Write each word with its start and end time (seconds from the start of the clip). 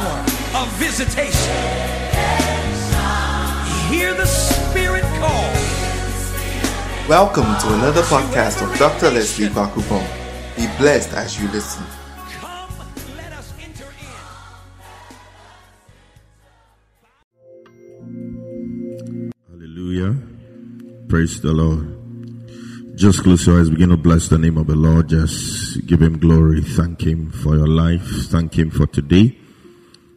hour 0.00 0.20
of 0.62 0.68
visitation. 0.78 1.56
Hear 3.90 4.14
the 4.14 4.26
Spirit 4.26 5.02
call. 5.20 5.52
Welcome 7.08 7.44
to 7.44 7.74
another 7.74 8.02
podcast 8.02 8.62
of 8.62 8.78
Dr. 8.78 9.10
Leslie 9.10 9.48
Bakupon. 9.48 10.06
Be 10.56 10.66
blessed 10.78 11.12
as 11.14 11.40
you 11.40 11.48
listen. 11.48 11.84
Come, 12.40 12.70
let 13.16 13.32
us 13.32 13.52
enter 13.60 13.88
in. 18.00 19.32
Hallelujah. 19.50 20.16
Praise 21.08 21.40
the 21.40 21.52
Lord. 21.52 21.96
Just 22.94 23.22
close 23.22 23.46
your 23.46 23.58
eyes, 23.58 23.70
begin 23.70 23.88
to 23.88 23.96
bless 23.96 24.28
the 24.28 24.38
name 24.38 24.58
of 24.58 24.66
the 24.66 24.76
Lord. 24.76 25.08
Just 25.08 25.86
give 25.86 26.02
him 26.02 26.18
glory. 26.18 26.60
Thank 26.60 27.00
him 27.00 27.30
for 27.30 27.56
your 27.56 27.66
life. 27.66 28.06
Thank 28.28 28.54
him 28.58 28.70
for 28.70 28.86
today. 28.86 29.36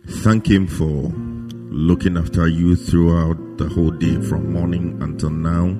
Thank 0.06 0.48
him 0.48 0.68
for 0.68 1.12
looking 1.74 2.18
after 2.18 2.48
you 2.48 2.76
throughout 2.76 3.58
the 3.58 3.70
whole 3.70 3.92
day 3.92 4.20
from 4.22 4.52
morning 4.52 5.02
until 5.02 5.30
now. 5.30 5.78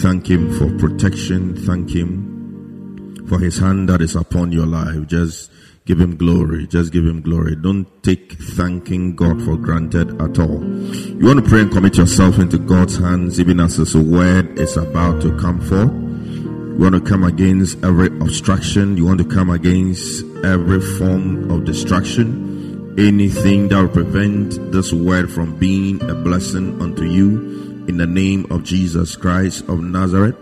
Thank 0.00 0.30
him 0.30 0.56
for 0.56 0.70
protection. 0.78 1.56
Thank 1.66 1.90
him 1.90 3.26
for 3.28 3.40
his 3.40 3.58
hand 3.58 3.88
that 3.88 4.00
is 4.00 4.14
upon 4.14 4.52
your 4.52 4.66
life. 4.66 5.08
Just 5.08 5.50
give 5.84 6.00
him 6.00 6.16
glory. 6.16 6.68
Just 6.68 6.92
give 6.92 7.04
him 7.04 7.22
glory. 7.22 7.56
Don't 7.56 7.86
take 8.04 8.34
thanking 8.34 9.16
God 9.16 9.42
for 9.42 9.56
granted 9.56 10.20
at 10.22 10.38
all. 10.38 10.62
You 10.64 11.26
want 11.26 11.44
to 11.44 11.48
pray 11.48 11.62
and 11.62 11.72
commit 11.72 11.96
yourself 11.96 12.38
into 12.38 12.58
God's 12.58 12.96
hands, 12.96 13.40
even 13.40 13.58
as 13.58 13.76
His 13.76 13.96
word 13.96 14.58
is 14.60 14.76
about 14.76 15.20
to 15.22 15.36
come 15.38 15.60
forth. 15.60 15.92
You 15.92 16.78
want 16.78 16.94
to 16.94 17.00
come 17.00 17.24
against 17.24 17.82
every 17.84 18.06
obstruction. 18.06 18.96
You 18.96 19.06
want 19.06 19.18
to 19.18 19.26
come 19.26 19.50
against 19.50 20.24
every 20.44 20.80
form 20.80 21.50
of 21.50 21.64
distraction. 21.64 22.53
Anything 22.96 23.68
that 23.68 23.80
will 23.80 23.88
prevent 23.88 24.70
this 24.70 24.92
word 24.92 25.28
from 25.32 25.58
being 25.58 26.00
a 26.08 26.14
blessing 26.14 26.80
unto 26.80 27.02
you. 27.02 27.84
In 27.88 27.96
the 27.96 28.06
name 28.06 28.46
of 28.50 28.62
Jesus 28.62 29.16
Christ 29.16 29.68
of 29.68 29.80
Nazareth. 29.80 30.36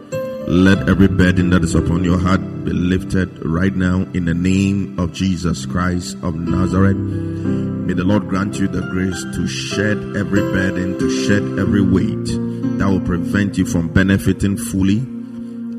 Let 0.47 0.87
every 0.87 1.09
burden 1.09 1.49
that 1.51 1.65
is 1.65 1.75
upon 1.75 2.05
your 2.05 2.19
heart 2.19 2.43
be 2.65 2.73
lifted 2.73 3.43
right 3.43 3.75
now 3.75 4.07
in 4.13 4.27
the 4.27 4.35
name 4.35 4.99
of 4.99 5.15
Jesus 5.15 5.65
Christ 5.65 6.19
of 6.23 6.35
Nazareth. 6.35 6.97
May 6.99 7.95
the 7.95 8.05
Lord 8.05 8.29
grant 8.29 8.59
you 8.59 8.69
the 8.69 8.83
grace 8.83 9.23
to 9.35 9.47
shed 9.47 9.97
every 10.15 10.41
burden, 10.41 10.99
to 10.99 11.09
shed 11.25 11.43
every 11.59 11.81
weight 11.81 12.27
that 12.79 12.87
will 12.87 13.01
prevent 13.01 13.57
you 13.57 13.65
from 13.65 13.89
benefiting 13.89 14.59
fully 14.59 14.99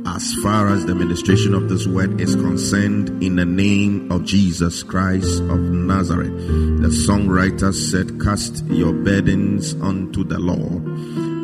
as 0.05 0.33
far 0.35 0.67
as 0.67 0.85
the 0.85 0.93
ministration 0.93 1.53
of 1.53 1.69
this 1.69 1.87
word 1.87 2.19
is 2.19 2.35
concerned 2.35 3.23
in 3.23 3.35
the 3.35 3.45
name 3.45 4.11
of 4.11 4.25
Jesus 4.25 4.83
Christ 4.83 5.41
of 5.43 5.59
Nazareth. 5.59 6.35
The 6.81 6.89
songwriter 6.89 7.73
said, 7.73 8.21
Cast 8.21 8.65
your 8.65 8.91
burdens 8.91 9.73
unto 9.75 10.23
the 10.23 10.39
Lord. 10.39 10.83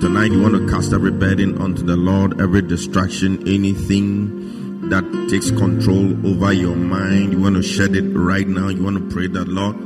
Tonight 0.01 0.31
you 0.31 0.41
want 0.41 0.55
to 0.55 0.73
cast 0.73 0.93
every 0.93 1.11
burden 1.11 1.61
unto 1.61 1.83
the 1.83 1.95
Lord, 1.95 2.41
every 2.41 2.61
distraction, 2.61 3.47
anything 3.47 4.89
that 4.89 5.03
takes 5.29 5.51
control 5.51 6.11
over 6.27 6.51
your 6.51 6.75
mind. 6.75 7.33
You 7.33 7.39
want 7.39 7.55
to 7.55 7.63
shed 7.63 7.95
it 7.95 8.09
right 8.09 8.47
now. 8.47 8.67
You 8.67 8.83
want 8.83 8.97
to 8.97 9.15
pray 9.15 9.27
that 9.27 9.47
Lord, 9.47 9.77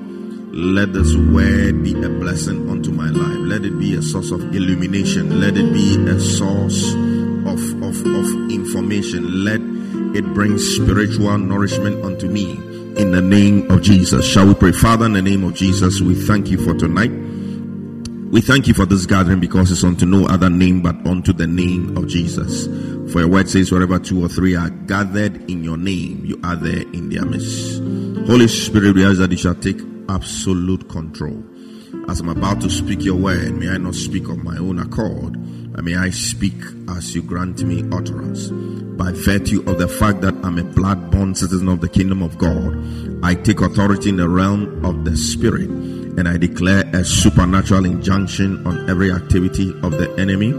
let 0.55 0.94
this 0.94 1.16
word 1.16 1.83
be 1.83 1.94
a 2.03 2.09
blessing 2.09 2.69
unto 2.69 2.91
my 2.91 3.09
life. 3.09 3.38
Let 3.39 3.66
it 3.66 3.77
be 3.77 3.95
a 3.95 4.01
source 4.01 4.31
of 4.31 4.41
illumination. 4.55 5.39
Let 5.39 5.57
it 5.57 5.73
be 5.73 5.95
a 6.09 6.19
source 6.19 6.94
of, 7.54 7.84
of, 7.84 8.06
of 8.06 8.52
information. 8.52 9.46
Let 9.46 9.62
it 10.16 10.26
bring 10.34 10.58
spiritual 10.58 11.38
nourishment 11.38 12.04
unto 12.04 12.28
me 12.28 12.54
in 12.98 13.12
the 13.12 13.22
name 13.22 13.70
of 13.72 13.82
Jesus. 13.82 14.26
Shall 14.26 14.48
we 14.48 14.56
pray? 14.56 14.72
Father, 14.72 15.06
in 15.06 15.14
the 15.14 15.22
name 15.22 15.44
of 15.44 15.54
Jesus, 15.54 16.02
we 16.02 16.16
thank 16.16 16.50
you 16.50 16.58
for 16.58 16.74
tonight. 16.74 17.12
We 18.34 18.42
thank 18.42 18.68
you 18.68 18.74
for 18.74 18.88
this 18.88 19.06
gathering 19.06 19.40
because 19.40 19.72
it's 19.72 19.84
unto 19.84 20.08
no 20.08 20.26
other 20.26 20.50
name 20.50 20.81
but 20.81 20.96
unto 21.06 21.34
the 21.34 21.46
name 21.46 21.96
of 21.96 22.08
Jesus. 22.08 22.66
For 23.12 23.19
your 23.19 23.28
word 23.28 23.47
says, 23.47 23.72
wherever 23.72 24.00
two 24.00 24.25
or 24.25 24.28
three 24.28 24.56
are 24.56 24.72
gathered 24.72 25.50
in 25.50 25.63
your 25.63 25.78
name, 25.78 26.25
you 26.25 26.40
are 26.44 26.56
there 26.56 26.81
in 26.81 27.09
their 27.09 27.25
midst. 27.25 27.80
Holy 28.28 28.47
Spirit, 28.47 28.96
we 28.96 29.06
ask 29.06 29.19
that 29.19 29.30
you 29.31 29.38
shall 29.38 29.53
take 29.53 29.80
absolute 30.09 30.90
control. 30.90 31.44
As 32.09 32.19
I'm 32.19 32.30
about 32.30 32.59
to 32.62 32.69
speak 32.69 33.03
your 33.03 33.18
word, 33.18 33.53
may 33.56 33.69
I 33.69 33.78
not 33.78 33.94
speak 33.94 34.28
of 34.30 34.44
my 34.44 34.58
own 34.58 34.80
accord, 34.80 35.38
may 35.81 35.95
I 35.95 36.11
speak 36.11 36.53
as 36.89 37.16
you 37.16 37.23
grant 37.23 37.63
me 37.63 37.84
utterance. 37.91 38.50
By 38.50 39.11
virtue 39.11 39.63
of 39.67 39.79
the 39.79 39.88
fact 39.88 40.22
that 40.22 40.35
I'm 40.44 40.59
a 40.59 40.63
blood 40.63 41.09
born 41.09 41.34
citizen 41.34 41.67
of 41.67 41.81
the 41.81 41.89
kingdom 41.89 42.22
of 42.22 42.38
God, 42.38 43.25
I 43.25 43.34
take 43.34 43.61
authority 43.61 44.09
in 44.09 44.17
the 44.17 44.29
realm 44.29 44.85
of 44.85 45.03
the 45.03 45.17
spirit 45.17 45.69
and 45.69 46.28
I 46.28 46.38
declare 46.38 46.83
a 46.94 47.03
supernatural 47.03 47.85
injunction 47.85 48.66
on 48.67 48.88
every 48.88 49.12
activity 49.12 49.72
of 49.81 49.94
the 49.94 50.13
enemy. 50.19 50.53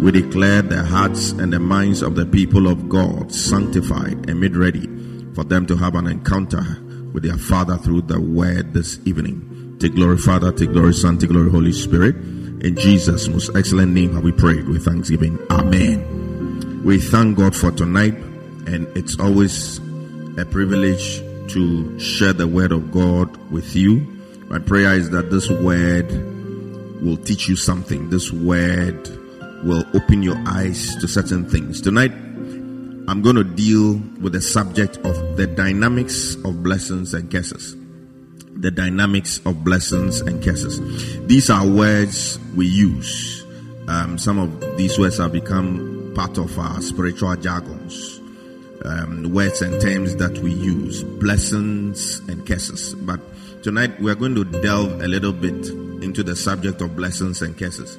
We 0.00 0.10
declare 0.10 0.62
the 0.62 0.84
hearts 0.84 1.30
and 1.30 1.52
the 1.52 1.60
minds 1.60 2.02
of 2.02 2.16
the 2.16 2.26
people 2.26 2.66
of 2.66 2.88
God 2.88 3.32
sanctified 3.32 4.28
and 4.28 4.40
made 4.40 4.56
ready 4.56 4.88
for 5.34 5.44
them 5.44 5.66
to 5.66 5.76
have 5.76 5.94
an 5.94 6.08
encounter 6.08 6.64
with 7.12 7.22
their 7.22 7.38
Father 7.38 7.76
through 7.76 8.02
the 8.02 8.20
word 8.20 8.74
this 8.74 8.98
evening. 9.06 9.76
Take 9.78 9.94
glory, 9.94 10.18
Father, 10.18 10.50
take 10.50 10.72
glory, 10.72 10.92
Son, 10.92 11.18
take 11.18 11.30
glory, 11.30 11.50
Holy 11.50 11.72
Spirit. 11.72 12.16
In 12.66 12.74
Jesus' 12.74 13.28
most 13.28 13.54
excellent 13.54 13.92
name 13.92 14.12
have 14.14 14.24
we 14.24 14.32
prayed 14.32 14.68
with 14.68 14.84
thanksgiving. 14.84 15.38
Amen. 15.50 16.82
We 16.82 16.98
thank 16.98 17.38
God 17.38 17.54
for 17.54 17.70
tonight, 17.70 18.14
and 18.66 18.88
it's 18.96 19.16
always 19.20 19.78
a 20.36 20.44
privilege 20.44 21.20
to 21.52 21.96
share 22.00 22.32
the 22.32 22.48
word 22.48 22.72
of 22.72 22.90
God 22.90 23.36
with 23.52 23.76
you. 23.76 24.00
My 24.48 24.58
prayer 24.58 24.94
is 24.94 25.10
that 25.10 25.30
this 25.30 25.48
word 25.48 26.10
will 27.00 27.18
teach 27.18 27.48
you 27.48 27.54
something. 27.54 28.10
This 28.10 28.32
word 28.32 29.10
will 29.64 29.84
open 29.94 30.24
your 30.24 30.42
eyes 30.48 30.96
to 30.96 31.06
certain 31.06 31.48
things. 31.48 31.80
Tonight, 31.80 32.10
I'm 32.10 33.22
going 33.22 33.36
to 33.36 33.44
deal 33.44 33.92
with 34.20 34.32
the 34.32 34.42
subject 34.42 34.96
of 35.04 35.36
the 35.36 35.46
dynamics 35.46 36.34
of 36.44 36.64
blessings 36.64 37.14
and 37.14 37.30
curses. 37.30 37.75
The 38.58 38.70
dynamics 38.70 39.40
of 39.44 39.62
blessings 39.62 40.20
and 40.20 40.42
curses. 40.42 40.80
These 41.26 41.50
are 41.50 41.66
words 41.66 42.38
we 42.56 42.66
use. 42.66 43.44
Um, 43.86 44.18
some 44.18 44.38
of 44.38 44.76
these 44.76 44.98
words 44.98 45.18
have 45.18 45.32
become 45.32 46.12
part 46.14 46.38
of 46.38 46.58
our 46.58 46.80
spiritual 46.80 47.36
jargons. 47.36 48.20
Um, 48.84 49.32
words 49.32 49.62
and 49.62 49.80
terms 49.80 50.16
that 50.16 50.38
we 50.38 50.52
use. 50.52 51.04
Blessings 51.04 52.20
and 52.28 52.46
curses. 52.46 52.94
But 52.94 53.20
tonight 53.62 54.00
we 54.00 54.10
are 54.10 54.14
going 54.14 54.34
to 54.34 54.44
delve 54.44 55.02
a 55.02 55.08
little 55.08 55.32
bit 55.32 55.66
into 56.02 56.22
the 56.22 56.34
subject 56.34 56.80
of 56.80 56.96
blessings 56.96 57.42
and 57.42 57.56
curses. 57.58 57.98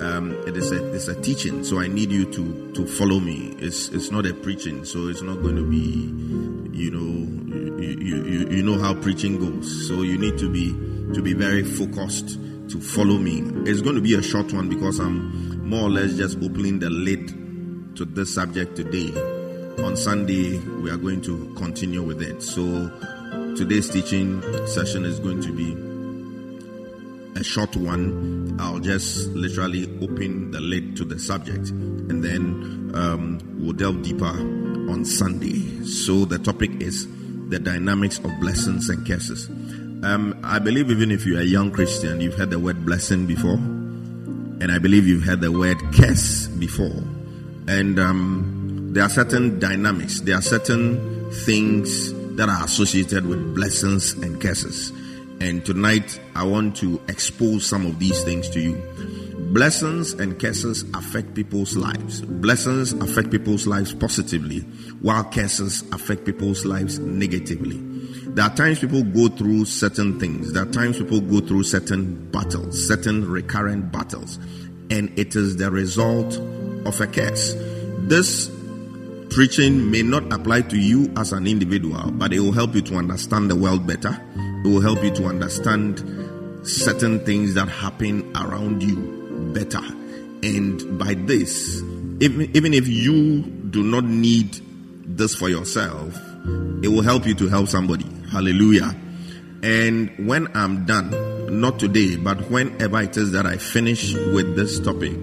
Um, 0.00 0.32
it 0.46 0.56
is 0.56 0.72
a 0.72 0.94
it's 0.94 1.08
a 1.08 1.20
teaching, 1.20 1.64
so 1.64 1.80
I 1.80 1.88
need 1.88 2.10
you 2.10 2.30
to 2.32 2.72
to 2.72 2.86
follow 2.86 3.18
me. 3.18 3.54
It's 3.58 3.88
it's 3.88 4.10
not 4.10 4.26
a 4.26 4.34
preaching, 4.34 4.84
so 4.84 5.08
it's 5.08 5.22
not 5.22 5.42
going 5.42 5.56
to 5.56 5.64
be, 5.64 6.76
you 6.76 6.90
know, 6.90 7.80
you, 7.80 8.24
you, 8.24 8.48
you, 8.48 8.62
know 8.62 8.78
how 8.78 8.94
preaching 8.94 9.38
goes. 9.38 9.88
So 9.88 10.02
you 10.02 10.18
need 10.18 10.36
to 10.38 10.50
be 10.50 10.72
to 11.14 11.22
be 11.22 11.32
very 11.32 11.64
focused 11.64 12.38
to 12.70 12.80
follow 12.80 13.16
me. 13.16 13.40
It's 13.70 13.80
going 13.80 13.94
to 13.96 14.02
be 14.02 14.14
a 14.14 14.22
short 14.22 14.52
one 14.52 14.68
because 14.68 14.98
I'm 14.98 15.66
more 15.68 15.84
or 15.84 15.90
less 15.90 16.14
just 16.14 16.36
opening 16.42 16.78
the 16.78 16.90
lid 16.90 17.28
to 17.96 18.04
this 18.04 18.34
subject 18.34 18.76
today. 18.76 19.12
On 19.82 19.96
Sunday, 19.96 20.58
we 20.58 20.90
are 20.90 20.96
going 20.96 21.22
to 21.22 21.54
continue 21.56 22.02
with 22.02 22.22
it. 22.22 22.42
So 22.42 22.90
today's 23.56 23.88
teaching 23.88 24.42
session 24.66 25.04
is 25.04 25.20
going 25.20 25.40
to 25.42 25.52
be 25.52 25.74
a 27.36 27.44
short 27.44 27.76
one. 27.76 28.56
I'll 28.58 28.80
just 28.80 29.28
literally 29.28 29.84
open 30.00 30.50
the 30.50 30.60
lid 30.60 30.96
to 30.96 31.04
the 31.04 31.18
subject 31.18 31.68
and 31.68 32.24
then 32.24 32.92
um, 32.94 33.40
we'll 33.60 33.74
delve 33.74 34.02
deeper 34.02 34.24
on 34.24 35.04
Sunday. 35.04 35.84
So 35.84 36.24
the 36.24 36.38
topic 36.38 36.70
is 36.80 37.06
the 37.48 37.58
dynamics 37.58 38.18
of 38.18 38.30
blessings 38.40 38.88
and 38.88 39.06
curses. 39.06 39.48
Um, 39.48 40.38
I 40.42 40.58
believe 40.58 40.90
even 40.90 41.10
if 41.10 41.26
you're 41.26 41.40
a 41.40 41.44
young 41.44 41.70
Christian, 41.70 42.20
you've 42.20 42.34
heard 42.34 42.50
the 42.50 42.58
word 42.58 42.84
blessing 42.84 43.26
before, 43.26 43.54
and 43.54 44.70
I 44.70 44.78
believe 44.78 45.06
you've 45.06 45.24
heard 45.24 45.40
the 45.40 45.52
word 45.52 45.78
curse 45.94 46.46
before. 46.48 47.02
And 47.68 47.98
um, 47.98 48.90
there 48.92 49.04
are 49.04 49.10
certain 49.10 49.58
dynamics, 49.58 50.20
there 50.20 50.36
are 50.36 50.42
certain 50.42 51.30
things 51.32 52.12
that 52.36 52.48
are 52.48 52.64
associated 52.64 53.26
with 53.26 53.54
blessings 53.54 54.12
and 54.12 54.40
curses. 54.40 54.92
And 55.40 55.64
tonight, 55.64 56.18
I 56.34 56.44
want 56.44 56.76
to 56.76 57.00
expose 57.08 57.66
some 57.66 57.86
of 57.86 57.98
these 57.98 58.22
things 58.24 58.48
to 58.50 58.60
you. 58.60 58.74
Blessings 59.52 60.12
and 60.14 60.38
curses 60.38 60.84
affect 60.94 61.34
people's 61.34 61.76
lives. 61.76 62.20
Blessings 62.22 62.92
affect 62.94 63.30
people's 63.30 63.66
lives 63.66 63.94
positively, 63.94 64.60
while 65.00 65.24
curses 65.24 65.82
affect 65.92 66.24
people's 66.24 66.64
lives 66.64 66.98
negatively. 66.98 67.78
There 68.36 68.44
are 68.44 68.54
times 68.54 68.80
people 68.80 69.02
go 69.02 69.28
through 69.28 69.66
certain 69.66 70.18
things. 70.18 70.52
There 70.52 70.62
are 70.62 70.72
times 70.72 70.98
people 70.98 71.20
go 71.20 71.40
through 71.40 71.62
certain 71.62 72.30
battles, 72.30 72.86
certain 72.86 73.26
recurrent 73.30 73.92
battles, 73.92 74.38
and 74.90 75.16
it 75.18 75.36
is 75.36 75.56
the 75.56 75.70
result 75.70 76.36
of 76.86 77.00
a 77.00 77.06
curse. 77.06 77.54
This 78.00 78.50
preaching 79.30 79.90
may 79.90 80.02
not 80.02 80.32
apply 80.32 80.62
to 80.62 80.78
you 80.78 81.12
as 81.16 81.32
an 81.32 81.46
individual, 81.46 82.10
but 82.10 82.32
it 82.32 82.40
will 82.40 82.52
help 82.52 82.74
you 82.74 82.82
to 82.82 82.96
understand 82.96 83.50
the 83.50 83.56
world 83.56 83.86
better. 83.86 84.20
It 84.66 84.70
will 84.70 84.80
help 84.80 85.04
you 85.04 85.12
to 85.12 85.26
understand 85.26 86.66
certain 86.66 87.24
things 87.24 87.54
that 87.54 87.68
happen 87.68 88.36
around 88.36 88.82
you 88.82 89.52
better. 89.54 89.78
And 90.42 90.98
by 90.98 91.14
this, 91.14 91.80
even, 92.18 92.50
even 92.52 92.74
if 92.74 92.88
you 92.88 93.42
do 93.42 93.84
not 93.84 94.02
need 94.02 94.60
this 95.04 95.36
for 95.36 95.48
yourself, 95.48 96.16
it 96.82 96.88
will 96.88 97.02
help 97.02 97.26
you 97.26 97.34
to 97.36 97.48
help 97.48 97.68
somebody. 97.68 98.06
Hallelujah. 98.32 98.92
And 99.62 100.26
when 100.26 100.48
I'm 100.56 100.84
done, 100.84 101.60
not 101.60 101.78
today, 101.78 102.16
but 102.16 102.50
whenever 102.50 103.00
it 103.02 103.16
is 103.16 103.30
that 103.32 103.46
I 103.46 103.58
finish 103.58 104.14
with 104.14 104.56
this 104.56 104.80
topic, 104.80 105.14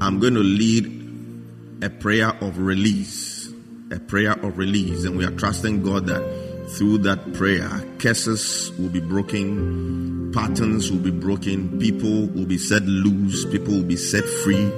I'm 0.00 0.20
going 0.20 0.32
to 0.32 0.40
lead 0.40 1.82
a 1.82 1.90
prayer 1.90 2.30
of 2.42 2.56
release. 2.56 3.52
A 3.90 4.00
prayer 4.00 4.32
of 4.42 4.56
release. 4.56 5.04
And 5.04 5.18
we 5.18 5.26
are 5.26 5.32
trusting 5.32 5.82
God 5.82 6.06
that 6.06 6.49
through 6.76 6.98
that 6.98 7.34
prayer, 7.34 7.68
curses 7.98 8.72
will 8.78 8.88
be 8.88 9.00
broken, 9.00 10.32
patterns 10.32 10.90
will 10.90 10.98
be 10.98 11.10
broken, 11.10 11.78
people 11.78 12.26
will 12.28 12.46
be 12.46 12.58
set 12.58 12.82
loose, 12.82 13.44
people 13.46 13.74
will 13.74 13.84
be 13.84 13.96
set 13.96 14.24
free 14.24 14.70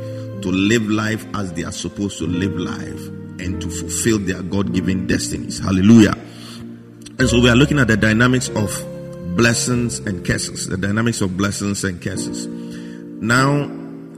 to 0.42 0.48
live 0.50 0.88
life 0.88 1.26
as 1.34 1.52
they 1.52 1.64
are 1.64 1.72
supposed 1.72 2.18
to 2.18 2.26
live 2.26 2.54
life 2.56 3.06
and 3.40 3.60
to 3.60 3.68
fulfill 3.68 4.18
their 4.18 4.42
God 4.42 4.72
given 4.72 5.06
destinies. 5.06 5.58
Hallelujah. 5.58 6.14
And 7.18 7.28
so 7.28 7.40
we 7.40 7.48
are 7.48 7.56
looking 7.56 7.78
at 7.78 7.88
the 7.88 7.96
dynamics 7.96 8.48
of 8.50 8.70
blessings 9.36 9.98
and 10.00 10.24
curses, 10.26 10.66
the 10.66 10.76
dynamics 10.76 11.20
of 11.20 11.36
blessings 11.36 11.84
and 11.84 12.00
curses. 12.00 12.46
Now, 12.46 13.70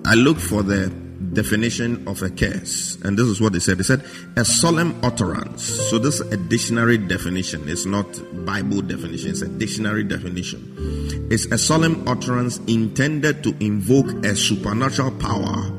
I 0.06 0.14
look 0.14 0.38
for 0.38 0.62
the 0.62 1.03
definition 1.34 2.06
of 2.08 2.22
a 2.22 2.30
curse, 2.30 2.96
and 3.02 3.18
this 3.18 3.26
is 3.26 3.40
what 3.40 3.52
they 3.52 3.58
said. 3.58 3.78
They 3.78 3.84
said 3.84 4.04
a 4.36 4.44
solemn 4.44 4.98
utterance. 5.02 5.62
So 5.90 5.98
this 5.98 6.20
is 6.20 6.32
a 6.32 6.36
dictionary 6.36 6.98
definition. 6.98 7.68
It's 7.68 7.84
not 7.84 8.06
Bible 8.46 8.82
definition. 8.82 9.30
It's 9.30 9.42
a 9.42 9.48
dictionary 9.48 10.04
definition. 10.04 11.28
It's 11.30 11.46
a 11.46 11.58
solemn 11.58 12.06
utterance 12.08 12.58
intended 12.66 13.42
to 13.44 13.54
invoke 13.60 14.06
a 14.24 14.34
supernatural 14.34 15.10
power 15.12 15.70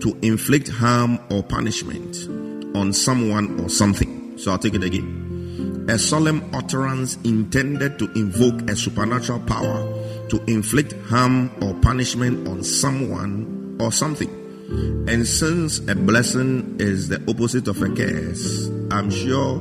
to 0.00 0.18
inflict 0.22 0.68
harm 0.68 1.18
or 1.30 1.42
punishment 1.42 2.28
on 2.76 2.92
someone 2.92 3.60
or 3.60 3.68
something. 3.68 4.36
So 4.36 4.50
I'll 4.50 4.58
take 4.58 4.74
it 4.74 4.82
again. 4.82 5.86
A 5.88 5.98
solemn 5.98 6.50
utterance 6.54 7.16
intended 7.24 7.98
to 7.98 8.10
invoke 8.12 8.68
a 8.68 8.74
supernatural 8.74 9.40
power 9.40 9.84
to 10.28 10.42
inflict 10.46 10.92
harm 11.08 11.50
or 11.62 11.74
punishment 11.74 12.48
on 12.48 12.64
someone 12.64 13.76
or 13.80 13.92
something. 13.92 14.43
And 14.68 15.26
since 15.26 15.78
a 15.88 15.94
blessing 15.94 16.76
is 16.80 17.08
the 17.08 17.22
opposite 17.28 17.68
of 17.68 17.82
a 17.82 17.88
curse, 17.88 18.68
I'm 18.90 19.10
sure 19.10 19.58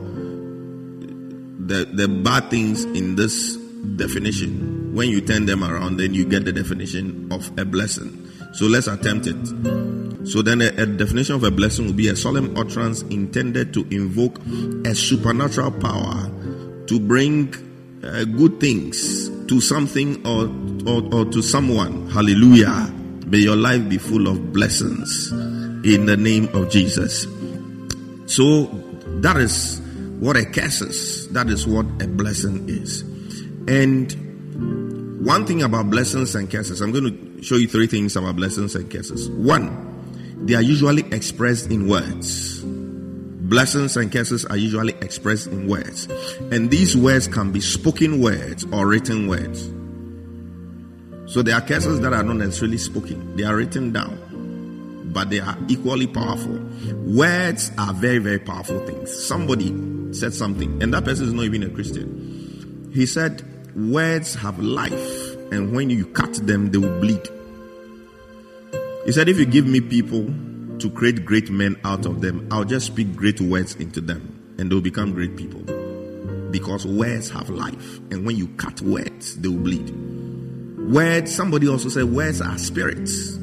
the, 1.67 1.85
the 1.91 2.07
bad 2.07 2.49
things 2.49 2.83
in 2.83 3.15
this 3.15 3.57
definition, 3.95 4.93
when 4.95 5.09
you 5.09 5.21
turn 5.21 5.45
them 5.45 5.63
around, 5.63 5.97
then 5.97 6.13
you 6.13 6.25
get 6.25 6.45
the 6.45 6.53
definition 6.53 7.31
of 7.31 7.51
a 7.57 7.65
blessing. 7.65 8.29
So 8.53 8.65
let's 8.65 8.87
attempt 8.87 9.27
it. 9.27 10.27
So 10.27 10.41
then 10.41 10.61
a, 10.61 10.67
a, 10.67 10.85
definition 10.85 11.35
of 11.35 11.43
a 11.43 11.51
blessing 11.51 11.85
will 11.85 11.93
be 11.93 12.07
a 12.07 12.15
solemn 12.15 12.55
utterance 12.55 13.01
intended 13.03 13.73
to 13.73 13.81
invoke 13.91 14.39
a 14.85 14.95
supernatural 14.95 15.71
power 15.71 16.31
to 16.87 16.99
bring 16.99 17.53
uh, 18.03 18.23
good 18.23 18.59
things 18.59 19.29
to 19.47 19.59
something 19.59 20.25
or, 20.25 20.47
or, 20.89 21.13
or 21.13 21.25
to 21.25 21.41
someone. 21.41 22.09
Hallelujah. 22.09 23.02
May 23.33 23.39
your 23.39 23.55
life 23.55 23.89
be 23.89 23.97
full 23.97 24.27
of 24.27 24.53
blessings 24.53 25.31
in 25.31 26.05
the 26.05 26.15
name 26.15 26.49
of 26.53 26.69
Jesus. 26.69 27.23
So 28.27 28.65
that 29.21 29.37
is 29.37 29.81
what 30.19 30.37
a 30.37 30.45
curse 30.45 30.81
is. 30.81 31.29
That 31.29 31.49
is 31.49 31.65
what 31.65 31.87
a 31.99 32.07
blessing 32.07 32.69
is. 32.69 33.01
And 33.67 35.25
one 35.25 35.47
thing 35.47 35.63
about 35.63 35.89
blessings 35.89 36.35
and 36.35 36.47
curses, 36.47 36.79
I'm 36.79 36.91
going 36.91 37.05
to 37.37 37.43
show 37.43 37.55
you 37.55 37.67
three 37.67 37.87
things 37.87 38.15
about 38.15 38.35
blessings 38.35 38.75
and 38.75 38.87
curses. 38.91 39.27
One, 39.31 40.45
they 40.45 40.53
are 40.53 40.61
usually 40.61 41.11
expressed 41.11 41.71
in 41.71 41.87
words. 41.87 42.61
Blessings 42.63 43.97
and 43.97 44.11
curses 44.11 44.45
are 44.45 44.57
usually 44.57 44.93
expressed 45.01 45.47
in 45.47 45.67
words. 45.67 46.07
And 46.51 46.69
these 46.69 46.95
words 46.95 47.27
can 47.27 47.51
be 47.51 47.61
spoken 47.61 48.21
words 48.21 48.63
or 48.71 48.85
written 48.85 49.27
words. 49.27 49.73
So 51.33 51.41
there 51.41 51.55
are 51.55 51.61
curses 51.61 51.99
that 52.01 52.13
are 52.13 52.21
not 52.21 52.35
necessarily 52.35 52.77
spoken, 52.77 53.35
they 53.35 53.43
are 53.43 53.55
written 53.55 53.91
down, 53.91 55.09
but 55.11 55.31
they 55.31 55.39
are 55.39 55.57
equally 55.67 56.05
powerful. 56.05 56.59
Words 57.07 57.71
are 57.79 57.91
very, 57.91 58.19
very 58.19 58.37
powerful 58.37 58.85
things. 58.85 59.11
Somebody 59.25 60.13
said 60.13 60.35
something, 60.35 60.83
and 60.83 60.93
that 60.93 61.05
person 61.05 61.25
is 61.25 61.33
not 61.33 61.45
even 61.45 61.63
a 61.63 61.71
Christian. 61.71 62.91
He 62.93 63.07
said, 63.07 63.41
Words 63.75 64.35
have 64.35 64.59
life, 64.59 65.33
and 65.51 65.75
when 65.75 65.89
you 65.89 66.05
cut 66.05 66.35
them, 66.35 66.69
they 66.69 66.77
will 66.77 66.99
bleed. 66.99 67.27
He 69.07 69.11
said, 69.11 69.27
If 69.27 69.39
you 69.39 69.47
give 69.47 69.65
me 69.65 69.81
people 69.81 70.25
to 70.77 70.91
create 70.91 71.25
great 71.25 71.49
men 71.49 71.77
out 71.83 72.05
of 72.05 72.21
them, 72.21 72.47
I'll 72.51 72.63
just 72.63 72.85
speak 72.85 73.15
great 73.15 73.41
words 73.41 73.73
into 73.77 74.01
them, 74.01 74.55
and 74.59 74.71
they'll 74.71 74.81
become 74.81 75.13
great 75.13 75.35
people. 75.35 75.61
Because 76.51 76.85
words 76.85 77.31
have 77.31 77.49
life, 77.49 77.97
and 78.11 78.23
when 78.23 78.35
you 78.35 78.49
cut 78.49 78.79
words, 78.83 79.35
they 79.37 79.47
will 79.47 79.57
bleed. 79.57 80.22
Words, 80.91 81.33
somebody 81.33 81.67
also 81.67 81.89
said, 81.89 82.05
words 82.05 82.41
are 82.41 82.57
spirits. 82.57 83.37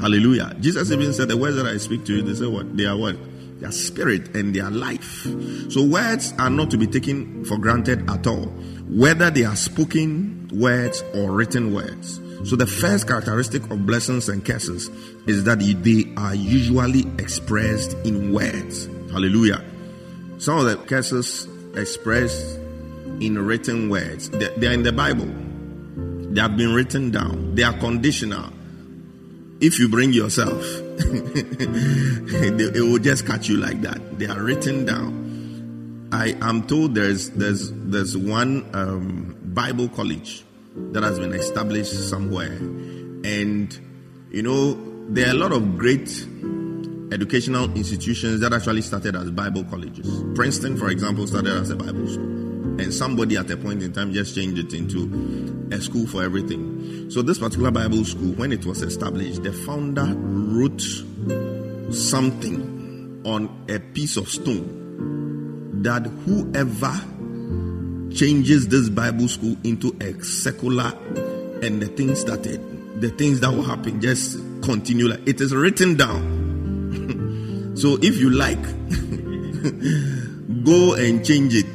Hallelujah. 0.00 0.56
Jesus 0.60 0.90
even 0.90 1.12
said, 1.12 1.28
The 1.28 1.36
words 1.36 1.56
that 1.56 1.66
I 1.66 1.76
speak 1.76 2.04
to 2.06 2.16
you, 2.16 2.22
they 2.22 2.34
say 2.34 2.46
what? 2.46 2.74
They 2.74 2.86
are 2.86 2.96
what? 2.96 3.16
They 3.60 3.66
are 3.66 3.72
spirit 3.72 4.34
and 4.34 4.54
they 4.54 4.60
are 4.60 4.70
life. 4.70 5.26
So 5.70 5.84
words 5.84 6.32
are 6.38 6.48
not 6.48 6.70
to 6.70 6.78
be 6.78 6.86
taken 6.86 7.44
for 7.44 7.58
granted 7.58 8.08
at 8.08 8.26
all, 8.26 8.46
whether 8.88 9.30
they 9.30 9.44
are 9.44 9.56
spoken 9.56 10.48
words 10.54 11.04
or 11.14 11.32
written 11.32 11.74
words. 11.74 12.18
So 12.48 12.56
the 12.56 12.66
first 12.66 13.06
characteristic 13.06 13.70
of 13.70 13.84
blessings 13.84 14.30
and 14.30 14.42
curses 14.42 14.88
is 15.26 15.44
that 15.44 15.58
they 15.58 16.12
are 16.16 16.34
usually 16.34 17.04
expressed 17.18 17.92
in 18.06 18.32
words. 18.32 18.86
Hallelujah. 19.12 19.62
Some 20.38 20.56
of 20.56 20.64
the 20.64 20.76
curses 20.86 21.46
expressed 21.76 22.56
in 23.20 23.38
written 23.38 23.90
words, 23.90 24.30
they 24.30 24.66
are 24.66 24.72
in 24.72 24.82
the 24.82 24.92
Bible. 24.92 25.28
They 26.30 26.40
have 26.40 26.56
been 26.56 26.72
written 26.72 27.10
down. 27.10 27.56
They 27.56 27.64
are 27.64 27.76
conditional. 27.78 28.52
If 29.60 29.78
you 29.78 29.88
bring 29.88 30.12
yourself, 30.12 30.62
it 32.22 32.80
will 32.80 32.98
just 32.98 33.26
catch 33.26 33.48
you 33.48 33.56
like 33.56 33.80
that. 33.82 34.18
They 34.18 34.26
are 34.26 34.40
written 34.40 34.86
down. 34.86 36.08
I 36.12 36.36
am 36.40 36.66
told 36.66 36.94
there's 36.94 37.30
there's 37.30 37.72
there's 37.72 38.16
one 38.16 38.68
um, 38.74 39.36
Bible 39.42 39.88
college 39.88 40.44
that 40.92 41.02
has 41.02 41.18
been 41.18 41.32
established 41.32 42.08
somewhere, 42.08 42.56
and 42.56 43.78
you 44.30 44.42
know 44.42 44.74
there 45.08 45.28
are 45.28 45.32
a 45.32 45.34
lot 45.34 45.52
of 45.52 45.76
great 45.78 46.08
educational 47.12 47.64
institutions 47.74 48.40
that 48.40 48.52
actually 48.52 48.82
started 48.82 49.16
as 49.16 49.30
Bible 49.30 49.64
colleges. 49.64 50.24
Princeton, 50.34 50.76
for 50.76 50.90
example, 50.90 51.26
started 51.26 51.52
as 51.52 51.70
a 51.70 51.76
Bible 51.76 52.06
school, 52.06 52.49
and 52.80 52.92
somebody 52.92 53.36
at 53.36 53.50
a 53.50 53.56
point 53.56 53.82
in 53.82 53.92
time 53.92 54.12
just 54.12 54.34
changed 54.34 54.58
it 54.58 54.72
into 54.72 55.68
a 55.70 55.80
school 55.80 56.06
for 56.06 56.22
everything. 56.22 57.10
So, 57.10 57.22
this 57.22 57.38
particular 57.38 57.70
Bible 57.70 58.04
school, 58.04 58.32
when 58.34 58.52
it 58.52 58.64
was 58.64 58.82
established, 58.82 59.42
the 59.42 59.52
founder 59.52 60.14
wrote 60.16 60.80
something 61.92 63.22
on 63.24 63.64
a 63.68 63.78
piece 63.78 64.16
of 64.16 64.28
stone 64.28 65.82
that 65.82 66.06
whoever 66.06 66.92
changes 68.14 68.68
this 68.68 68.88
Bible 68.88 69.28
school 69.28 69.56
into 69.64 69.96
a 70.00 70.22
secular 70.22 70.92
and 71.62 71.80
the 71.80 71.86
things 71.96 72.24
that 72.24 72.42
the 72.42 73.10
things 73.10 73.40
that 73.40 73.50
will 73.50 73.62
happen 73.62 74.00
just 74.00 74.38
continue. 74.62 75.08
Like 75.08 75.26
it 75.26 75.40
is 75.40 75.54
written 75.54 75.96
down. 75.96 77.72
so 77.76 77.98
if 78.02 78.18
you 78.18 78.30
like, 78.30 78.62
go 80.64 80.94
and 80.94 81.24
change 81.24 81.54
it. 81.54 81.69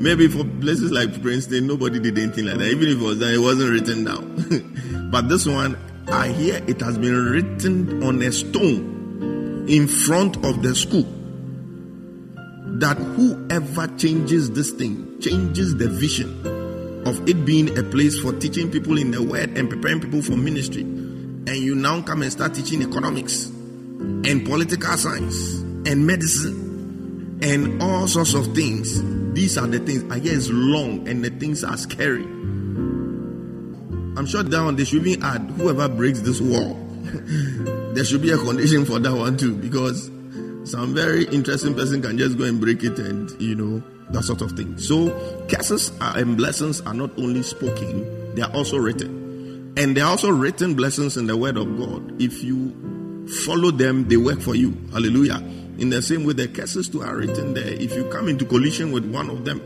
Maybe 0.00 0.28
for 0.28 0.44
places 0.60 0.92
like 0.92 1.20
Princeton, 1.20 1.66
nobody 1.66 1.98
did 1.98 2.16
anything 2.18 2.46
like 2.46 2.58
that. 2.58 2.68
Even 2.68 2.88
if 2.88 3.00
it 3.00 3.04
was 3.04 3.18
done, 3.18 3.34
it 3.34 3.38
wasn't 3.38 3.72
written 3.72 4.04
down. 4.04 5.08
but 5.10 5.28
this 5.28 5.44
one, 5.44 5.76
I 6.06 6.28
hear 6.28 6.62
it 6.68 6.80
has 6.80 6.96
been 6.96 7.16
written 7.16 8.04
on 8.04 8.22
a 8.22 8.30
stone 8.30 9.66
in 9.68 9.88
front 9.88 10.36
of 10.44 10.62
the 10.62 10.74
school 10.76 11.02
that 12.78 12.96
whoever 12.96 13.88
changes 13.96 14.52
this 14.52 14.70
thing 14.70 15.20
changes 15.20 15.76
the 15.76 15.88
vision 15.88 16.46
of 17.04 17.28
it 17.28 17.44
being 17.44 17.76
a 17.76 17.82
place 17.82 18.20
for 18.20 18.32
teaching 18.34 18.70
people 18.70 18.98
in 18.98 19.10
the 19.10 19.20
word 19.20 19.58
and 19.58 19.68
preparing 19.68 20.00
people 20.00 20.22
for 20.22 20.36
ministry. 20.36 20.82
And 20.82 21.56
you 21.56 21.74
now 21.74 22.02
come 22.02 22.22
and 22.22 22.30
start 22.30 22.54
teaching 22.54 22.82
economics 22.82 23.46
and 23.46 24.46
political 24.46 24.96
science 24.96 25.58
and 25.88 26.06
medicine 26.06 26.67
and 27.42 27.82
all 27.82 28.06
sorts 28.08 28.34
of 28.34 28.54
things. 28.54 29.02
These 29.34 29.58
are 29.58 29.66
the 29.66 29.78
things. 29.78 30.04
I 30.12 30.18
it's 30.18 30.48
long 30.50 31.06
and 31.08 31.24
the 31.24 31.30
things 31.30 31.64
are 31.64 31.76
scary. 31.76 32.24
I'm 34.18 34.26
sure 34.26 34.42
down 34.42 34.76
they 34.76 34.84
should 34.84 35.06
even 35.06 35.22
add 35.22 35.42
whoever 35.52 35.88
breaks 35.88 36.20
this 36.20 36.40
wall. 36.40 36.74
there 37.94 38.04
should 38.04 38.22
be 38.22 38.32
a 38.32 38.38
condition 38.38 38.84
for 38.84 38.98
that 38.98 39.14
one 39.14 39.36
too, 39.36 39.54
because 39.54 40.10
some 40.64 40.94
very 40.94 41.24
interesting 41.26 41.74
person 41.74 42.02
can 42.02 42.18
just 42.18 42.36
go 42.36 42.44
and 42.44 42.60
break 42.60 42.82
it 42.82 42.98
and 42.98 43.30
you 43.40 43.54
know 43.54 43.82
that 44.10 44.24
sort 44.24 44.42
of 44.42 44.52
thing. 44.52 44.76
So 44.78 45.10
curses 45.48 45.92
and 46.00 46.36
blessings 46.36 46.80
are 46.82 46.94
not 46.94 47.16
only 47.18 47.42
spoken, 47.42 48.34
they 48.34 48.42
are 48.42 48.52
also 48.52 48.76
written. 48.76 49.72
And 49.76 49.96
they 49.96 50.00
are 50.00 50.10
also 50.10 50.30
written 50.30 50.74
blessings 50.74 51.16
in 51.16 51.26
the 51.26 51.36
word 51.36 51.56
of 51.56 51.78
God. 51.78 52.20
If 52.20 52.42
you 52.42 53.28
follow 53.46 53.70
them, 53.70 54.08
they 54.08 54.16
work 54.16 54.40
for 54.40 54.56
you. 54.56 54.76
Hallelujah. 54.92 55.40
In 55.78 55.90
the 55.90 56.02
same 56.02 56.24
way, 56.24 56.34
the 56.34 56.48
curses 56.48 56.88
too 56.88 57.02
are 57.02 57.16
written 57.16 57.54
there. 57.54 57.72
If 57.72 57.94
you 57.94 58.04
come 58.10 58.28
into 58.28 58.44
collision 58.44 58.90
with 58.92 59.08
one 59.10 59.30
of 59.30 59.44
them, 59.44 59.60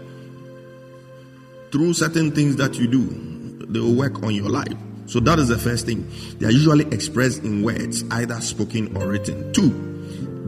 through 1.70 1.94
certain 1.94 2.32
things 2.32 2.56
that 2.56 2.74
you 2.74 2.86
do, 2.86 3.66
they 3.66 3.80
will 3.80 3.94
work 3.94 4.22
on 4.22 4.34
your 4.34 4.50
life. 4.50 4.76
So 5.06 5.20
that 5.20 5.38
is 5.38 5.48
the 5.48 5.58
first 5.58 5.86
thing. 5.86 6.06
They 6.38 6.46
are 6.46 6.50
usually 6.50 6.84
expressed 6.86 7.42
in 7.42 7.62
words, 7.62 8.04
either 8.10 8.40
spoken 8.40 8.94
or 8.96 9.08
written. 9.08 9.52
Two, 9.52 9.70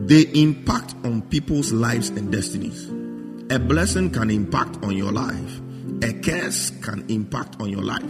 they 0.07 0.23
impact 0.41 0.95
on 1.05 1.23
people's 1.23 1.73
lives 1.73 2.11
and 2.11 2.31
destinies. 2.31 2.89
A 3.51 3.59
blessing 3.59 4.11
can 4.11 4.31
impact 4.31 4.83
on 4.83 4.97
your 4.97 5.13
life. 5.13 5.61
A 6.03 6.13
curse 6.13 6.71
can 6.83 7.05
impact 7.09 7.57
on 7.61 7.71
your 7.71 7.83
life. 7.83 8.03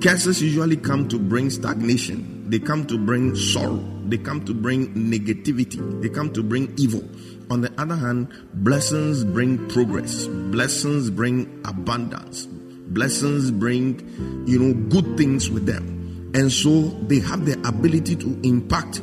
Curses 0.00 0.40
usually 0.42 0.76
come 0.76 1.08
to 1.08 1.18
bring 1.18 1.50
stagnation. 1.50 2.33
They 2.46 2.58
come 2.58 2.86
to 2.86 2.98
bring 2.98 3.34
sorrow. 3.34 3.82
They 4.06 4.18
come 4.18 4.44
to 4.44 4.54
bring 4.54 4.94
negativity. 4.94 6.02
They 6.02 6.08
come 6.08 6.32
to 6.34 6.42
bring 6.42 6.74
evil. 6.76 7.02
On 7.50 7.60
the 7.60 7.72
other 7.80 7.96
hand, 7.96 8.28
blessings 8.54 9.24
bring 9.24 9.68
progress. 9.68 10.26
Blessings 10.26 11.10
bring 11.10 11.62
abundance. 11.64 12.46
Blessings 12.46 13.50
bring, 13.50 14.44
you 14.46 14.58
know, 14.58 14.74
good 14.90 15.16
things 15.16 15.50
with 15.50 15.66
them. 15.66 16.32
And 16.34 16.52
so 16.52 16.88
they 17.06 17.20
have 17.20 17.46
the 17.46 17.54
ability 17.66 18.16
to 18.16 18.40
impact 18.42 19.00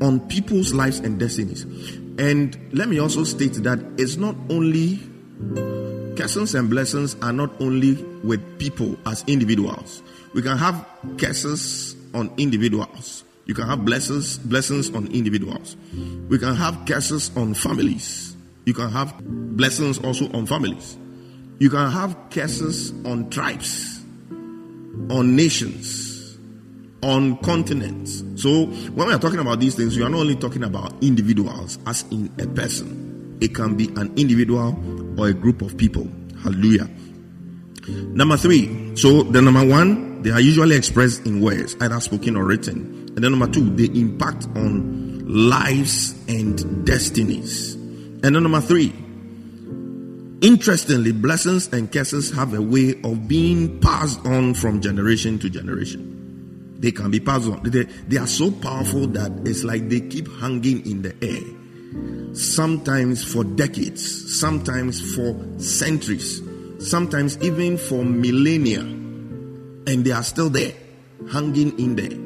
on 0.00 0.20
people's 0.28 0.72
lives 0.72 0.98
and 0.98 1.18
destinies. 1.18 1.64
And 2.18 2.56
let 2.72 2.88
me 2.88 3.00
also 3.00 3.24
state 3.24 3.54
that 3.64 3.80
it's 3.98 4.16
not 4.16 4.36
only 4.50 5.00
curses 6.16 6.54
and 6.54 6.70
blessings 6.70 7.16
are 7.22 7.32
not 7.32 7.60
only 7.60 7.94
with 8.22 8.58
people 8.58 8.96
as 9.06 9.24
individuals. 9.26 10.02
We 10.32 10.42
can 10.42 10.56
have 10.56 10.86
curses 11.18 11.96
on 12.14 12.32
individuals. 12.38 13.24
You 13.46 13.54
can 13.54 13.66
have 13.66 13.84
blessings 13.84 14.38
blessings 14.38 14.94
on 14.94 15.06
individuals. 15.08 15.76
We 16.28 16.38
can 16.38 16.54
have 16.54 16.86
curses 16.86 17.30
on 17.36 17.54
families. 17.54 18.36
You 18.64 18.72
can 18.72 18.90
have 18.90 19.14
blessings 19.56 19.98
also 19.98 20.30
on 20.32 20.46
families. 20.46 20.96
You 21.58 21.70
can 21.70 21.90
have 21.90 22.16
curses 22.30 22.92
on 23.04 23.30
tribes, 23.30 24.02
on 25.10 25.36
nations, 25.36 26.38
on 27.02 27.36
continents. 27.38 28.24
So 28.36 28.66
when 28.66 29.08
we 29.08 29.12
are 29.12 29.18
talking 29.18 29.40
about 29.40 29.60
these 29.60 29.74
things, 29.74 29.96
we 29.96 30.02
are 30.02 30.08
not 30.08 30.20
only 30.20 30.36
talking 30.36 30.64
about 30.64 30.94
individuals 31.02 31.78
as 31.86 32.04
in 32.10 32.32
a 32.40 32.46
person. 32.46 33.36
It 33.40 33.54
can 33.54 33.76
be 33.76 33.88
an 33.96 34.12
individual 34.16 34.74
or 35.20 35.28
a 35.28 35.34
group 35.34 35.60
of 35.60 35.76
people. 35.76 36.08
Hallelujah. 36.42 36.88
Number 37.88 38.36
three. 38.36 38.96
So 38.96 39.22
the 39.22 39.42
number 39.42 39.66
one, 39.66 40.13
they 40.24 40.30
are 40.30 40.40
usually 40.40 40.74
expressed 40.74 41.26
in 41.26 41.42
words, 41.42 41.76
either 41.82 42.00
spoken 42.00 42.34
or 42.34 42.44
written. 42.46 43.12
And 43.14 43.22
then 43.22 43.30
number 43.30 43.46
two, 43.46 43.68
they 43.76 43.92
impact 43.98 44.46
on 44.56 45.22
lives 45.26 46.14
and 46.28 46.86
destinies. 46.86 47.74
And 47.74 48.34
then 48.34 48.42
number 48.42 48.62
three, 48.62 48.90
interestingly, 50.40 51.12
blessings 51.12 51.70
and 51.74 51.92
curses 51.92 52.30
have 52.30 52.54
a 52.54 52.62
way 52.62 52.94
of 53.04 53.28
being 53.28 53.78
passed 53.80 54.24
on 54.24 54.54
from 54.54 54.80
generation 54.80 55.38
to 55.40 55.50
generation. 55.50 56.78
They 56.80 56.90
can 56.90 57.10
be 57.10 57.20
passed 57.20 57.46
on. 57.48 57.62
They, 57.62 57.82
they 57.82 58.16
are 58.16 58.26
so 58.26 58.50
powerful 58.50 59.06
that 59.08 59.30
it's 59.44 59.62
like 59.62 59.90
they 59.90 60.00
keep 60.00 60.26
hanging 60.40 60.86
in 60.86 61.02
the 61.02 61.14
air. 61.20 62.34
Sometimes 62.34 63.22
for 63.30 63.44
decades, 63.44 64.40
sometimes 64.40 65.14
for 65.14 65.38
centuries, 65.58 66.40
sometimes 66.78 67.36
even 67.42 67.76
for 67.76 68.02
millennia. 68.02 69.03
And 69.86 70.04
they 70.04 70.12
are 70.12 70.22
still 70.22 70.50
there, 70.50 70.72
hanging 71.30 71.78
in 71.78 71.96
there. 71.96 72.24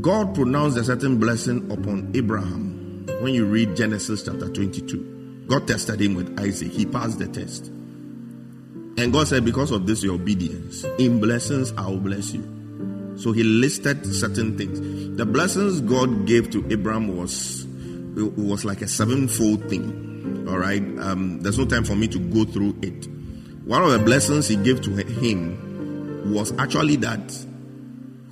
God 0.00 0.34
pronounced 0.34 0.78
a 0.78 0.84
certain 0.84 1.18
blessing 1.18 1.70
upon 1.70 2.10
Abraham. 2.14 3.06
When 3.20 3.34
you 3.34 3.44
read 3.46 3.76
Genesis 3.76 4.24
chapter 4.24 4.48
22, 4.48 5.44
God 5.46 5.68
tested 5.68 6.00
him 6.00 6.14
with 6.14 6.40
Isaac. 6.40 6.72
He 6.72 6.86
passed 6.86 7.18
the 7.18 7.28
test. 7.28 7.66
And 7.66 9.12
God 9.12 9.28
said, 9.28 9.44
Because 9.44 9.70
of 9.70 9.86
this, 9.86 10.02
your 10.02 10.14
obedience, 10.14 10.84
in 10.98 11.20
blessings 11.20 11.72
I 11.76 11.86
will 11.86 11.98
bless 11.98 12.32
you. 12.32 13.14
So 13.18 13.32
he 13.32 13.42
listed 13.42 14.06
certain 14.14 14.56
things. 14.56 14.80
The 15.16 15.26
blessings 15.26 15.80
God 15.82 16.26
gave 16.26 16.50
to 16.50 16.66
Abraham 16.70 17.16
was 17.16 17.66
was 18.16 18.64
like 18.64 18.82
a 18.82 18.88
sevenfold 18.88 19.68
thing. 19.68 20.46
All 20.48 20.58
right. 20.58 20.82
Um, 20.98 21.40
there's 21.40 21.58
no 21.58 21.66
time 21.66 21.84
for 21.84 21.94
me 21.94 22.08
to 22.08 22.18
go 22.18 22.44
through 22.44 22.76
it. 22.82 23.08
One 23.70 23.84
of 23.84 23.92
the 23.92 24.00
blessings 24.00 24.48
he 24.48 24.56
gave 24.56 24.80
to 24.82 24.90
him 24.90 26.34
was 26.34 26.52
actually 26.58 26.96
that 26.96 27.20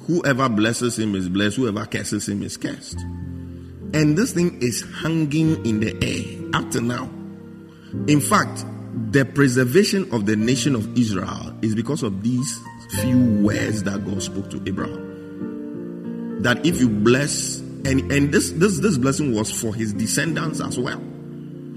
Whoever 0.08 0.48
blesses 0.48 0.98
him 0.98 1.14
is 1.14 1.28
blessed, 1.28 1.58
whoever 1.58 1.84
curses 1.84 2.26
him 2.30 2.42
is 2.42 2.56
cursed. 2.56 2.98
And 3.92 4.16
this 4.16 4.32
thing 4.32 4.58
is 4.62 4.82
hanging 5.02 5.66
in 5.66 5.80
the 5.80 5.94
air 6.02 6.58
up 6.58 6.70
to 6.70 6.80
now. 6.80 7.10
In 8.06 8.18
fact, 8.18 8.64
the 9.12 9.26
preservation 9.26 10.10
of 10.14 10.24
the 10.24 10.34
nation 10.34 10.74
of 10.74 10.98
Israel 10.98 11.54
is 11.60 11.74
because 11.74 12.02
of 12.02 12.22
these 12.22 12.58
few 13.02 13.42
words 13.42 13.82
that 13.82 14.02
God 14.06 14.22
spoke 14.22 14.48
to 14.48 14.62
Abraham. 14.66 16.42
That 16.42 16.64
if 16.64 16.80
you 16.80 16.88
bless, 16.88 17.58
and, 17.58 18.10
and 18.10 18.32
this, 18.32 18.50
this, 18.52 18.78
this 18.78 18.96
blessing 18.96 19.34
was 19.34 19.52
for 19.52 19.74
his 19.74 19.92
descendants 19.92 20.62
as 20.62 20.78
well. 20.78 21.02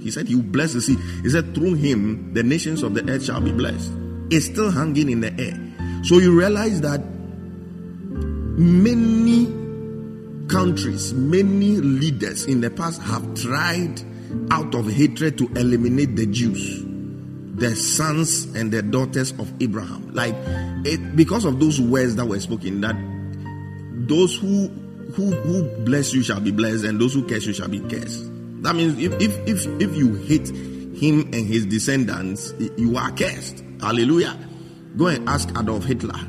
He 0.01 0.12
said, 0.12 0.29
You 0.29 0.41
bless 0.41 0.74
the 0.74 0.81
seed. 0.81 1.00
He 1.24 1.29
said, 1.29 1.53
Through 1.53 1.75
him, 1.75 2.34
the 2.34 2.43
nations 2.43 2.84
of 2.84 2.93
the 2.93 3.08
earth 3.10 3.25
shall 3.25 3.41
be 3.41 3.51
blessed. 3.51 3.91
It's 4.29 4.46
still 4.46 4.72
hanging 4.72 5.10
in 5.10 5.22
the 5.22 5.34
air. 5.39 6.03
So 6.03 6.17
you 6.17 6.38
realize 6.38 6.81
that 6.81 7.01
many 8.58 9.46
countries, 10.48 11.13
many 11.13 11.77
leaders 11.77 12.46
in 12.46 12.62
the 12.62 12.70
past 12.70 13.01
have 13.01 13.36
tried 13.36 14.01
out 14.50 14.74
of 14.75 14.91
hatred 14.91 15.38
to 15.38 15.48
eliminate 15.55 16.15
the 16.15 16.25
Jews, 16.25 16.84
the 17.55 17.75
sons 17.75 18.46
and 18.55 18.72
the 18.72 18.81
daughters 18.81 19.31
of 19.34 19.51
Abraham. 19.62 20.13
Like 20.13 20.36
it 20.86 21.15
because 21.15 21.46
of 21.46 21.60
those 21.60 21.79
words 21.79 22.15
that 22.15 22.25
were 22.25 22.39
spoken, 22.39 22.81
that 22.81 22.96
those 24.08 24.36
who 24.38 24.67
who 25.13 25.31
who 25.31 25.84
bless 25.86 26.13
you 26.13 26.24
shall 26.24 26.39
be 26.39 26.51
blessed, 26.51 26.86
and 26.86 27.00
those 27.00 27.13
who 27.13 27.27
curse 27.27 27.46
you 27.46 27.53
shall 27.53 27.70
be 27.70 27.79
cursed. 27.79 28.31
That 28.62 28.75
means 28.75 28.98
if 29.00 29.13
if 29.22 29.38
if, 29.48 29.82
if 29.82 29.96
you 29.96 30.15
hate 30.15 30.50
him 30.50 31.22
and 31.34 31.46
his 31.46 31.65
descendants, 31.65 32.53
you 32.77 32.98
are 32.98 33.12
cursed. 33.12 33.63
Hallelujah. 33.82 34.38
Go 34.98 35.08
and 35.08 35.27
ask 35.27 35.50
Adolf 35.58 35.86
Hitler 35.86 36.20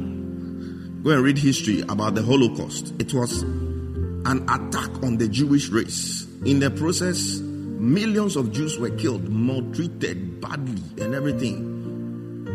Go 1.03 1.11
and 1.11 1.25
read 1.25 1.37
history 1.37 1.81
about 1.89 2.15
the 2.15 2.23
Holocaust. 2.23 2.95
It 3.01 3.13
was 3.13 3.43
an 3.43 4.49
attack 4.49 5.03
on 5.03 5.17
the 5.19 5.27
Jewish 5.27 5.69
race. 5.69 6.29
In 6.45 6.61
the 6.61 6.71
process, 6.71 7.41
millions 7.41 8.37
of 8.37 8.53
Jews 8.53 8.79
were 8.79 8.91
killed, 8.91 9.29
maltreated 9.29 10.41
badly, 10.41 10.81
and 11.03 11.13
everything 11.13 12.53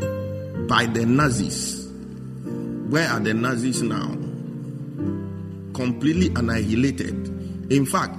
by 0.70 0.86
the 0.86 1.06
Nazis. 1.06 1.92
Where 2.90 3.10
are 3.10 3.20
the 3.20 3.34
Nazis 3.34 3.82
now? 3.82 4.16
Completely 5.74 6.30
annihilated. 6.30 7.70
In 7.70 7.86
fact, 7.86 8.16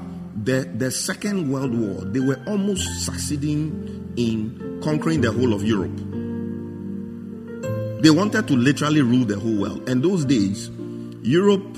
the, 0.48 0.64
the 0.64 0.90
Second 0.90 1.52
World 1.52 1.78
War, 1.78 2.06
they 2.06 2.20
were 2.20 2.40
almost 2.46 3.04
succeeding 3.04 4.14
in 4.16 4.80
conquering 4.82 5.20
the 5.20 5.30
whole 5.30 5.52
of 5.52 5.62
Europe. 5.62 5.94
They 8.02 8.08
wanted 8.08 8.48
to 8.48 8.54
literally 8.54 9.02
rule 9.02 9.26
the 9.26 9.38
whole 9.38 9.60
world. 9.60 9.86
And 9.90 10.02
those 10.02 10.24
days, 10.24 10.70
Europe, 11.20 11.76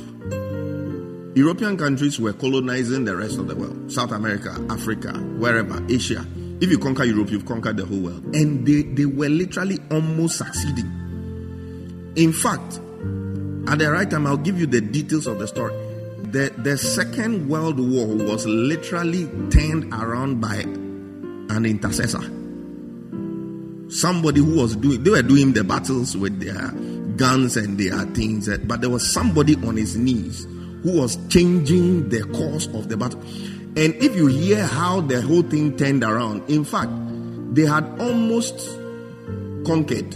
European 1.34 1.76
countries 1.76 2.20
were 2.20 2.32
colonizing 2.32 3.04
the 3.06 3.16
rest 3.16 3.38
of 3.38 3.48
the 3.48 3.56
world. 3.56 3.90
South 3.90 4.12
America, 4.12 4.54
Africa, 4.70 5.14
wherever, 5.18 5.84
Asia. 5.90 6.24
If 6.60 6.70
you 6.70 6.78
conquer 6.78 7.02
Europe, 7.02 7.32
you've 7.32 7.46
conquered 7.46 7.76
the 7.76 7.86
whole 7.86 7.98
world. 7.98 8.36
And 8.36 8.64
they, 8.64 8.82
they 8.82 9.06
were 9.06 9.30
literally 9.30 9.80
almost 9.90 10.38
succeeding. 10.38 12.12
In 12.14 12.32
fact, 12.32 12.78
at 13.66 13.80
the 13.80 13.90
right 13.90 14.08
time, 14.08 14.28
I'll 14.28 14.36
give 14.36 14.60
you 14.60 14.66
the 14.66 14.80
details 14.80 15.26
of 15.26 15.40
the 15.40 15.48
story. 15.48 15.89
The, 16.30 16.54
the 16.58 16.78
Second 16.78 17.48
World 17.48 17.80
War 17.80 18.06
was 18.06 18.46
literally 18.46 19.26
turned 19.50 19.92
around 19.92 20.40
by 20.40 20.58
an 20.58 21.66
intercessor. 21.66 22.22
Somebody 23.90 24.40
who 24.40 24.54
was 24.54 24.76
doing 24.76 25.02
they 25.02 25.10
were 25.10 25.22
doing 25.22 25.52
the 25.54 25.64
battles 25.64 26.16
with 26.16 26.38
their 26.38 26.70
guns 27.16 27.56
and 27.56 27.76
their 27.76 27.98
things 28.14 28.48
eh, 28.48 28.58
but 28.62 28.80
there 28.80 28.90
was 28.90 29.12
somebody 29.12 29.56
on 29.66 29.76
his 29.76 29.96
knees 29.96 30.44
who 30.84 31.00
was 31.00 31.18
changing 31.26 32.08
the 32.10 32.22
course 32.26 32.68
of 32.68 32.88
the 32.88 32.96
battle. 32.96 33.20
And 33.76 33.96
if 33.96 34.14
you 34.14 34.28
hear 34.28 34.64
how 34.64 35.00
the 35.00 35.20
whole 35.20 35.42
thing 35.42 35.76
turned 35.76 36.04
around 36.04 36.48
in 36.48 36.64
fact 36.64 36.92
they 37.56 37.66
had 37.66 37.82
almost 37.98 38.54
conquered. 39.66 40.14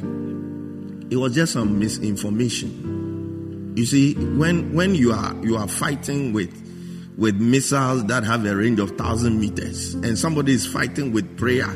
It 1.11 1.17
was 1.17 1.35
just 1.35 1.55
some 1.55 1.77
misinformation 1.81 2.94
you 3.75 3.87
see 3.87 4.15
when 4.15 4.75
when 4.75 4.95
you 4.95 5.13
are 5.13 5.35
you 5.43 5.57
are 5.57 5.69
fighting 5.69 6.33
with 6.33 6.65
with 7.17 7.37
missiles 7.37 8.05
that 8.07 8.25
have 8.25 8.45
a 8.45 8.57
range 8.57 8.81
of 8.81 8.91
1,000 8.91 9.39
meters, 9.39 9.95
and 9.95 10.19
somebody 10.19 10.53
is 10.53 10.67
fighting 10.67 11.13
with 11.13 11.37
prayer 11.39 11.67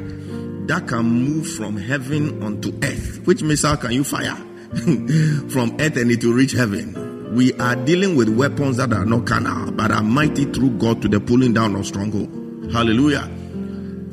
that 0.66 0.86
can 0.88 1.04
move 1.04 1.48
from 1.48 1.76
heaven 1.76 2.42
onto 2.42 2.72
earth, 2.82 3.24
which 3.26 3.42
missile 3.42 3.76
can 3.76 3.92
you 3.92 4.04
fire 4.04 4.34
from 5.48 5.76
earth 5.78 5.96
and 5.96 6.10
it 6.10 6.24
will 6.24 6.32
reach 6.32 6.52
heaven? 6.52 7.34
We 7.34 7.52
are 7.54 7.76
dealing 7.76 8.16
with 8.16 8.28
weapons 8.28 8.78
that 8.78 8.92
are 8.92 9.04
not 9.04 9.26
carnal, 9.26 9.70
but 9.72 9.90
are 9.90 10.02
mighty 10.02 10.44
through 10.46 10.78
God 10.78 11.02
to 11.02 11.08
the 11.08 11.20
pulling 11.20 11.52
down 11.52 11.76
of 11.76 11.86
stronghold. 11.86 12.72
Hallelujah. 12.72 13.30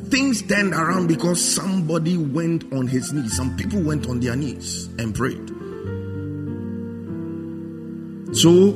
Things 0.09 0.41
turned 0.43 0.73
around 0.73 1.07
because 1.07 1.43
somebody 1.43 2.17
went 2.17 2.71
on 2.73 2.87
his 2.87 3.11
knees. 3.13 3.35
Some 3.35 3.55
people 3.57 3.81
went 3.81 4.07
on 4.07 4.19
their 4.19 4.35
knees 4.35 4.87
and 4.99 5.15
prayed. 5.15 5.54
So 8.35 8.71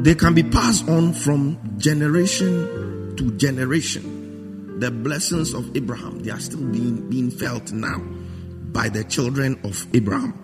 they 0.00 0.14
can 0.14 0.32
be 0.32 0.42
passed 0.42 0.88
on 0.88 1.12
from 1.12 1.58
generation 1.76 3.14
to 3.18 3.30
generation. 3.36 4.80
The 4.80 4.90
blessings 4.90 5.52
of 5.52 5.76
Abraham, 5.76 6.20
they 6.20 6.30
are 6.30 6.40
still 6.40 6.64
being, 6.64 7.10
being 7.10 7.30
felt 7.30 7.72
now 7.72 7.98
by 8.72 8.88
the 8.88 9.04
children 9.04 9.60
of 9.62 9.86
Abraham. 9.94 10.42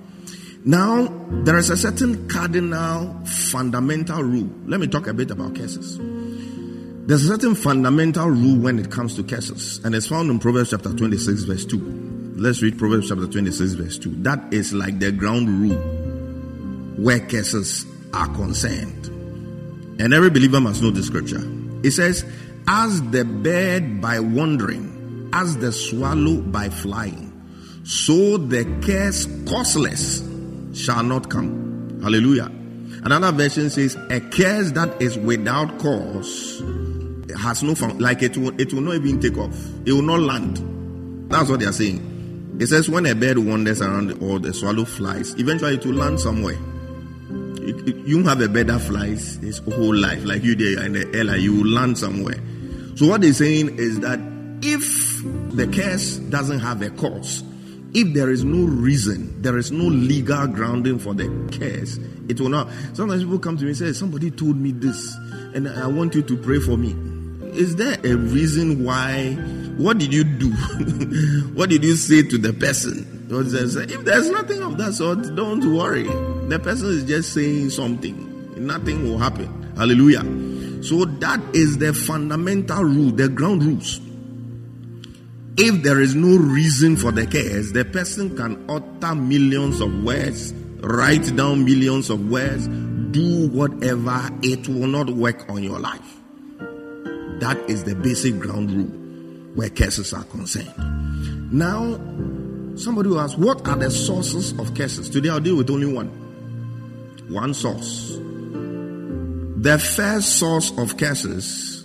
Now, 0.67 1.09
there 1.45 1.57
is 1.57 1.71
a 1.71 1.77
certain 1.79 2.29
cardinal 2.29 3.25
fundamental 3.25 4.23
rule. 4.23 4.51
Let 4.67 4.81
me 4.81 4.87
talk 4.87 5.07
a 5.07 5.15
bit 5.15 5.31
about 5.31 5.57
curses. 5.57 5.99
There's 5.99 7.25
a 7.25 7.29
certain 7.29 7.55
fundamental 7.55 8.29
rule 8.29 8.59
when 8.59 8.79
it 8.79 8.91
comes 8.91 9.17
to 9.17 9.23
curses, 9.23 9.81
and 9.85 9.95
it's 9.95 10.07
found 10.07 10.31
in 10.31 10.39
Proverbs 10.39 10.71
chapter 10.71 10.93
26, 10.93 11.45
verse 11.45 11.65
2. 11.65 12.35
Let's 12.37 12.61
read 12.61 12.79
Proverbs 12.79 13.09
chapter 13.09 13.27
26, 13.27 13.73
verse 13.73 13.99
2. 13.99 14.23
That 14.23 14.53
is 14.53 14.75
like 14.75 14.99
the 14.99 15.13
ground 15.13 15.49
rule 15.49 16.02
where 16.97 17.21
curses 17.21 17.87
are 18.13 18.29
concerned. 18.35 19.07
And 20.01 20.13
every 20.13 20.31
believer 20.31 20.61
must 20.61 20.83
know 20.83 20.91
the 20.91 21.03
scripture. 21.03 21.43
It 21.83 21.93
says, 21.93 22.25
As 22.67 23.03
the 23.11 23.25
bird 23.25 24.01
by 24.01 24.21
wandering, 24.21 25.31
as 25.33 25.57
the 25.59 25.73
swallow 25.73 26.41
by 26.41 26.69
flying, 26.69 27.29
so 27.85 28.37
the 28.37 28.65
curse 28.85 29.27
causeless 29.49 30.23
shall 30.75 31.03
not 31.03 31.29
come. 31.31 32.01
Hallelujah. 32.03 32.51
Another 33.05 33.33
version 33.33 33.71
says, 33.71 33.97
A 34.11 34.21
curse 34.21 34.73
that 34.73 35.01
is 35.01 35.19
without 35.19 35.79
cause 35.79 36.63
has 37.39 37.63
no 37.63 37.75
fun, 37.75 37.99
like 37.99 38.23
it 38.23 38.37
will, 38.37 38.59
it 38.61 38.73
will 38.73 38.83
not 38.83 38.95
even 38.95 39.21
take 39.21 39.37
off, 39.37 39.55
it 39.85 39.93
will 39.93 40.03
not 40.03 40.21
land. 40.21 41.31
That's 41.31 41.49
what 41.49 41.61
they 41.61 41.67
are 41.67 41.73
saying. 41.73 42.57
It 42.61 42.67
says, 42.67 42.89
When 42.89 43.07
a 43.07 43.15
bird 43.15 43.39
wanders 43.39 43.81
around 43.81 44.23
or 44.23 44.39
the 44.39 44.53
swallow 44.53 44.85
flies, 44.85 45.35
eventually 45.39 45.75
it 45.75 45.85
will 45.87 45.95
land 45.95 46.21
somewhere. 46.21 46.59
You 47.63 48.23
have 48.25 48.41
a 48.41 48.49
bird 48.49 48.67
that 48.67 48.81
flies 48.81 49.37
his 49.37 49.59
whole 49.59 49.95
life, 49.95 50.25
like 50.25 50.43
you 50.43 50.55
there 50.55 50.85
in 50.85 50.95
the 50.95 51.09
air, 51.15 51.37
you 51.37 51.65
land 51.65 51.97
somewhere. 51.97 52.39
So, 52.97 53.07
what 53.07 53.21
they're 53.21 53.33
saying 53.33 53.79
is 53.79 54.01
that 54.01 54.19
if 54.63 55.23
the 55.55 55.67
curse 55.67 56.17
doesn't 56.17 56.59
have 56.61 56.83
a 56.83 56.91
cause, 56.91 57.45
if 57.95 58.15
there 58.15 58.31
is 58.31 58.43
no 58.43 58.65
reason, 58.67 59.43
there 59.43 59.59
is 59.59 59.71
no 59.71 59.85
legal 59.85 60.47
grounding 60.47 60.99
for 60.99 61.15
the 61.15 61.29
curse, 61.57 61.99
it 62.29 62.41
will 62.41 62.49
not. 62.49 62.69
Sometimes 62.95 63.23
people 63.23 63.39
come 63.39 63.57
to 63.57 63.65
me 63.65 63.71
and 63.71 63.79
say, 63.79 63.93
Somebody 63.93 64.31
told 64.31 64.57
me 64.57 64.73
this, 64.73 65.15
and 65.55 65.69
I 65.69 65.87
want 65.87 66.15
you 66.15 66.23
to 66.23 66.37
pray 66.37 66.59
for 66.59 66.77
me. 66.77 66.97
Is 67.57 67.77
there 67.77 67.99
a 68.03 68.17
reason 68.17 68.85
why? 68.85 69.35
What 69.77 69.99
did 69.99 70.13
you 70.13 70.25
do? 70.25 70.51
what 71.55 71.71
did 71.71 71.85
you 71.85 71.95
say 71.97 72.23
to 72.23 72.39
the 72.39 72.53
person? 72.53 73.22
If 73.35 74.05
there's 74.05 74.31
nothing 74.31 74.63
of 74.63 74.77
that 74.79 74.93
sort, 74.95 75.35
don't 75.35 75.75
worry. 75.75 76.05
The 76.49 76.59
person 76.59 76.89
is 76.89 77.05
just 77.05 77.33
saying 77.33 77.71
something, 77.71 78.67
nothing 78.67 79.05
will 79.05 79.19
happen. 79.19 79.73
Hallelujah. 79.77 80.23
So, 80.83 81.05
that 81.05 81.41
is 81.55 81.79
the 81.79 81.95
fundamental 81.95 82.85
rule, 82.85 83.13
the 83.13 83.29
ground 83.29 83.63
rules. 83.63 84.01
If 85.57 85.83
there 85.83 86.01
is 86.01 86.15
no 86.15 86.37
reason 86.37 86.97
for 86.97 87.13
the 87.13 87.27
curse, 87.27 87.73
the 87.73 87.85
person 87.85 88.37
can 88.37 88.69
utter 88.69 89.15
millions 89.15 89.81
of 89.81 90.03
words, 90.03 90.53
write 90.81 91.37
down 91.37 91.65
millions 91.65 92.11
of 92.11 92.31
words, 92.31 92.69
do 93.13 93.49
whatever, 93.49 94.29
it 94.43 94.67
will 94.69 94.89
not 94.89 95.11
work 95.11 95.49
on 95.49 95.63
your 95.63 95.79
life. 95.79 96.19
That 97.41 97.59
is 97.69 97.85
the 97.85 97.95
basic 97.95 98.39
ground 98.39 98.71
rule 98.71 99.55
where 99.55 99.69
curses 99.69 100.13
are 100.13 100.25
concerned. 100.25 101.53
Now, 101.53 101.99
somebody 102.77 103.09
will 103.09 103.21
ask, 103.21 103.37
what 103.39 103.67
are 103.69 103.77
the 103.77 103.91
sources 103.91 104.53
of 104.59 104.75
curses? 104.75 105.09
Today 105.11 105.29
I'll 105.29 105.41
deal 105.41 105.57
with 105.57 105.71
only 105.71 105.93
one. 105.93 106.09
One 107.29 107.55
source. 107.55 108.17
The 109.63 109.79
first 109.79 110.39
source 110.39 110.73
of 110.77 110.97
curses 110.97 111.85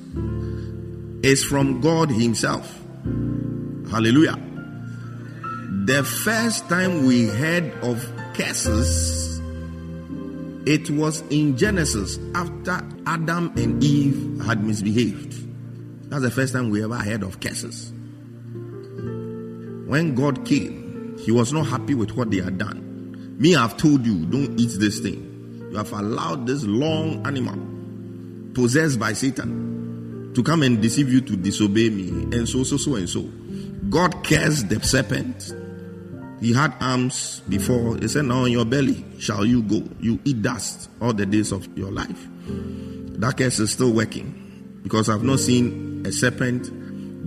is 1.24 1.44
from 1.44 1.82
God 1.82 2.10
Himself. 2.10 2.74
Hallelujah. 3.92 4.36
The 5.86 6.04
first 6.04 6.68
time 6.68 7.06
we 7.06 7.28
heard 7.28 7.72
of 7.84 8.04
curses, 8.34 9.40
it 10.66 10.90
was 10.90 11.22
in 11.30 11.56
Genesis 11.58 12.20
after 12.36 12.86
Adam 13.06 13.54
and 13.56 13.82
Eve 13.84 14.42
had 14.44 14.64
misbehaved. 14.64 15.36
That's 16.10 16.24
the 16.24 16.32
first 16.32 16.54
time 16.54 16.70
we 16.70 16.84
ever 16.84 16.98
heard 16.98 17.24
of 17.24 17.40
curses. 17.40 17.94
When 19.88 20.16
God 20.16 20.46
came, 20.46 21.18
He 21.18 21.32
was 21.32 21.54
not 21.54 21.68
happy 21.68 21.96
with 21.96 22.12
what 22.12 22.30
they 22.30 22.42
had 22.42 22.58
done. 22.58 23.38
Me, 23.40 23.56
I've 23.56 23.78
told 23.78 24.06
you, 24.06 24.26
don't 24.26 24.60
eat 24.60 24.78
this 24.80 25.00
thing. 25.00 25.70
You 25.72 25.78
have 25.78 25.94
allowed 25.94 26.46
this 26.46 26.64
long 26.64 27.26
animal, 27.26 27.56
possessed 28.54 29.00
by 29.00 29.14
Satan, 29.14 30.34
to 30.36 30.44
come 30.44 30.64
and 30.64 30.82
deceive 30.82 31.10
you 31.10 31.22
to 31.22 31.38
disobey 31.38 31.90
me, 31.90 32.10
and 32.36 32.50
so, 32.50 32.64
so, 32.64 32.76
so, 32.76 32.96
and 32.96 33.10
so. 33.10 33.22
God 33.90 34.26
cursed 34.26 34.68
the 34.68 34.84
serpent. 34.84 35.54
He 36.42 36.54
had 36.54 36.74
arms 36.82 37.42
before. 37.48 37.98
He 37.98 38.10
said, 38.10 38.26
Now 38.26 38.44
on 38.44 38.52
your 38.52 38.66
belly 38.66 39.06
shall 39.20 39.46
you 39.46 39.64
go. 39.64 39.84
You 40.00 40.20
eat 40.26 40.42
dust 40.42 40.90
all 41.02 41.14
the 41.14 41.26
days 41.26 41.52
of 41.52 41.66
your 41.78 41.92
life. 41.92 42.28
That 43.20 43.38
curse 43.38 43.60
is 43.60 43.72
still 43.72 43.94
working 43.94 44.80
because 44.84 45.10
I've 45.10 45.24
not 45.24 45.40
seen 45.40 46.06
a 46.06 46.12
serpent 46.12 46.70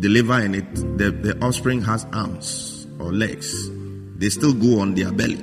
deliver 0.00 0.34
and 0.34 0.56
it 0.56 0.74
the, 0.98 1.10
the 1.10 1.38
offspring 1.44 1.82
has 1.82 2.06
arms 2.12 2.86
or 2.98 3.12
legs. 3.12 3.70
They 4.16 4.28
still 4.28 4.52
go 4.52 4.80
on 4.80 4.94
their 4.94 5.12
belly. 5.12 5.38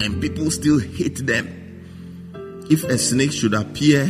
And 0.00 0.20
people 0.20 0.50
still 0.50 0.80
hate 0.80 1.26
them. 1.26 1.58
If 2.70 2.84
a 2.84 2.98
snake 2.98 3.32
should 3.32 3.54
appear 3.54 4.06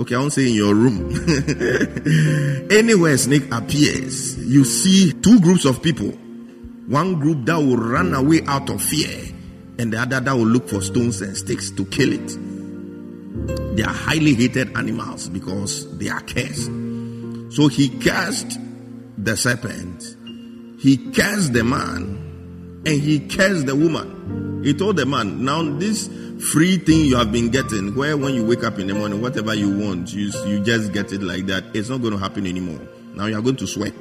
Okay, 0.00 0.14
I 0.14 0.18
won't 0.18 0.32
say 0.32 0.48
in 0.48 0.54
your 0.54 0.74
room. 0.74 1.10
Anywhere 2.70 3.18
snake 3.18 3.52
appears, 3.52 4.38
you 4.38 4.64
see 4.64 5.12
two 5.12 5.38
groups 5.40 5.66
of 5.66 5.82
people. 5.82 6.08
One 6.86 7.16
group 7.20 7.44
that 7.44 7.56
will 7.58 7.76
run 7.76 8.14
away 8.14 8.40
out 8.46 8.70
of 8.70 8.82
fear, 8.82 9.10
and 9.78 9.92
the 9.92 9.98
other 9.98 10.18
that 10.20 10.32
will 10.32 10.46
look 10.46 10.70
for 10.70 10.80
stones 10.80 11.20
and 11.20 11.36
sticks 11.36 11.70
to 11.72 11.84
kill 11.84 12.14
it. 12.14 13.76
They 13.76 13.82
are 13.82 13.92
highly 13.92 14.34
hated 14.34 14.74
animals 14.74 15.28
because 15.28 15.98
they 15.98 16.08
are 16.08 16.22
cursed. 16.22 16.70
So 17.54 17.68
he 17.68 17.90
cursed 17.98 18.58
the 19.18 19.36
serpent, 19.36 20.16
he 20.80 20.96
cursed 21.12 21.52
the 21.52 21.64
man, 21.64 22.82
and 22.86 23.00
he 23.00 23.20
cursed 23.28 23.66
the 23.66 23.76
woman. 23.76 24.62
He 24.64 24.74
told 24.74 24.96
the 24.96 25.06
man, 25.06 25.44
Now 25.44 25.62
this 25.62 26.08
free 26.52 26.78
thing 26.78 27.04
you 27.04 27.16
have 27.16 27.30
been 27.30 27.50
getting 27.50 27.94
where 27.94 28.16
when 28.16 28.34
you 28.34 28.44
wake 28.44 28.64
up 28.64 28.78
in 28.78 28.86
the 28.86 28.94
morning 28.94 29.20
whatever 29.20 29.54
you 29.54 29.76
want 29.78 30.12
you, 30.12 30.30
you 30.46 30.60
just 30.64 30.92
get 30.92 31.12
it 31.12 31.22
like 31.22 31.46
that. 31.46 31.64
It's 31.74 31.88
not 31.88 32.00
going 32.00 32.12
to 32.12 32.18
happen 32.18 32.46
anymore. 32.46 32.80
Now 33.14 33.26
you 33.26 33.36
are 33.38 33.42
going 33.42 33.56
to 33.56 33.66
sweat 33.66 33.94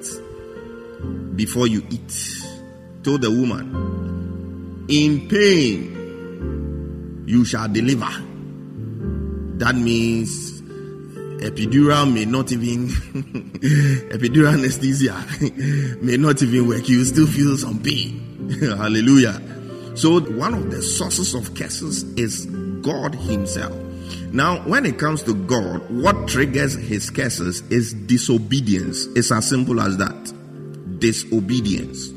before 1.36 1.68
you 1.68 1.86
eat. 1.90 2.46
Told 3.04 3.22
the 3.22 3.32
woman 3.32 4.86
in 4.90 5.28
pain 5.30 6.00
you 7.26 7.46
shall 7.46 7.68
deliver. 7.68 8.10
That 9.58 9.76
means 9.76 10.59
epidural 11.42 12.12
may 12.12 12.26
not 12.26 12.52
even 12.52 12.88
epidural 14.12 14.54
anesthesia 14.54 15.16
may 16.02 16.18
not 16.18 16.42
even 16.42 16.68
work 16.68 16.88
you 16.90 17.04
still 17.06 17.28
feel 17.28 17.58
some 17.58 17.82
pain 17.82 18.58
hallelujah 18.62 19.42
so, 20.00 20.22
one 20.22 20.54
of 20.54 20.72
the 20.72 20.82
sources 20.82 21.34
of 21.34 21.54
curses 21.56 22.04
is 22.14 22.46
God 22.82 23.14
Himself. 23.16 23.76
Now, 24.32 24.62
when 24.62 24.86
it 24.86 24.98
comes 24.98 25.24
to 25.24 25.34
God, 25.34 25.90
what 25.90 26.26
triggers 26.26 26.74
His 26.76 27.10
curses 27.10 27.62
is 27.70 27.94
disobedience. 27.94 29.08
It's 29.18 29.30
as 29.30 29.50
simple 29.50 29.82
as 29.82 29.98
that 29.98 31.00
disobedience. 31.00 32.08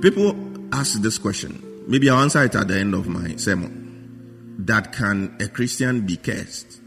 People 0.00 0.34
ask 0.74 0.98
this 1.02 1.18
question. 1.18 1.62
Maybe 1.86 2.08
I'll 2.08 2.22
answer 2.22 2.42
it 2.44 2.54
at 2.54 2.68
the 2.68 2.78
end 2.78 2.94
of 2.94 3.06
my 3.06 3.36
sermon. 3.36 4.56
That 4.60 4.94
can 4.94 5.36
a 5.40 5.48
Christian 5.48 6.06
be 6.06 6.16
cursed? 6.16 6.80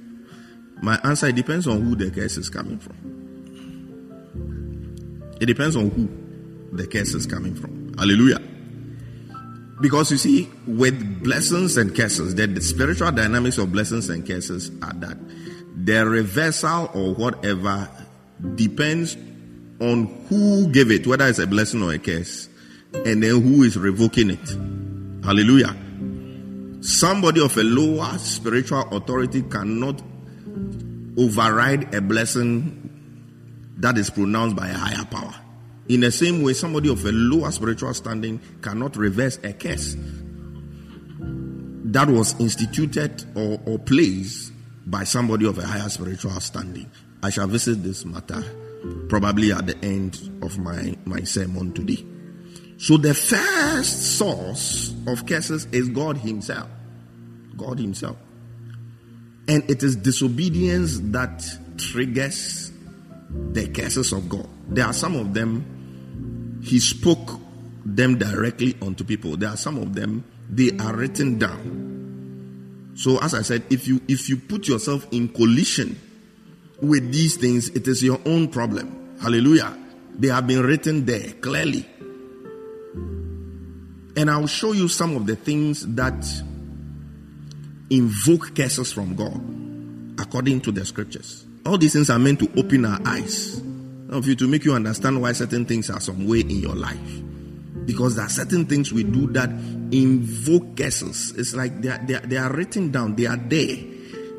My 0.86 1.00
answer 1.04 1.32
depends 1.32 1.66
on 1.68 1.82
who 1.82 1.96
the 1.96 2.12
curse 2.12 2.38
is 2.38 2.48
coming 2.48 2.78
from. 2.78 2.96
It 5.42 5.48
depends 5.48 5.76
on 5.76 5.90
who 5.90 6.08
the 6.78 6.86
curse 6.86 7.16
is 7.16 7.26
coming 7.26 7.56
from. 7.56 7.96
Hallelujah. 7.98 8.40
Because 9.82 10.12
you 10.12 10.18
see, 10.18 10.48
with 10.68 11.24
blessings 11.24 11.78
and 11.78 11.96
curses, 11.96 12.36
that 12.36 12.54
the 12.54 12.62
spiritual 12.62 13.12
dynamics 13.12 13.58
of 13.58 13.72
blessings 13.72 14.12
and 14.12 14.28
curses 14.28 14.70
are 14.84 14.94
that 14.94 15.18
the 15.84 16.06
reversal 16.06 16.92
or 16.94 17.16
whatever 17.16 17.90
depends 18.54 19.18
on 19.82 20.06
who 20.30 20.68
gave 20.72 20.92
it, 20.92 21.08
whether 21.08 21.26
it's 21.26 21.40
a 21.40 21.48
blessing 21.48 21.82
or 21.82 21.94
a 21.94 21.98
curse, 21.98 22.48
and 22.94 23.24
then 23.24 23.42
who 23.42 23.64
is 23.64 23.76
revoking 23.76 24.30
it. 24.30 25.26
Hallelujah. 25.26 25.76
Somebody 26.82 27.44
of 27.44 27.58
a 27.58 27.64
lower 27.64 28.20
spiritual 28.20 28.88
authority 28.96 29.42
cannot 29.42 30.00
override 31.18 31.94
a 31.94 32.02
blessing 32.02 32.92
that 33.78 33.98
is 33.98 34.10
pronounced 34.10 34.56
by 34.56 34.68
a 34.68 34.74
higher 34.74 35.06
power. 35.06 35.34
In 35.88 36.02
the 36.02 36.12
same 36.12 36.42
way, 36.42 36.54
somebody 36.54 36.90
of 36.90 37.06
a 37.06 37.12
lower 37.12 37.52
spiritual 37.52 37.94
standing 37.94 38.40
cannot 38.62 38.96
reverse 38.98 39.38
a 39.44 39.54
curse 39.54 39.96
that 41.20 42.10
was 42.10 42.40
instituted 42.40 43.24
or, 43.36 43.62
or 43.66 43.80
placed 43.80 44.52
by 44.88 45.04
somebody 45.04 45.46
of 45.46 45.58
a 45.58 45.66
higher 45.66 45.90
spiritual 45.90 46.40
standing. 46.40 46.90
I 47.22 47.30
shall 47.30 47.48
visit 47.48 47.84
this 47.84 48.06
matter 48.06 48.44
probably 49.10 49.52
at 49.52 49.66
the 49.66 49.78
end 49.84 50.40
of 50.42 50.58
my, 50.60 50.96
my 51.06 51.22
sermon 51.22 51.74
today. 51.74 52.06
So 52.78 52.98
the 52.98 53.14
first 53.14 54.18
source 54.18 54.94
of 55.08 55.26
curses 55.26 55.66
is 55.72 55.90
God 55.90 56.18
Himself. 56.18 56.70
God 57.56 57.80
Himself. 57.80 58.18
And 59.48 59.70
it 59.70 59.84
is 59.84 59.96
disobedience 59.96 61.00
that 61.12 61.44
triggers 61.78 62.72
the 63.30 63.68
curses 63.68 64.12
of 64.12 64.28
God. 64.28 64.48
There 64.70 64.86
are 64.86 64.94
some 64.94 65.16
of 65.16 65.34
them, 65.34 66.62
He 66.64 66.80
spoke 66.80 67.40
them 67.86 68.18
directly 68.18 68.76
onto 68.82 69.04
people. 69.04 69.38
There 69.38 69.50
are 69.50 69.58
some 69.58 69.78
of 69.78 69.94
them, 69.94 70.24
they 70.50 70.72
are 70.80 70.96
written 70.96 71.38
down. 71.38 72.94
So 72.96 73.20
as 73.20 73.34
I 73.34 73.42
said, 73.42 73.64
if 73.70 73.88
you 73.88 74.02
if 74.08 74.30
you 74.30 74.38
put 74.38 74.68
yourself 74.68 75.06
in 75.12 75.28
collision 75.30 76.00
with 76.82 77.12
these 77.12 77.36
things, 77.36 77.70
it 77.70 77.88
is 77.88 78.04
your 78.04 78.20
own 78.26 78.48
problem. 78.48 79.18
Hallelujah. 79.22 79.78
They 80.18 80.30
have 80.30 80.48
been 80.48 80.64
written 80.64 81.06
there 81.06 81.34
clearly. 81.42 81.86
And 84.18 84.30
I'll 84.30 84.48
show 84.48 84.72
you 84.72 84.88
some 84.88 85.16
of 85.18 85.28
the 85.28 85.36
things 85.36 85.86
that 85.96 86.26
invoke 87.90 88.56
curses 88.56 88.92
from 88.92 89.16
God 89.16 90.20
according 90.20 90.62
to 90.62 90.72
the 90.72 90.86
scriptures. 90.86 91.46
All 91.66 91.78
these 91.78 91.94
things 91.94 92.10
are 92.10 92.20
meant 92.20 92.40
to 92.40 92.60
open 92.60 92.86
our 92.86 93.00
eyes 93.06 93.62
of 94.10 94.28
you 94.28 94.36
to 94.36 94.48
make 94.48 94.64
you 94.66 94.74
understand 94.74 95.22
why 95.22 95.32
certain 95.32 95.66
things 95.66 95.90
are 95.90 96.00
some 96.00 96.28
way 96.28 96.42
in 96.42 96.52
your 96.52 96.76
life. 96.76 97.22
Because 97.86 98.16
there 98.16 98.26
are 98.26 98.30
certain 98.30 98.66
things 98.66 98.92
we 98.92 99.04
do 99.04 99.28
that 99.34 99.50
invoke 99.50 100.78
curses. 100.78 101.34
It's 101.38 101.54
like 101.56 101.82
they 101.82 101.90
are, 101.90 102.00
they, 102.06 102.16
are, 102.16 102.22
they 102.22 102.38
are 102.38 102.52
written 102.52 102.92
down, 102.92 103.16
they 103.16 103.26
are 103.26 103.38
there. 103.38 103.78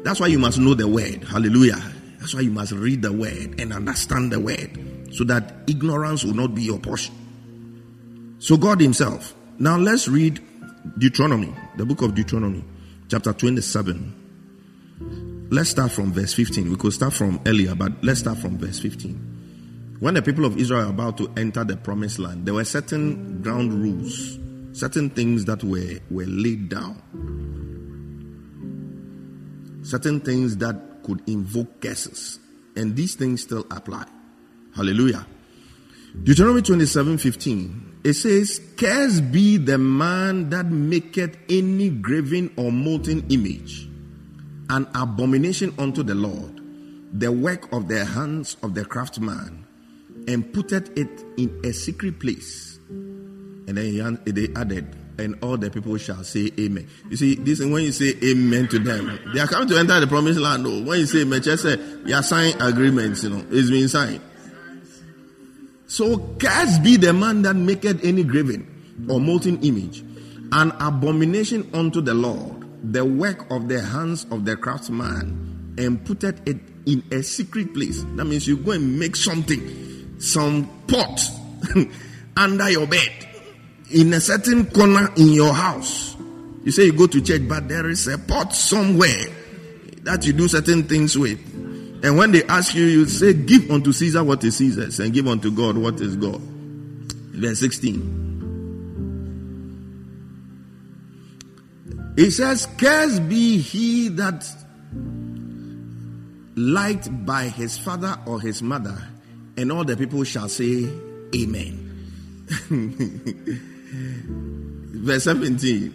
That's 0.03 0.21
why 0.21 0.29
you 0.29 0.39
must 0.39 0.59
know 0.59 0.75
the 0.75 0.89
word. 0.89 1.25
Hallelujah. 1.25 1.81
That's 2.19 2.35
why 2.35 2.41
you 2.41 2.51
must 2.51 2.73
read 2.73 3.03
the 3.03 3.13
word 3.13 3.61
and 3.61 3.73
understand 3.73 4.33
the 4.33 4.41
word 4.41 5.13
so 5.13 5.25
that 5.25 5.55
ignorance 5.67 6.25
will 6.25 6.35
not 6.35 6.55
be 6.55 6.63
your 6.63 6.79
portion. 6.79 7.15
So, 8.39 8.57
God 8.57 8.81
Himself. 8.81 9.35
Now, 9.59 9.77
let's 9.79 10.09
read 10.09 10.41
Deuteronomy, 10.99 11.55
the 11.77 11.87
book 11.87 12.03
of 12.03 12.15
Deuteronomy, 12.15 12.65
chapter 13.09 13.33
27. 13.33 15.49
Let's 15.51 15.71
start 15.71 15.93
from 15.93 16.13
verse 16.13 16.35
15. 16.35 16.71
We 16.71 16.77
could 16.77 16.93
start 16.93 17.13
from 17.13 17.41
earlier, 17.47 17.75
but 17.75 17.93
let's 18.03 18.21
start 18.21 18.39
from 18.39 18.59
verse 18.59 18.79
15. 18.81 19.97
When 20.01 20.15
the 20.15 20.23
people 20.23 20.45
of 20.45 20.59
Israel 20.59 20.87
are 20.87 20.91
about 20.91 21.17
to 21.19 21.33
enter 21.37 21.65
the 21.65 21.77
promised 21.77 22.19
land, 22.19 22.47
there 22.47 22.55
were 22.55 22.65
certain 22.65 23.43
ground 23.43 23.73
rules, 23.73 24.39
certain 24.79 25.11
things 25.11 25.45
that 25.45 25.63
were, 25.63 26.01
were 26.11 26.27
laid 26.27 26.69
down, 26.69 27.01
certain 29.85 30.21
things 30.21 30.57
that 30.59 30.77
could 31.05 31.23
invoke 31.29 31.81
curses. 31.81 32.41
And 32.75 32.97
these 32.97 33.15
things 33.15 33.43
still 33.43 33.65
apply. 33.71 34.05
Hallelujah. 34.75 35.27
Deuteronomy 36.25 36.63
27 36.63 37.19
15. 37.19 37.96
It 38.07 38.15
says, 38.15 38.61
Cursed 38.77 39.33
be 39.33 39.57
the 39.57 39.79
man 39.79 40.51
that 40.51 40.67
maketh 40.67 41.37
any 41.51 41.91
graven 41.91 42.55
or 42.57 42.71
molten 42.71 43.27
image, 43.31 43.89
an 44.71 44.87
abomination 44.95 45.75
unto 45.77 46.05
the 46.05 46.15
Lord, 46.15 46.61
the 47.13 47.33
work 47.33 47.73
of 47.73 47.89
the 47.89 48.05
hands 48.05 48.59
of 48.63 48.75
the 48.77 48.85
craftsman, 48.85 49.67
and 50.29 50.55
putteth 50.55 50.97
it 50.97 51.25
in 51.37 51.61
a 51.65 51.73
secret 51.73 52.21
place. 52.21 52.79
And 52.89 53.77
then 53.77 54.21
they 54.25 54.51
added, 54.55 54.87
and 55.19 55.37
all 55.43 55.57
the 55.57 55.69
people 55.69 55.97
shall 55.97 56.23
say 56.23 56.53
amen. 56.61 56.89
You 57.11 57.17
see, 57.17 57.35
this 57.35 57.59
when 57.59 57.83
you 57.83 57.91
say 57.91 58.15
amen 58.23 58.69
to 58.69 58.79
them, 58.79 59.19
they 59.35 59.41
are 59.41 59.49
coming 59.49 59.67
to 59.71 59.79
enter 59.81 59.99
the 59.99 60.07
promised 60.07 60.39
land. 60.39 60.63
No, 60.63 60.81
when 60.85 61.01
you 61.01 61.07
say 61.07 61.23
amen, 61.23 61.43
just 61.43 61.65
say 61.65 61.77
you 62.05 62.15
are 62.15 62.23
signing 62.23 62.63
agreements, 62.63 63.25
you 63.25 63.31
know, 63.31 63.45
it's 63.51 63.69
been 63.69 63.89
signed. 63.89 64.21
So 65.87 66.19
cursed 66.39 66.83
be 66.83 66.97
the 66.97 67.13
man 67.13 67.43
that 67.43 67.55
maketh 67.55 68.05
any 68.05 68.25
graven 68.25 69.07
or 69.09 69.21
molten 69.21 69.61
image, 69.63 70.03
an 70.53 70.73
abomination 70.81 71.71
unto 71.73 72.01
the 72.01 72.15
Lord, 72.15 72.65
the 72.93 73.05
work 73.05 73.51
of 73.51 73.69
the 73.69 73.81
hands 73.81 74.27
of 74.31 74.45
the 74.45 74.57
craftsman, 74.57 75.75
and 75.79 76.05
putteth 76.05 76.47
it 76.47 76.57
in 76.87 77.05
a 77.13 77.23
secret 77.23 77.73
place. 77.73 78.03
That 78.17 78.25
means 78.25 78.49
you 78.49 78.57
go 78.57 78.73
and 78.73 78.99
make 78.99 79.15
something, 79.15 80.19
some 80.19 80.69
pot 80.89 81.21
under 82.37 82.71
your 82.71 82.87
bed, 82.87 83.13
in 83.93 84.13
a 84.13 84.21
certain 84.21 84.67
corner 84.67 85.13
in 85.17 85.29
your 85.29 85.53
house. 85.53 86.17
You 86.65 86.73
say 86.73 86.87
you 86.87 86.93
go 86.95 87.07
to 87.07 87.21
church, 87.21 87.43
but 87.49 87.69
there 87.69 87.89
is 87.89 88.09
a 88.09 88.19
pot 88.19 88.53
somewhere 88.53 89.27
that 90.03 90.27
you 90.27 90.33
do 90.33 90.49
certain 90.49 90.83
things 90.83 91.17
with. 91.17 91.39
And 92.03 92.17
when 92.17 92.33
they 92.33 92.45
ask 92.45 92.75
you, 92.75 92.85
you 92.85 93.07
say, 93.07 93.33
Give 93.33 93.71
unto 93.71 93.93
Caesar 93.93 94.23
what 94.23 94.43
is 94.45 94.57
Caesar's, 94.57 95.01
and 95.01 95.13
give 95.13 95.27
unto 95.27 95.51
God 95.51 95.77
what 95.77 96.01
is 96.01 96.17
God. 96.17 96.41
Verse 96.41 97.61
16. 97.61 98.25
It 102.17 102.31
says, 102.31 102.67
Cursed 102.79 103.29
be 103.29 103.59
he 103.59 104.09
that 104.09 104.47
liked 106.57 107.27
by 107.27 107.45
his 107.45 107.77
father 107.77 108.17
or 108.27 108.41
his 108.41 108.63
mother, 108.63 108.97
and 109.57 109.71
all 109.71 109.85
the 109.85 109.97
people 109.97 110.25
shall 110.25 110.49
say, 110.49 110.89
Amen. 111.35 111.83
Verse 114.95 115.25
17. 115.25 115.95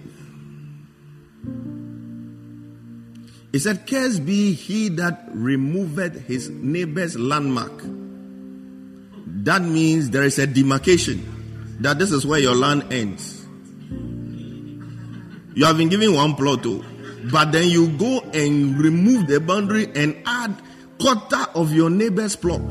He 3.51 3.59
said, 3.59 3.85
Cursed 3.85 4.25
be 4.25 4.53
he 4.53 4.89
that 4.89 5.25
removeth 5.33 6.25
his 6.25 6.49
neighbor's 6.49 7.17
landmark. 7.17 7.81
That 9.43 9.61
means 9.61 10.09
there 10.09 10.23
is 10.23 10.39
a 10.39 10.47
demarcation 10.47 11.77
that 11.81 11.99
this 11.99 12.11
is 12.11 12.25
where 12.25 12.39
your 12.39 12.55
land 12.55 12.93
ends. 12.93 13.45
You 15.53 15.65
have 15.65 15.77
been 15.77 15.89
given 15.89 16.13
one 16.13 16.35
plot, 16.35 16.63
too, 16.63 16.83
but 17.29 17.51
then 17.51 17.67
you 17.67 17.89
go 17.97 18.21
and 18.33 18.77
remove 18.77 19.27
the 19.27 19.41
boundary 19.41 19.91
and 19.95 20.15
add 20.25 20.55
quarter 20.97 21.45
of 21.55 21.73
your 21.73 21.89
neighbor's 21.89 22.37
plot, 22.37 22.61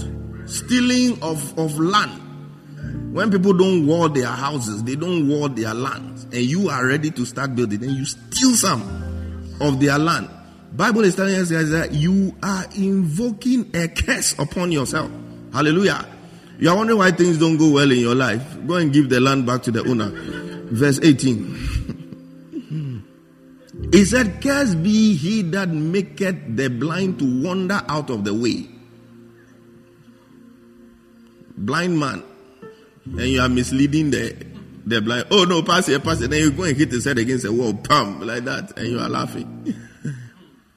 stealing 0.46 1.22
of, 1.22 1.58
of 1.58 1.78
land. 1.78 2.28
When 3.14 3.30
people 3.30 3.52
don't 3.52 3.86
wall 3.86 4.08
their 4.08 4.28
houses, 4.28 4.82
they 4.84 4.94
don't 4.94 5.28
wall 5.28 5.50
their 5.50 5.74
land, 5.74 6.26
and 6.32 6.42
you 6.42 6.70
are 6.70 6.86
ready 6.86 7.10
to 7.10 7.26
start 7.26 7.54
building, 7.54 7.80
then 7.80 7.90
you 7.90 8.06
steal 8.06 8.56
some 8.56 9.58
of 9.60 9.78
their 9.78 9.98
land. 9.98 10.30
Bible 10.72 11.04
is 11.04 11.16
telling 11.16 11.34
us 11.34 11.48
that 11.48 11.92
you 11.92 12.36
are 12.42 12.64
invoking 12.76 13.70
a 13.74 13.88
curse 13.88 14.38
upon 14.38 14.70
yourself. 14.70 15.10
Hallelujah. 15.52 16.06
You 16.58 16.70
are 16.70 16.76
wondering 16.76 16.98
why 16.98 17.10
things 17.10 17.38
don't 17.38 17.56
go 17.56 17.72
well 17.72 17.90
in 17.90 17.98
your 17.98 18.14
life. 18.14 18.42
Go 18.66 18.76
and 18.76 18.92
give 18.92 19.08
the 19.08 19.18
land 19.18 19.46
back 19.46 19.62
to 19.64 19.70
the 19.70 19.80
owner. 19.80 20.10
Verse 20.70 21.00
18. 21.02 23.08
he 23.92 24.04
said, 24.04 24.40
Cursed 24.40 24.82
be 24.82 25.16
he 25.16 25.42
that 25.42 25.70
maketh 25.70 26.56
the 26.56 26.68
blind 26.68 27.18
to 27.18 27.42
wander 27.42 27.82
out 27.88 28.10
of 28.10 28.24
the 28.24 28.34
way. 28.34 28.68
Blind 31.56 31.98
man. 31.98 32.22
And 33.06 33.20
you 33.20 33.40
are 33.40 33.48
misleading 33.48 34.12
the, 34.12 34.46
the 34.86 35.02
blind. 35.02 35.26
Oh 35.30 35.44
no, 35.44 35.62
pass 35.62 35.86
here, 35.86 35.98
pass 35.98 36.20
here. 36.20 36.28
Then 36.28 36.42
you 36.42 36.52
go 36.52 36.62
and 36.62 36.76
hit 36.76 36.92
his 36.92 37.06
head 37.06 37.18
against 37.18 37.44
a 37.44 37.52
wall, 37.52 37.74
pam, 37.74 38.20
like 38.20 38.44
that, 38.44 38.78
and 38.78 38.86
you 38.86 39.00
are 39.00 39.08
laughing. 39.08 39.74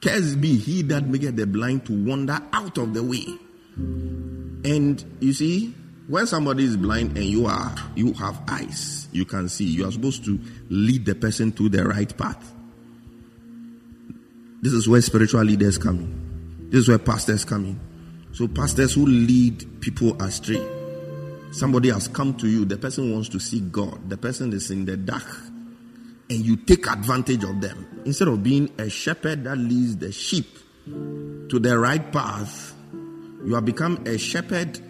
Cursed 0.04 0.38
be 0.38 0.58
he 0.58 0.82
that 0.82 1.06
maketh 1.06 1.34
the 1.34 1.46
blind 1.46 1.86
to 1.86 2.04
wander 2.04 2.38
out 2.52 2.76
of 2.76 2.92
the 2.92 3.02
way. 3.02 3.24
And 3.74 5.02
you 5.20 5.32
see, 5.32 5.74
when 6.08 6.26
somebody 6.26 6.64
is 6.64 6.76
blind 6.76 7.16
and 7.16 7.24
you 7.24 7.46
are 7.46 7.74
you 7.94 8.12
have 8.12 8.38
eyes, 8.46 9.08
you 9.12 9.24
can 9.24 9.48
see. 9.48 9.64
You 9.64 9.88
are 9.88 9.90
supposed 9.92 10.26
to 10.26 10.38
lead 10.68 11.06
the 11.06 11.14
person 11.14 11.52
to 11.52 11.70
the 11.70 11.84
right 11.84 12.14
path. 12.18 12.52
This 14.60 14.74
is 14.74 14.86
where 14.86 15.00
spiritual 15.00 15.42
leaders 15.42 15.78
come 15.78 15.98
in. 16.00 16.68
This 16.68 16.80
is 16.80 16.88
where 16.88 16.98
pastors 16.98 17.46
come 17.46 17.64
in. 17.64 17.80
So 18.32 18.46
pastors 18.46 18.92
who 18.92 19.06
lead 19.06 19.80
people 19.80 20.20
astray. 20.22 20.62
Somebody 21.50 21.88
has 21.88 22.08
come 22.08 22.34
to 22.34 22.46
you. 22.46 22.66
The 22.66 22.76
person 22.76 23.10
wants 23.10 23.30
to 23.30 23.40
see 23.40 23.60
God. 23.60 24.10
The 24.10 24.18
person 24.18 24.52
is 24.52 24.70
in 24.70 24.84
the 24.84 24.98
dark. 24.98 25.24
And 26.30 26.38
you 26.40 26.56
take 26.56 26.86
advantage 26.86 27.44
of 27.44 27.60
them. 27.60 28.02
Instead 28.06 28.28
of 28.28 28.42
being 28.42 28.70
a 28.78 28.88
shepherd 28.88 29.44
that 29.44 29.58
leads 29.58 29.96
the 29.96 30.10
sheep 30.10 30.46
to 30.86 31.58
the 31.58 31.78
right 31.78 32.12
path, 32.12 32.74
you 33.44 33.54
have 33.54 33.64
become 33.64 34.02
a 34.06 34.16
shepherd 34.16 34.80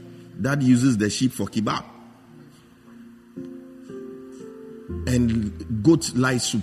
that 0.40 0.62
uses 0.62 0.96
the 0.96 1.10
sheep 1.10 1.32
for 1.32 1.46
kebab 1.46 1.84
and 5.06 5.82
goat 5.82 6.14
light 6.14 6.40
soup, 6.40 6.62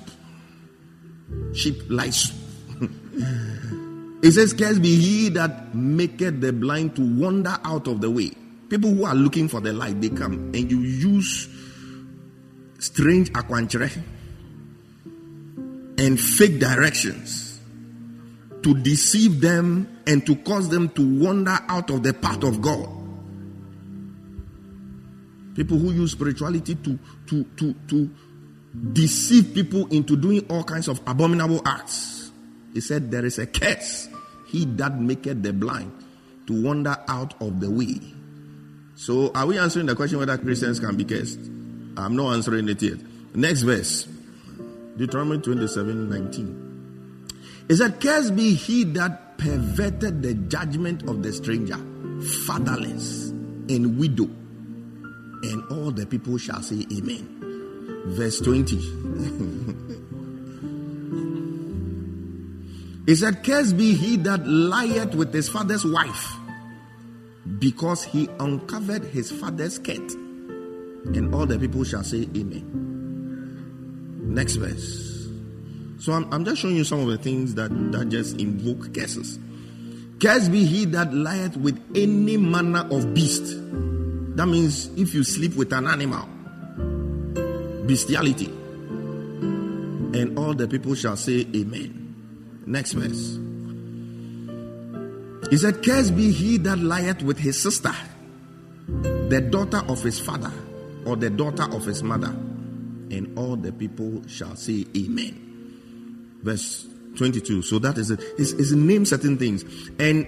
sheep 1.53 1.83
light 1.89 2.13
soup. 2.13 2.37
it 4.23 4.31
says, 4.31 4.53
Curse 4.53 4.79
be 4.79 4.95
he 4.95 5.29
that 5.29 5.75
maketh 5.75 6.41
the 6.41 6.53
blind 6.53 6.95
to 6.95 7.01
wander 7.01 7.57
out 7.63 7.87
of 7.87 8.01
the 8.01 8.09
way. 8.09 8.31
People 8.69 8.91
who 8.93 9.05
are 9.05 9.15
looking 9.15 9.47
for 9.47 9.59
the 9.59 9.73
light, 9.73 9.99
they 9.99 10.09
come 10.09 10.33
and 10.33 10.71
you 10.71 10.79
use 10.79 11.49
strange 12.79 13.31
aquanchere 13.33 13.91
and 16.01 16.19
fake 16.19 16.59
directions 16.59 17.61
to 18.63 18.73
deceive 18.73 19.39
them 19.39 19.87
and 20.07 20.25
to 20.25 20.35
cause 20.37 20.67
them 20.67 20.89
to 20.89 21.19
wander 21.19 21.57
out 21.67 21.91
of 21.91 22.01
the 22.01 22.11
path 22.11 22.43
of 22.43 22.59
God. 22.59 22.89
People 25.55 25.77
who 25.77 25.91
use 25.91 26.13
spirituality 26.13 26.73
to, 26.75 26.97
to, 27.27 27.43
to, 27.43 27.73
to 27.87 28.09
deceive 28.93 29.53
people 29.53 29.85
into 29.87 30.15
doing 30.15 30.43
all 30.49 30.63
kinds 30.63 30.87
of 30.87 30.99
abominable 31.05 31.61
acts. 31.67 32.31
He 32.73 32.81
said, 32.81 33.11
There 33.11 33.25
is 33.25 33.37
a 33.37 33.45
curse. 33.45 34.09
He 34.47 34.65
that 34.65 34.99
maketh 34.99 35.43
the 35.43 35.53
blind 35.53 35.91
to 36.47 36.63
wander 36.63 36.97
out 37.07 37.39
of 37.41 37.59
the 37.59 37.69
way. 37.69 37.99
So, 38.95 39.31
are 39.33 39.45
we 39.45 39.59
answering 39.59 39.85
the 39.85 39.95
question 39.95 40.17
whether 40.17 40.37
Christians 40.37 40.79
can 40.79 40.97
be 40.97 41.05
cursed? 41.05 41.39
I'm 41.97 42.15
not 42.15 42.33
answering 42.33 42.69
it 42.69 42.81
yet. 42.81 42.97
Next 43.35 43.61
verse 43.61 44.07
Deuteronomy 45.01 45.39
27 45.39 46.09
19. 46.09 47.65
It 47.69 47.75
said, 47.77 47.99
Cursed 47.99 48.35
be 48.35 48.53
he 48.53 48.83
that 48.83 49.35
perverted 49.39 50.21
the 50.21 50.35
judgment 50.35 51.09
of 51.09 51.23
the 51.23 51.33
stranger, 51.33 51.77
fatherless, 52.45 53.29
and 53.29 53.97
widow. 53.97 54.25
And 54.25 55.63
all 55.71 55.89
the 55.89 56.05
people 56.05 56.37
shall 56.37 56.61
say, 56.61 56.85
Amen. 56.93 58.03
Verse 58.09 58.41
20. 58.41 58.75
it 63.11 63.15
said, 63.15 63.43
Cursed 63.43 63.75
be 63.75 63.95
he 63.95 64.17
that 64.17 64.45
lieth 64.45 65.15
with 65.15 65.33
his 65.33 65.49
father's 65.49 65.83
wife, 65.83 66.35
because 67.57 68.03
he 68.03 68.29
uncovered 68.39 69.05
his 69.05 69.31
father's 69.31 69.77
skirt. 69.77 70.11
And 71.15 71.33
all 71.33 71.47
the 71.47 71.57
people 71.57 71.83
shall 71.85 72.03
say, 72.03 72.29
Amen. 72.37 72.90
Next 74.31 74.55
verse. 74.55 75.27
So 75.99 76.13
I'm, 76.13 76.31
I'm 76.33 76.45
just 76.45 76.61
showing 76.61 76.77
you 76.77 76.83
some 76.85 77.01
of 77.01 77.07
the 77.07 77.17
things 77.17 77.53
that, 77.55 77.69
that 77.91 78.09
just 78.09 78.39
invoke 78.39 78.93
curses. 78.95 79.37
Cursed 80.21 80.51
be 80.51 80.65
he 80.65 80.85
that 80.85 81.13
lieth 81.13 81.57
with 81.57 81.79
any 81.95 82.37
manner 82.37 82.87
of 82.91 83.13
beast. 83.13 83.43
That 84.37 84.47
means 84.47 84.87
if 84.97 85.13
you 85.13 85.23
sleep 85.23 85.55
with 85.55 85.73
an 85.73 85.85
animal, 85.85 86.27
bestiality. 87.85 88.45
And 88.47 90.39
all 90.39 90.53
the 90.53 90.67
people 90.67 90.95
shall 90.95 91.17
say, 91.17 91.45
Amen. 91.53 92.63
Next 92.65 92.93
verse. 92.93 93.37
He 95.49 95.57
said, 95.57 95.83
Cursed 95.83 96.15
be 96.15 96.31
he 96.31 96.57
that 96.59 96.79
lieth 96.79 97.21
with 97.21 97.37
his 97.37 97.61
sister, 97.61 97.93
the 98.87 99.41
daughter 99.51 99.83
of 99.87 100.01
his 100.01 100.19
father, 100.19 100.53
or 101.05 101.17
the 101.17 101.29
daughter 101.29 101.63
of 101.75 101.83
his 101.85 102.01
mother. 102.01 102.33
And 103.11 103.37
all 103.37 103.55
the 103.55 103.71
people 103.71 104.25
shall 104.27 104.55
say, 104.55 104.85
Amen. 104.95 106.39
Verse 106.41 106.87
22. 107.17 107.61
So 107.61 107.79
that 107.79 107.97
is 107.97 108.11
it. 108.11 108.21
It's, 108.37 108.51
it's 108.53 108.71
named 108.71 109.07
certain 109.07 109.37
things. 109.37 109.63
And 109.99 110.25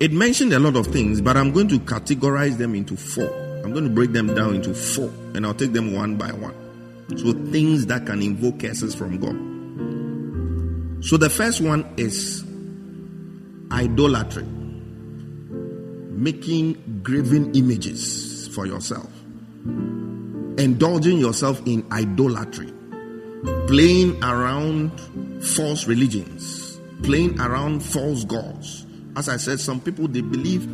it 0.00 0.12
mentioned 0.12 0.52
a 0.52 0.58
lot 0.58 0.76
of 0.76 0.88
things, 0.88 1.20
but 1.20 1.36
I'm 1.36 1.52
going 1.52 1.68
to 1.68 1.78
categorize 1.78 2.58
them 2.58 2.74
into 2.74 2.96
four. 2.96 3.28
I'm 3.64 3.72
going 3.72 3.84
to 3.84 3.90
break 3.90 4.12
them 4.12 4.34
down 4.34 4.56
into 4.56 4.74
four, 4.74 5.08
and 5.34 5.46
I'll 5.46 5.54
take 5.54 5.72
them 5.72 5.92
one 5.94 6.16
by 6.16 6.32
one. 6.32 6.54
So 7.16 7.32
things 7.52 7.86
that 7.86 8.06
can 8.06 8.20
invoke 8.20 8.60
curses 8.60 8.94
from 8.94 9.18
God. 9.18 9.52
So 11.04 11.16
the 11.16 11.30
first 11.30 11.60
one 11.60 11.92
is 11.96 12.42
idolatry, 13.70 14.44
making 16.12 17.00
graven 17.02 17.54
images 17.54 18.48
for 18.54 18.66
yourself, 18.66 19.10
indulging 20.58 21.18
yourself 21.18 21.60
in 21.66 21.86
idolatry, 21.92 22.72
playing 23.66 24.22
around 24.22 24.90
false 25.44 25.86
religions, 25.86 26.80
playing 27.02 27.40
around 27.40 27.80
false 27.80 28.24
gods. 28.24 28.86
As 29.16 29.28
I 29.28 29.36
said, 29.36 29.60
some 29.60 29.80
people 29.80 30.08
they 30.08 30.20
believe 30.20 30.68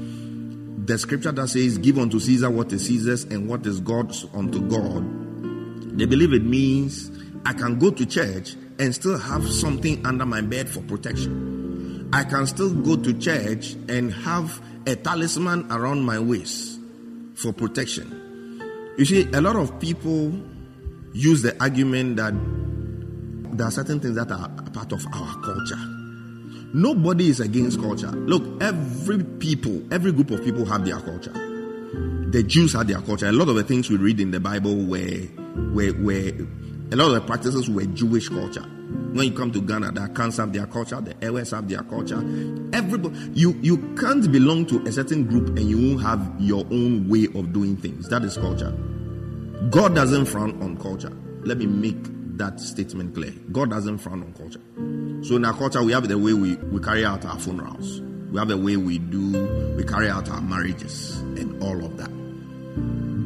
the 0.87 0.99
scripture 0.99 1.33
that 1.33 1.49
says, 1.49 1.79
Give 1.79 1.99
unto 1.99 2.19
Caesar 2.19 2.51
what 2.51 2.73
is 2.73 2.87
Caesar's 2.87 3.25
and 3.25 3.49
what 3.49 3.67
is 3.67 3.81
God's 3.81 4.27
unto 4.35 4.61
God. 4.69 5.99
They 5.99 6.07
believe 6.07 6.33
it 6.33 6.45
means 6.45 7.11
I 7.45 7.53
can 7.53 7.79
go 7.79 7.91
to 7.91 8.07
church 8.07 8.57
and 8.79 8.95
still 8.95 9.19
have 9.19 9.47
something 9.49 10.05
under 10.07 10.25
my 10.25 10.41
bed 10.41 10.69
for 10.69 10.81
protection. 10.83 12.09
I 12.13 12.25
can 12.25 12.47
still 12.47 12.73
go 12.73 12.97
to 12.97 13.13
church 13.19 13.75
and 13.89 14.13
have 14.13 14.63
a 14.87 14.97
talisman 14.97 15.71
around 15.71 16.03
my 16.03 16.19
waist 16.19 16.81
for 17.35 17.53
protection. 17.53 18.28
You 18.99 19.05
see, 19.05 19.29
a 19.33 19.41
lot 19.41 19.55
of 19.55 19.79
people 19.79 20.33
use 21.13 21.43
the 21.43 21.57
argument 21.63 22.17
that 22.17 22.35
there 23.57 23.69
are 23.69 23.71
certain 23.71 24.01
things 24.01 24.17
that 24.17 24.33
are 24.33 24.49
part 24.73 24.91
of 24.91 25.07
our 25.13 25.41
culture. 25.41 25.79
Nobody 26.75 27.29
is 27.29 27.39
against 27.39 27.81
culture. 27.81 28.11
Look, 28.11 28.61
every 28.61 29.23
people, 29.23 29.85
every 29.93 30.11
group 30.11 30.33
of 30.33 30.43
people 30.43 30.65
have 30.65 30.85
their 30.85 30.99
culture. 30.99 31.33
The 31.33 32.43
Jews 32.43 32.73
had 32.73 32.89
their 32.89 33.01
culture. 33.01 33.29
A 33.29 33.33
lot 33.33 33.49
of 33.49 33.55
the 33.55 33.63
things 33.63 33.89
we 33.89 33.99
read 33.99 34.19
in 34.19 34.33
the 34.33 34.41
Bible 34.41 34.75
were, 34.75 35.29
were, 35.73 35.93
were 36.03 36.33
a 36.91 36.97
lot 36.97 37.07
of 37.07 37.15
the 37.15 37.23
practices 37.25 37.71
were 37.71 37.85
Jewish 37.85 38.29
culture. 38.29 38.67
When 38.89 39.27
you 39.27 39.33
come 39.33 39.53
to 39.53 39.61
Ghana, 39.61 39.93
the 39.93 40.01
Akans 40.01 40.39
have 40.39 40.53
their 40.53 40.67
culture, 40.67 41.01
the 41.01 41.15
Ewes 41.21 41.51
have 41.51 41.69
their 41.69 41.83
culture. 41.83 42.19
Everybody, 42.73 43.19
you, 43.35 43.53
you 43.61 43.77
can't 43.95 44.31
belong 44.31 44.67
to 44.67 44.83
a 44.87 44.93
certain 44.93 45.25
group 45.25 45.49
and 45.49 45.69
you 45.69 45.77
won't 45.77 46.03
have 46.03 46.35
your 46.39 46.65
own 46.71 47.09
way 47.09 47.25
of 47.35 47.53
doing 47.53 47.77
things. 47.77 48.09
That 48.09 48.25
is 48.25 48.37
culture. 48.39 48.71
God 49.71 49.95
doesn't 49.95 50.27
frown 50.27 50.63
on 50.63 50.77
culture. 50.79 51.13
Let 51.43 51.59
me 51.59 51.67
make 51.67 51.97
that 52.39 52.61
statement 52.61 53.15
clear. 53.15 53.33
God 53.53 53.71
doesn't 53.71 53.99
frown 53.99 54.23
on 54.23 54.33
culture. 54.33 54.61
So 55.27 55.37
in 55.37 55.45
our 55.45 55.55
culture, 55.55 55.83
we 55.83 55.93
have 55.93 56.09
the 56.09 56.17
way 56.17 56.33
we, 56.33 56.57
we 56.57 56.81
carry 56.81 57.05
out 57.05 57.25
our 57.27 57.39
funerals. 57.39 58.01
We 58.31 58.39
have 58.39 58.49
the 58.49 58.57
way 58.57 58.77
we 58.77 58.99
do, 58.99 59.75
we 59.77 59.85
carry 59.85 60.09
out 60.09 60.31
our 60.31 60.41
marriages 60.41 61.19
and 61.21 61.63
all 61.63 61.85
of 61.85 61.97
that. 61.97 62.11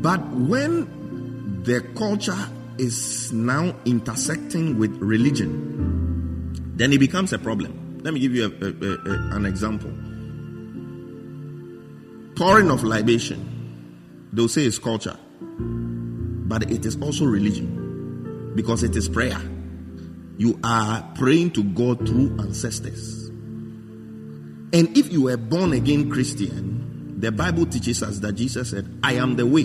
But 0.02 0.26
when 0.30 1.62
the 1.64 1.80
culture 1.96 2.38
is 2.82 3.32
now 3.32 3.74
intersecting 3.84 4.76
with 4.76 4.90
religion, 4.96 6.52
then 6.76 6.92
it 6.92 6.98
becomes 6.98 7.32
a 7.32 7.38
problem. 7.38 8.00
Let 8.02 8.12
me 8.12 8.18
give 8.18 8.34
you 8.34 8.46
a, 8.46 8.48
a, 8.48 9.12
a, 9.12 9.36
an 9.36 9.46
example. 9.46 9.90
Pouring 12.34 12.70
of 12.72 12.82
libation, 12.82 14.26
they'll 14.32 14.48
say 14.48 14.62
it's 14.64 14.78
culture, 14.78 15.16
but 15.38 16.68
it 16.72 16.84
is 16.84 17.00
also 17.00 17.24
religion 17.24 18.52
because 18.56 18.82
it 18.82 18.96
is 18.96 19.08
prayer. 19.08 19.40
You 20.38 20.58
are 20.64 21.08
praying 21.14 21.52
to 21.52 21.62
God 21.62 22.04
through 22.04 22.36
ancestors. 22.40 23.28
And 24.74 24.96
if 24.96 25.12
you 25.12 25.22
were 25.22 25.36
born 25.36 25.72
again 25.72 26.10
Christian, 26.10 27.20
the 27.20 27.30
Bible 27.30 27.66
teaches 27.66 28.02
us 28.02 28.18
that 28.20 28.32
Jesus 28.32 28.70
said, 28.70 28.92
I 29.04 29.12
am 29.14 29.36
the 29.36 29.46
way, 29.46 29.64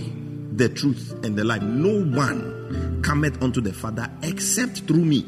the 0.51 0.69
truth, 0.69 1.15
and 1.23 1.35
the 1.35 1.43
life. 1.43 1.63
No 1.63 2.03
one 2.15 2.56
cometh 3.03 3.41
unto 3.41 3.61
the 3.61 3.73
Father 3.73 4.09
except 4.23 4.79
through 4.87 5.05
me. 5.05 5.25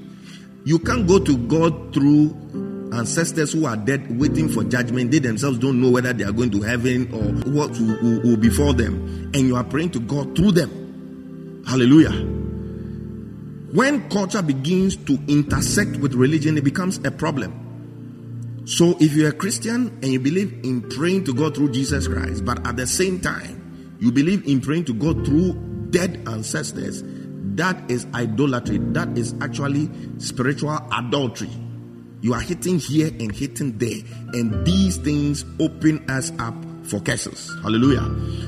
You 0.66 0.80
can't 0.80 1.08
go 1.08 1.20
to 1.20 1.38
God 1.48 1.94
through 1.94 2.36
ancestors 2.94 3.54
who 3.54 3.66
are 3.66 3.78
dead 3.78 4.20
waiting 4.20 4.50
for 4.50 4.64
judgment. 4.64 5.12
They 5.12 5.20
themselves 5.20 5.58
don't 5.58 5.82
know 5.82 5.90
whether 5.90 6.14
they 6.14 6.24
are 6.24 6.32
going 6.32 6.52
to 6.52 6.62
heaven 6.62 7.12
or 7.14 7.52
what 7.52 7.72
will, 7.72 8.22
will 8.22 8.38
befall 8.38 8.74
them. 8.74 9.32
And 9.34 9.48
you 9.48 9.56
are 9.56 9.64
praying 9.64 9.92
to 9.92 10.00
God 10.00 10.36
through 10.36 10.52
them. 10.52 11.64
Hallelujah. 11.68 12.12
When 13.72 14.10
culture 14.10 14.42
begins 14.42 14.98
to 14.98 15.20
intersect 15.28 15.98
with 15.98 16.16
religion, 16.16 16.58
it 16.58 16.64
becomes 16.64 16.98
a 17.06 17.12
problem. 17.12 18.66
So, 18.66 18.98
if 19.00 19.14
you're 19.14 19.30
a 19.30 19.34
Christian 19.34 19.88
and 20.02 20.06
you 20.06 20.20
believe 20.20 20.60
in 20.64 20.90
praying 20.90 21.26
to 21.26 21.34
God 21.34 21.56
through 21.56 21.72
Jesus 21.72 22.08
Christ, 22.08 22.46
but 22.46 22.66
at 22.68 22.78
the 22.78 22.88
same 22.88 23.20
time, 23.20 23.98
you 24.00 24.12
believe 24.12 24.48
in 24.48 24.62
praying 24.62 24.86
to 24.86 24.94
God 24.94 25.26
through 25.26 25.54
dead 25.90 26.24
ancestors, 26.28 27.04
that 27.60 27.92
is 27.92 28.08
idolatry. 28.14 28.78
That 28.78 29.18
is 29.18 29.36
actually 29.42 29.90
spiritual 30.18 30.80
adultery. 30.98 31.50
You 32.22 32.34
are 32.34 32.40
hitting 32.40 32.80
here 32.80 33.08
and 33.08 33.32
hitting 33.34 33.78
there, 33.78 34.00
and 34.34 34.66
these 34.66 34.98
things 34.98 35.44
open 35.60 36.10
us 36.10 36.32
up 36.40 36.56
for 36.84 37.02
curses. 37.02 37.54
Hallelujah. 37.62 38.02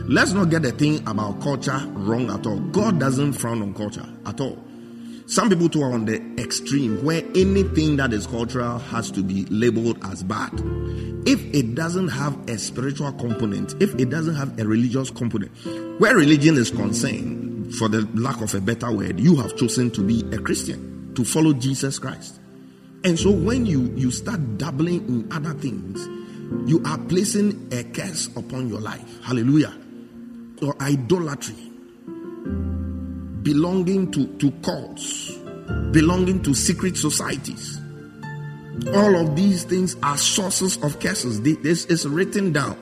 Let's 0.08 0.32
not 0.32 0.50
get 0.50 0.64
the 0.64 0.72
thing 0.72 1.06
about 1.08 1.42
culture 1.42 1.80
wrong 1.90 2.30
at 2.30 2.46
all. 2.48 2.60
God 2.60 3.00
doesn't 3.00 3.34
frown 3.34 3.62
on 3.62 3.74
culture 3.74 4.06
at 4.26 4.40
all. 4.40 4.58
Some 5.28 5.50
people 5.50 5.68
too 5.70 5.84
are 5.84 5.92
on 5.94 6.06
the 6.06 6.22
extreme 6.38 7.04
where 7.06 7.24
anything 7.36 7.98
that 7.98 8.14
is 8.14 8.28
cultural 8.28 8.80
has 8.80 9.12
to 9.12 9.24
be 9.24 9.46
labeled 9.46 9.98
as 10.06 10.24
bad. 10.24 10.52
If 11.26 11.42
it 11.54 11.76
doesn't 11.76 12.10
have 12.10 12.50
a 12.50 12.58
spiritual 12.58 13.12
component, 13.14 13.82
if 13.82 13.94
it 13.96 14.10
doesn't 14.10 14.36
have 14.36 14.58
a 14.60 14.66
religious 14.66 15.10
component, 15.12 15.52
where 16.00 16.16
religion 16.16 16.56
is 16.56 16.72
concerned, 16.72 17.51
for 17.78 17.88
the 17.88 18.08
lack 18.14 18.42
of 18.42 18.54
a 18.56 18.62
better 18.62 18.92
word, 18.92 19.20
you 19.20 19.36
have 19.38 19.56
chosen 19.56 19.92
to 19.92 20.02
be 20.02 20.24
a 20.34 20.40
Christian, 20.40 21.14
to 21.16 21.24
follow 21.24 21.54
Jesus 21.54 22.00
Christ. 22.00 22.40
And 23.04 23.18
so 23.18 23.32
when 23.32 23.66
you, 23.66 23.92
you 23.96 24.12
start 24.12 24.58
dabbling 24.58 25.08
in 25.08 25.32
other 25.32 25.54
things, 25.54 26.08
you 26.70 26.82
are 26.86 26.98
placing 26.98 27.70
a 27.72 27.84
curse 27.84 28.28
upon 28.36 28.70
your 28.70 28.82
life. 28.82 29.24
Hallelujah. 29.24 29.74
Or 30.62 30.76
idolatry 30.82 31.56
belonging 33.44 34.12
to, 34.12 34.28
to 34.38 34.52
cults, 34.62 35.32
belonging 35.92 36.44
to 36.44 36.54
secret 36.54 36.98
societies. 36.98 37.80
All 38.94 39.16
of 39.16 39.36
these 39.36 39.64
things 39.64 39.96
are 40.04 40.18
sources 40.18 40.78
of 40.84 41.00
curses. 41.00 41.42
This 41.42 41.86
is 41.86 42.08
written 42.08 42.52
down. 42.52 42.78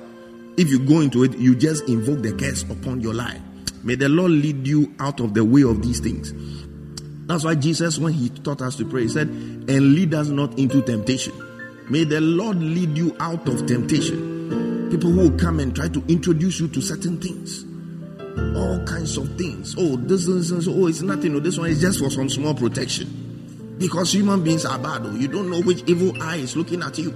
If 0.58 0.70
you 0.70 0.80
go 0.80 1.02
into 1.02 1.24
it, 1.24 1.38
you 1.38 1.56
just 1.56 1.88
invoke 1.88 2.22
the 2.22 2.34
curse 2.34 2.64
upon 2.64 3.02
your 3.02 3.14
life. 3.14 3.40
May 3.84 3.96
the 3.96 4.10
Lord 4.10 4.32
lead 4.32 4.68
you 4.68 4.94
out 5.00 5.20
of 5.20 5.34
the 5.34 5.44
way 5.44 5.64
of 5.64 5.82
these 5.82 6.00
things. 6.00 6.34
That's 7.28 7.44
why 7.44 7.56
Jesus, 7.56 7.98
when 8.00 8.14
he 8.14 8.30
taught 8.30 8.62
us 8.62 8.76
to 8.78 8.86
pray, 8.86 9.04
he 9.04 9.10
said, 9.10 9.28
and 9.28 9.94
lead 9.94 10.14
us 10.14 10.30
not 10.30 10.58
into 10.58 10.82
temptation. 10.82 11.34
May 11.90 12.04
the 12.04 12.22
Lord 12.22 12.58
lead 12.58 12.98
you 12.98 13.16
out 13.20 13.48
of 13.48 13.66
temptation. 13.68 14.90
People 14.92 15.12
who 15.12 15.30
will 15.30 15.38
come 15.38 15.60
and 15.60 15.76
try 15.76 15.88
to 15.88 16.04
introduce 16.08 16.60
you 16.60 16.68
to 16.70 16.82
certain 16.82 17.20
things 17.20 17.66
all 18.56 18.84
kinds 18.86 19.18
of 19.18 19.38
things. 19.38 19.76
Oh, 19.78 19.96
this 19.96 20.28
is 20.28 20.68
oh, 20.68 20.88
it's 20.88 21.02
nothing. 21.02 21.36
Oh, 21.36 21.40
this 21.40 21.58
one 21.58 21.70
is 21.70 21.82
just 21.82 22.00
for 22.00 22.10
some 22.10 22.30
small 22.30 22.54
protection. 22.54 23.76
Because 23.78 24.14
human 24.14 24.44
beings 24.44 24.66
are 24.66 24.78
bad. 24.78 25.02
Oh, 25.06 25.12
you 25.12 25.28
don't 25.28 25.50
know 25.50 25.62
which 25.62 25.84
evil 25.88 26.22
eye 26.22 26.38
is 26.38 26.56
looking 26.56 26.82
at 26.84 26.98
you. 26.98 27.12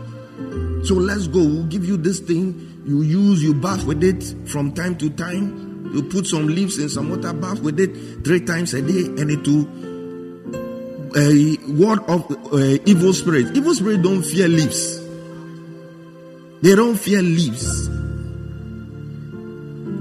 So 0.85 0.95
let's 0.95 1.27
go. 1.27 1.39
We'll 1.39 1.63
give 1.65 1.85
you 1.85 1.97
this 1.97 2.19
thing. 2.19 2.83
You 2.85 3.01
use, 3.01 3.43
you 3.43 3.53
bath 3.53 3.85
with 3.85 4.03
it 4.03 4.47
from 4.49 4.73
time 4.73 4.97
to 4.97 5.09
time. 5.09 5.72
You 5.91 6.03
put 6.03 6.27
some 6.27 6.47
leaves 6.47 6.79
in 6.79 6.89
some 6.89 7.09
water, 7.09 7.33
bath 7.33 7.59
with 7.59 7.79
it 7.79 8.23
three 8.23 8.41
times 8.41 8.73
a 8.73 8.81
day, 8.81 9.05
and 9.21 9.29
it 9.29 9.45
will 9.47 9.67
a 11.15 11.57
word 11.71 11.99
of 12.09 12.29
uh, 12.53 12.77
evil 12.85 13.13
spirit. 13.13 13.55
Evil 13.55 13.75
spirit 13.75 14.01
don't 14.01 14.23
fear 14.23 14.47
leaves. 14.47 14.99
They 16.61 16.75
don't 16.75 16.95
fear 16.95 17.21
leaves. 17.21 17.89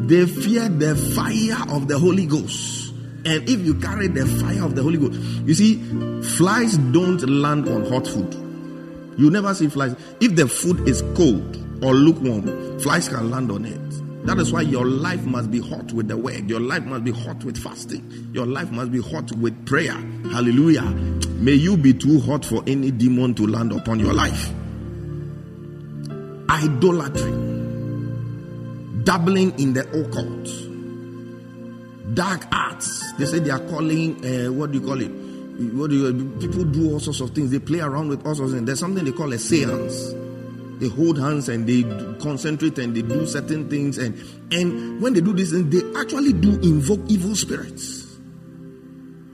They 0.07 0.27
fear 0.27 0.69
the 0.69 0.97
fire 1.15 1.75
of 1.75 1.89
the 1.89 1.99
Holy 1.99 2.27
Ghost. 2.27 2.95
And 3.25 3.49
if 3.49 3.61
you 3.61 3.75
carry 3.75 4.09
the 4.09 4.27
fire 4.27 4.65
of 4.65 4.75
the 4.75 4.83
Holy 4.83 4.99
Ghost, 4.99 5.21
you 5.47 5.55
see, 5.55 5.83
flies 6.37 6.77
don't 6.79 7.21
land 7.29 7.69
on 7.69 7.87
hot 7.87 8.07
food. 8.07 8.35
You 9.19 9.31
never 9.31 9.55
see 9.55 9.69
flies. 9.69 9.95
If 10.21 10.35
the 10.35 10.49
food 10.49 10.89
is 10.89 11.03
cold 11.15 11.57
or 11.85 11.95
lukewarm, 11.95 12.81
flies 12.81 13.09
can 13.09 13.31
land 13.31 13.53
on 13.53 13.65
it. 13.65 13.92
That 14.25 14.39
is 14.39 14.53
why 14.53 14.61
your 14.63 14.87
life 14.87 15.25
must 15.25 15.51
be 15.51 15.61
hot 15.61 15.93
with 15.93 16.09
the 16.09 16.17
word. 16.17 16.49
Your 16.49 16.61
life 16.61 16.85
must 16.85 17.05
be 17.05 17.11
hot 17.11 17.43
with 17.45 17.59
fasting. 17.59 18.31
Your 18.33 18.47
life 18.47 18.71
must 18.71 18.93
be 18.93 19.01
hot 19.01 19.33
with 19.33 19.67
prayer. 19.67 19.95
Hallelujah. 20.31 20.85
May 21.41 21.55
you 21.55 21.77
be 21.77 21.93
too 21.93 22.21
hot 22.21 22.45
for 22.45 22.63
any 22.67 22.93
demon 22.93 23.35
to 23.35 23.47
land 23.47 23.73
upon 23.73 23.99
your 23.99 24.15
life. 24.15 24.51
Idolatry 26.49 27.53
dabbling 29.05 29.59
in 29.59 29.73
the 29.73 29.83
occult, 29.89 30.47
dark 32.15 32.47
arts. 32.53 33.13
They 33.15 33.25
say 33.27 33.41
they 33.41 33.51
are 33.51 33.59
calling, 33.59 34.25
uh, 34.25 34.53
what 34.53 34.71
do 34.73 34.79
you 34.79 34.87
call 34.87 35.01
it? 35.01 35.11
What 35.75 35.91
do 35.91 35.97
you, 35.97 36.31
people 36.39 36.65
do 36.65 36.93
all 36.93 37.01
sorts 37.01 37.21
of 37.21 37.31
things. 37.31 37.51
They 37.51 37.59
play 37.59 37.81
around 37.81 38.09
with 38.09 38.25
all 38.27 38.35
sorts 38.35 38.53
of 38.53 38.59
things. 38.59 38.67
There's 38.67 38.81
something 38.81 39.05
they 39.05 39.13
call 39.13 39.33
a 39.33 39.39
seance. 39.39 40.15
They 40.83 40.89
hold 40.89 41.17
hands 41.17 41.49
and 41.49 41.65
they 41.65 41.85
concentrate 42.21 42.77
and 42.79 42.93
they 42.93 43.03
do 43.03 43.25
certain 43.25 43.71
things. 43.71 43.99
And, 43.99 44.19
and 44.51 45.01
when 45.01 45.13
they 45.13 45.21
do 45.21 45.33
this, 45.33 45.53
they 45.53 46.01
actually 46.01 46.33
do 46.33 46.59
invoke 46.59 46.99
evil 47.07 47.37
spirits 47.37 48.19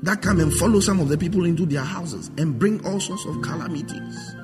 that 0.02 0.20
come 0.20 0.40
and 0.40 0.52
follow 0.52 0.80
some 0.80 1.00
of 1.00 1.08
the 1.08 1.16
people 1.16 1.46
into 1.46 1.64
their 1.64 1.84
houses 1.84 2.30
and 2.36 2.58
bring 2.58 2.84
all 2.84 3.00
sorts 3.00 3.24
of 3.24 3.40
calamities. 3.40 4.34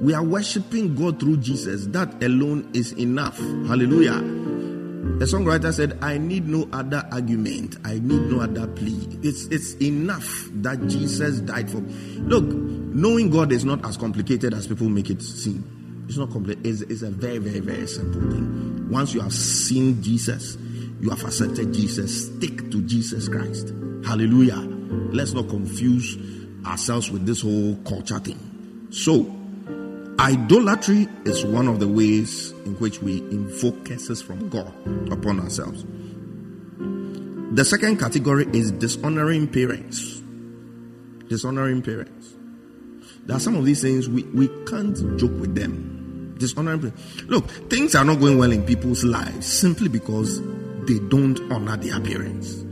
We 0.00 0.14
are 0.14 0.22
worshiping 0.22 0.94
God 0.94 1.20
through 1.20 1.36
Jesus. 1.36 1.86
That 1.88 2.24
alone 2.24 2.70
is 2.72 2.92
enough. 2.92 3.36
Hallelujah. 3.36 4.14
The 4.14 5.26
songwriter 5.26 5.74
said, 5.74 5.98
I 6.02 6.16
need 6.16 6.48
no 6.48 6.70
other 6.72 7.06
argument. 7.12 7.76
I 7.84 7.98
need 7.98 8.22
no 8.30 8.40
other 8.40 8.66
plea. 8.66 9.18
It's, 9.22 9.44
it's 9.48 9.74
enough 9.74 10.48
that 10.54 10.86
Jesus 10.86 11.40
died 11.40 11.70
for 11.70 11.82
me. 11.82 11.92
Look, 12.20 12.46
knowing 12.46 13.28
God 13.28 13.52
is 13.52 13.66
not 13.66 13.84
as 13.84 13.98
complicated 13.98 14.54
as 14.54 14.66
people 14.66 14.88
make 14.88 15.10
it 15.10 15.20
seem. 15.20 15.76
It's 16.10 16.18
not 16.18 16.32
complicated. 16.32 16.66
It's, 16.66 16.80
it's 16.80 17.02
a 17.02 17.10
very, 17.12 17.38
very, 17.38 17.60
very 17.60 17.86
simple 17.86 18.20
thing. 18.20 18.90
Once 18.90 19.14
you 19.14 19.20
have 19.20 19.32
seen 19.32 20.02
Jesus, 20.02 20.56
you 21.00 21.08
have 21.08 21.22
accepted 21.22 21.72
Jesus. 21.72 22.26
Stick 22.26 22.68
to 22.72 22.82
Jesus 22.82 23.28
Christ. 23.28 23.68
Hallelujah. 24.04 24.56
Let's 24.56 25.34
not 25.34 25.48
confuse 25.48 26.18
ourselves 26.66 27.12
with 27.12 27.26
this 27.26 27.42
whole 27.42 27.76
culture 27.86 28.18
thing. 28.18 28.88
So, 28.90 29.36
Idolatry 30.18 31.06
is 31.26 31.44
one 31.44 31.68
of 31.68 31.78
the 31.78 31.86
ways 31.86 32.50
in 32.66 32.74
which 32.80 33.00
we 33.00 33.18
invoke 33.18 33.84
curses 33.84 34.20
from 34.20 34.48
God 34.48 34.74
upon 35.12 35.38
ourselves. 35.38 35.84
The 37.54 37.64
second 37.64 37.98
category 38.00 38.48
is 38.52 38.72
dishonoring 38.72 39.46
parents. 39.46 40.20
Dishonoring 41.28 41.82
parents. 41.82 42.34
There 43.26 43.36
are 43.36 43.40
some 43.40 43.54
of 43.54 43.64
these 43.64 43.80
things 43.80 44.08
we, 44.08 44.24
we 44.24 44.48
can't 44.66 44.96
joke 45.16 45.38
with 45.38 45.54
them. 45.54 45.98
Dishonoring. 46.40 46.92
Look, 47.26 47.48
things 47.70 47.94
are 47.94 48.04
not 48.04 48.18
going 48.18 48.38
well 48.38 48.50
in 48.50 48.64
people's 48.64 49.04
lives 49.04 49.46
simply 49.46 49.88
because 49.88 50.40
they 50.86 50.98
don't 51.08 51.38
honor 51.52 51.76
their 51.76 52.00
parents. 52.00 52.64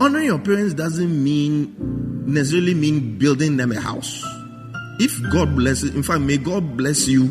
Honoring 0.00 0.26
your 0.26 0.38
parents 0.38 0.74
doesn't 0.74 1.24
mean 1.24 1.74
necessarily 2.32 2.74
mean 2.74 3.18
building 3.18 3.56
them 3.56 3.72
a 3.72 3.80
house 3.80 4.24
if 4.98 5.22
God 5.30 5.54
blesses, 5.54 5.94
in 5.94 6.02
fact, 6.02 6.20
may 6.20 6.38
God 6.38 6.76
bless 6.76 7.06
you 7.06 7.28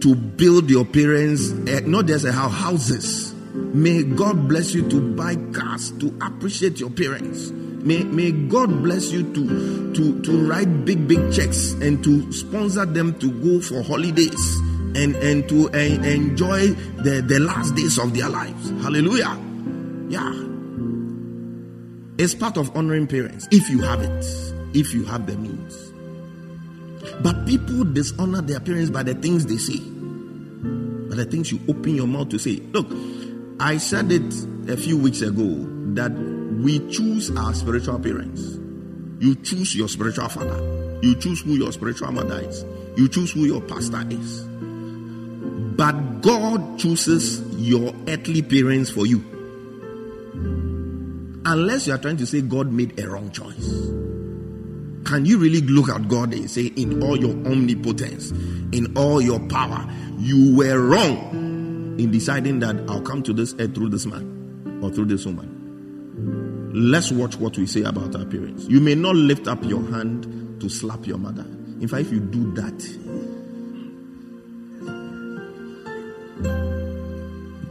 to 0.00 0.14
build 0.14 0.68
your 0.68 0.84
parents, 0.84 1.52
uh, 1.52 1.80
not 1.86 2.06
just 2.06 2.24
a 2.24 2.32
house, 2.32 2.52
houses. 2.52 3.34
May 3.54 4.02
God 4.02 4.48
bless 4.48 4.74
you 4.74 4.88
to 4.90 5.14
buy 5.14 5.36
cars, 5.52 5.92
to 5.98 6.16
appreciate 6.20 6.80
your 6.80 6.90
parents. 6.90 7.50
May, 7.50 8.02
may 8.02 8.32
God 8.32 8.82
bless 8.82 9.12
you 9.12 9.22
to, 9.32 9.94
to, 9.94 10.22
to 10.22 10.48
write 10.48 10.84
big, 10.84 11.06
big 11.06 11.32
checks 11.32 11.72
and 11.74 12.02
to 12.02 12.32
sponsor 12.32 12.84
them 12.84 13.16
to 13.20 13.30
go 13.30 13.60
for 13.60 13.82
holidays 13.82 14.56
and, 14.94 15.16
and 15.16 15.48
to 15.48 15.68
enjoy 15.68 16.68
the, 17.02 17.22
the 17.26 17.40
last 17.40 17.74
days 17.74 17.98
of 17.98 18.14
their 18.14 18.28
lives. 18.28 18.70
Hallelujah. 18.82 19.38
Yeah. 20.08 20.32
It's 22.16 22.34
part 22.34 22.56
of 22.56 22.76
honoring 22.76 23.06
parents 23.06 23.48
if 23.50 23.68
you 23.68 23.82
have 23.82 24.00
it, 24.00 24.24
if 24.72 24.94
you 24.94 25.04
have 25.04 25.26
the 25.26 25.36
means. 25.36 25.92
But 27.22 27.46
people 27.46 27.84
dishonor 27.84 28.40
their 28.40 28.60
parents 28.60 28.90
by 28.90 29.02
the 29.02 29.14
things 29.14 29.46
they 29.46 29.56
say, 29.56 29.78
by 29.78 31.16
the 31.16 31.26
things 31.28 31.50
you 31.50 31.60
open 31.68 31.96
your 31.96 32.06
mouth 32.06 32.28
to 32.30 32.38
say. 32.38 32.56
Look, 32.72 32.86
I 33.60 33.78
said 33.78 34.12
it 34.12 34.32
a 34.68 34.76
few 34.76 34.96
weeks 34.96 35.20
ago 35.20 35.66
that 35.94 36.12
we 36.62 36.78
choose 36.90 37.30
our 37.36 37.52
spiritual 37.52 37.98
parents. 37.98 38.58
You 39.18 39.34
choose 39.36 39.74
your 39.76 39.88
spiritual 39.88 40.28
father. 40.28 40.98
You 41.02 41.14
choose 41.16 41.40
who 41.40 41.52
your 41.52 41.72
spiritual 41.72 42.12
mother 42.12 42.40
is. 42.40 42.64
You 42.96 43.08
choose 43.08 43.32
who 43.32 43.44
your 43.44 43.60
pastor 43.60 44.02
is. 44.08 44.46
But 45.76 46.20
God 46.20 46.78
chooses 46.78 47.40
your 47.56 47.92
earthly 48.06 48.42
parents 48.42 48.90
for 48.90 49.06
you. 49.06 49.24
Unless 51.46 51.86
you 51.86 51.94
are 51.94 51.98
trying 51.98 52.16
to 52.18 52.26
say 52.26 52.40
God 52.40 52.72
made 52.72 52.98
a 52.98 53.08
wrong 53.08 53.30
choice. 53.30 53.68
Can 55.04 55.26
you 55.26 55.38
really 55.38 55.60
look 55.60 55.90
at 55.90 56.08
God 56.08 56.32
and 56.32 56.50
say, 56.50 56.66
in 56.66 57.02
all 57.02 57.18
your 57.18 57.32
omnipotence, 57.46 58.30
in 58.72 58.96
all 58.96 59.20
your 59.20 59.40
power, 59.48 59.86
you 60.18 60.56
were 60.56 60.78
wrong 60.78 61.96
in 61.98 62.10
deciding 62.10 62.60
that 62.60 62.76
I'll 62.88 63.02
come 63.02 63.22
to 63.24 63.32
this 63.32 63.54
earth 63.58 63.74
through 63.74 63.90
this 63.90 64.06
man 64.06 64.80
or 64.82 64.90
through 64.90 65.06
this 65.06 65.26
woman? 65.26 66.70
Let's 66.72 67.12
watch 67.12 67.36
what 67.36 67.58
we 67.58 67.66
say 67.66 67.82
about 67.82 68.16
our 68.16 68.24
parents. 68.24 68.64
You 68.66 68.80
may 68.80 68.94
not 68.94 69.14
lift 69.14 69.46
up 69.46 69.62
your 69.64 69.82
hand 69.90 70.60
to 70.60 70.68
slap 70.68 71.06
your 71.06 71.18
mother. 71.18 71.44
In 71.80 71.86
fact, 71.86 72.06
if 72.06 72.12
you 72.12 72.20
do 72.20 72.52
that, 72.54 72.74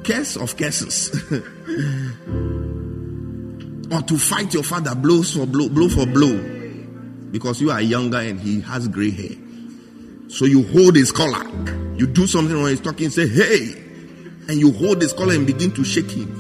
curse 0.03 0.35
of 0.37 0.55
curses. 0.57 1.09
or 3.93 4.01
to 4.01 4.17
fight 4.17 4.53
your 4.53 4.63
father 4.63 4.95
blows 4.95 5.33
for 5.35 5.45
blow, 5.45 5.69
blow 5.69 5.87
for 5.87 6.05
blow 6.05 6.53
because 7.31 7.61
you 7.61 7.71
are 7.71 7.81
younger 7.81 8.19
and 8.19 8.39
he 8.39 8.61
has 8.61 8.87
gray 8.87 9.11
hair. 9.11 9.35
So 10.29 10.45
you 10.45 10.63
hold 10.63 10.95
his 10.95 11.11
collar. 11.11 11.43
You 11.95 12.07
do 12.07 12.25
something 12.27 12.59
when 12.61 12.71
he's 12.71 12.81
talking, 12.81 13.09
say, 13.09 13.27
hey, 13.27 13.73
and 14.47 14.59
you 14.59 14.71
hold 14.71 15.01
his 15.01 15.13
collar 15.13 15.33
and 15.35 15.45
begin 15.45 15.71
to 15.73 15.83
shake 15.83 16.11
him. 16.11 16.39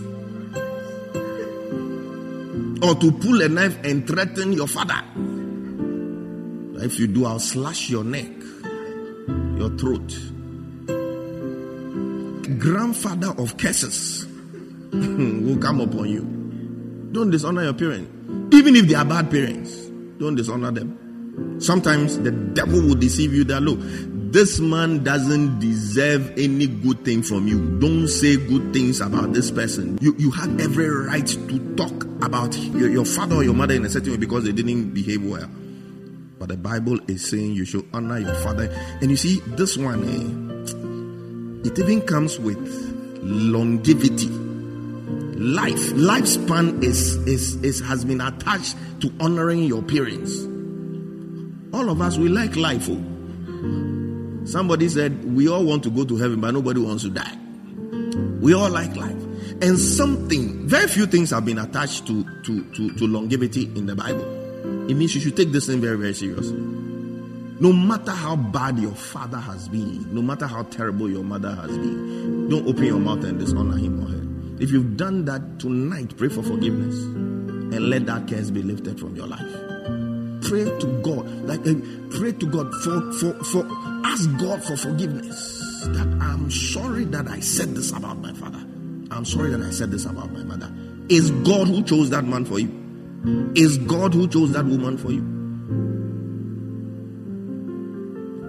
Or 2.83 2.95
to 2.95 3.11
pull 3.11 3.41
a 3.41 3.49
knife 3.49 3.77
and 3.83 4.05
threaten 4.07 4.51
your 4.53 4.67
father. 4.67 5.01
If 6.83 6.99
you 6.99 7.07
do, 7.07 7.25
I'll 7.25 7.39
slash 7.39 7.89
your 7.89 8.03
neck, 8.03 8.31
your 9.57 9.69
throat. 9.77 10.13
Grandfather 12.59 13.33
of 13.37 13.57
curses 13.57 14.25
will 14.93 15.57
come 15.57 15.79
upon 15.81 16.09
you. 16.09 16.21
Don't 17.11 17.29
dishonor 17.29 17.63
your 17.63 17.73
parents. 17.73 18.09
Even 18.53 18.75
if 18.75 18.87
they 18.87 18.95
are 18.95 19.05
bad 19.05 19.31
parents, 19.31 19.75
don't 20.19 20.35
dishonor 20.35 20.71
them. 20.71 21.59
Sometimes 21.59 22.19
the 22.19 22.31
devil 22.31 22.81
will 22.81 22.95
deceive 22.95 23.33
you 23.33 23.43
that 23.45 23.61
look, 23.61 23.79
this 24.33 24.59
man 24.59 25.03
doesn't 25.03 25.59
deserve 25.59 26.31
any 26.37 26.67
good 26.67 27.05
thing 27.05 27.21
from 27.23 27.47
you. 27.47 27.79
Don't 27.79 28.07
say 28.07 28.35
good 28.35 28.73
things 28.73 28.99
about 28.99 29.31
this 29.33 29.51
person. 29.51 29.97
You, 30.01 30.15
you 30.17 30.31
have 30.31 30.59
every 30.59 30.89
right 30.89 31.25
to 31.25 31.75
talk 31.75 32.03
about 32.23 32.57
your, 32.57 32.89
your 32.89 33.05
father 33.05 33.35
or 33.35 33.43
your 33.43 33.53
mother 33.53 33.75
in 33.75 33.85
a 33.85 33.89
certain 33.89 34.11
way 34.11 34.17
because 34.17 34.43
they 34.43 34.51
didn't 34.51 34.91
behave 34.93 35.23
well. 35.23 35.47
But 36.39 36.49
the 36.49 36.57
Bible 36.57 36.99
is 37.07 37.29
saying 37.29 37.53
you 37.53 37.63
should 37.63 37.87
honor 37.93 38.19
your 38.19 38.33
father. 38.35 38.69
And 39.01 39.11
you 39.11 39.17
see, 39.17 39.39
this 39.45 39.77
one, 39.77 40.03
eh, 40.03 40.62
it 41.63 41.79
even 41.79 42.01
comes 42.01 42.39
with 42.39 42.57
longevity. 43.21 44.27
Life, 44.27 45.93
lifespan 45.93 46.83
is, 46.83 47.15
is, 47.27 47.55
is 47.63 47.79
has 47.81 48.05
been 48.05 48.21
attached 48.21 48.75
to 49.01 49.13
honoring 49.19 49.63
your 49.63 49.81
parents. 49.81 50.43
All 51.73 51.89
of 51.89 52.01
us, 52.01 52.17
we 52.17 52.29
like 52.29 52.55
life. 52.55 52.87
Oh. 52.89 54.45
Somebody 54.45 54.89
said, 54.89 55.35
We 55.35 55.47
all 55.47 55.63
want 55.63 55.83
to 55.83 55.89
go 55.89 56.05
to 56.05 56.17
heaven, 56.17 56.39
but 56.41 56.51
nobody 56.51 56.81
wants 56.81 57.03
to 57.03 57.09
die. 57.09 57.37
We 58.41 58.53
all 58.53 58.69
like 58.69 58.95
life. 58.95 59.21
And 59.61 59.79
something, 59.79 60.67
very 60.67 60.87
few 60.87 61.05
things 61.05 61.29
have 61.31 61.45
been 61.45 61.57
attached 61.59 62.05
to, 62.07 62.23
to, 62.43 62.63
to, 62.73 62.93
to 62.95 63.07
longevity 63.07 63.65
in 63.75 63.85
the 63.85 63.95
Bible. 63.95 64.89
It 64.89 64.95
means 64.95 65.15
you 65.15 65.21
should 65.21 65.37
take 65.37 65.51
this 65.51 65.67
thing 65.67 65.79
very, 65.79 65.97
very 65.97 66.13
seriously. 66.13 66.57
No 67.59 67.71
matter 67.71 68.11
how 68.11 68.35
bad 68.35 68.79
your 68.79 68.95
father 68.95 69.37
has 69.37 69.69
been, 69.69 70.13
no 70.13 70.21
matter 70.21 70.47
how 70.47 70.63
terrible 70.63 71.09
your 71.09 71.23
mother 71.23 71.53
has 71.55 71.69
been, 71.69 72.49
don't 72.49 72.67
open 72.67 72.83
your 72.83 72.99
mouth 72.99 73.23
and 73.23 73.39
dishonor 73.39 73.77
him 73.77 74.03
or 74.03 74.07
her. 74.07 74.61
If 74.63 74.71
you've 74.71 74.97
done 74.97 75.25
that 75.25 75.59
tonight, 75.59 76.17
pray 76.17 76.29
for 76.29 76.43
forgiveness 76.43 76.95
and 76.95 77.89
let 77.89 78.05
that 78.05 78.27
curse 78.27 78.49
be 78.49 78.61
lifted 78.61 78.99
from 78.99 79.15
your 79.15 79.27
life. 79.27 79.41
Pray 80.43 80.65
to 80.65 81.01
God, 81.03 81.27
like 81.45 81.61
uh, 81.61 81.73
pray 82.17 82.33
to 82.33 82.45
God 82.47 82.73
for 82.83 83.11
for 83.13 83.43
for 83.43 83.67
ask 84.05 84.29
God 84.37 84.63
for 84.63 84.75
forgiveness. 84.75 85.59
That 85.87 86.17
I'm 86.21 86.51
sorry 86.51 87.05
that 87.05 87.27
I 87.27 87.39
said 87.39 87.75
this 87.75 87.91
about 87.91 88.19
my 88.19 88.33
father. 88.33 88.59
I'm 89.11 89.25
sorry 89.25 89.51
that 89.51 89.61
I 89.61 89.71
said 89.71 89.91
this 89.91 90.05
about 90.05 90.31
my 90.31 90.43
mother. 90.43 90.71
Is 91.09 91.31
God 91.31 91.67
who 91.67 91.83
chose 91.83 92.09
that 92.11 92.25
man 92.25 92.45
for 92.45 92.59
you? 92.59 93.51
Is 93.55 93.77
God 93.79 94.13
who 94.13 94.27
chose 94.27 94.51
that 94.51 94.65
woman 94.65 94.97
for 94.97 95.11
you? 95.11 95.32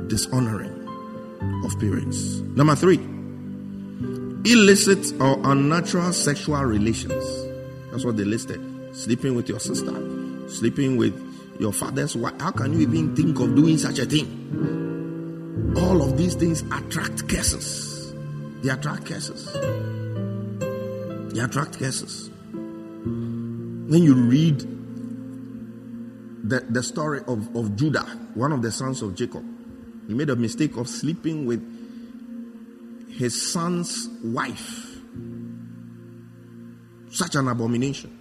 Dishonoring 0.08 0.80
of 1.64 1.78
parents. 1.78 2.40
Number 2.56 2.74
three, 2.74 2.98
illicit 4.50 5.20
or 5.20 5.40
unnatural 5.44 6.12
sexual 6.12 6.62
relations. 6.64 7.24
That's 7.90 8.04
what 8.04 8.16
they 8.16 8.24
listed. 8.24 8.60
Sleeping 8.94 9.34
with 9.34 9.48
your 9.48 9.60
sister, 9.60 9.92
sleeping 10.48 10.96
with 10.96 11.14
your 11.58 11.72
father's 11.72 12.16
wife. 12.16 12.34
How 12.40 12.50
can 12.50 12.72
you 12.74 12.80
even 12.80 13.16
think 13.16 13.38
of 13.40 13.54
doing 13.54 13.78
such 13.78 13.98
a 13.98 14.06
thing? 14.06 15.74
All 15.76 16.02
of 16.02 16.16
these 16.16 16.34
things 16.34 16.62
attract 16.62 17.28
curses. 17.28 18.12
They 18.62 18.70
attract 18.70 19.06
curses. 19.06 19.52
They 21.32 21.40
attract 21.40 21.78
curses. 21.78 22.30
When 22.52 24.02
you 24.02 24.14
read 24.14 24.60
the, 26.48 26.60
the 26.68 26.82
story 26.82 27.20
of, 27.26 27.54
of 27.56 27.76
Judah, 27.76 28.04
one 28.34 28.52
of 28.52 28.62
the 28.62 28.70
sons 28.70 29.02
of 29.02 29.14
Jacob, 29.14 29.44
he 30.06 30.14
made 30.14 30.30
a 30.30 30.36
mistake 30.36 30.76
of 30.76 30.88
sleeping 30.88 31.46
with 31.46 31.62
his 33.10 33.52
son's 33.52 34.08
wife. 34.22 35.00
Such 37.10 37.36
an 37.36 37.48
abomination. 37.48 38.20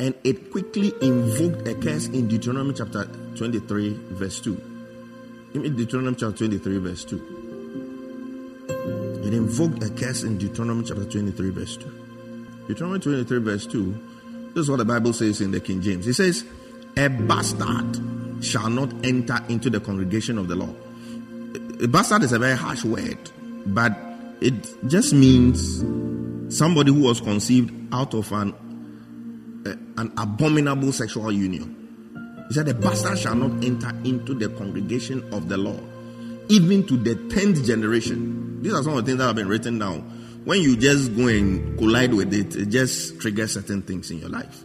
And 0.00 0.14
it 0.24 0.50
quickly 0.50 0.92
invoked 1.00 1.66
a 1.66 1.74
curse 1.74 2.06
in 2.08 2.28
Deuteronomy 2.28 2.72
chapter 2.74 3.04
23, 3.36 3.98
verse 4.10 4.40
2. 4.40 4.60
In 5.54 5.76
Deuteronomy 5.76 6.16
chapter 6.16 6.46
23, 6.46 6.78
verse 6.78 7.04
2. 7.04 7.38
It 9.24 9.34
invoked 9.34 9.82
a 9.82 9.90
curse 9.90 10.22
in 10.22 10.38
Deuteronomy 10.38 10.84
chapter 10.84 11.04
23, 11.04 11.50
verse 11.50 11.76
2. 11.76 12.64
Deuteronomy 12.68 13.00
23, 13.00 13.38
verse 13.40 13.66
2. 13.66 14.50
This 14.54 14.62
is 14.62 14.70
what 14.70 14.76
the 14.76 14.84
Bible 14.84 15.12
says 15.12 15.40
in 15.40 15.50
the 15.50 15.60
King 15.60 15.80
James. 15.82 16.06
It 16.06 16.14
says, 16.14 16.44
A 16.96 17.08
bastard 17.08 17.96
shall 18.40 18.70
not 18.70 18.92
enter 19.04 19.38
into 19.48 19.70
the 19.70 19.80
congregation 19.80 20.38
of 20.38 20.48
the. 20.48 20.58
A 21.82 21.88
bastard 21.88 22.22
is 22.22 22.32
a 22.32 22.38
very 22.38 22.56
harsh 22.56 22.84
word, 22.84 23.18
but 23.66 23.96
it 24.40 24.54
just 24.88 25.12
means 25.12 25.84
somebody 26.54 26.92
who 26.92 27.02
was 27.02 27.20
conceived 27.20 27.72
out 27.92 28.14
of 28.14 28.30
an 28.32 28.54
eh, 29.66 29.74
an 30.00 30.12
abominable 30.16 30.92
sexual 30.92 31.30
union. 31.32 31.74
He 32.48 32.54
said, 32.54 32.66
The 32.66 32.74
bastard 32.74 33.18
shall 33.18 33.34
not 33.34 33.64
enter 33.64 33.90
into 34.04 34.34
the 34.34 34.48
congregation 34.48 35.22
of 35.32 35.48
the 35.48 35.56
Lord, 35.56 35.82
even 36.48 36.86
to 36.86 36.96
the 36.96 37.14
tenth 37.34 37.64
generation. 37.64 38.62
These 38.62 38.74
are 38.74 38.82
some 38.82 38.94
of 38.94 39.04
the 39.04 39.10
things 39.10 39.18
that 39.18 39.26
have 39.26 39.36
been 39.36 39.48
written 39.48 39.78
down. 39.78 40.00
When 40.44 40.60
you 40.60 40.76
just 40.76 41.14
go 41.14 41.26
and 41.26 41.76
collide 41.78 42.14
with 42.14 42.32
it, 42.32 42.56
it 42.56 42.66
just 42.66 43.20
triggers 43.20 43.52
certain 43.52 43.82
things 43.82 44.10
in 44.10 44.18
your 44.18 44.30
life. 44.30 44.64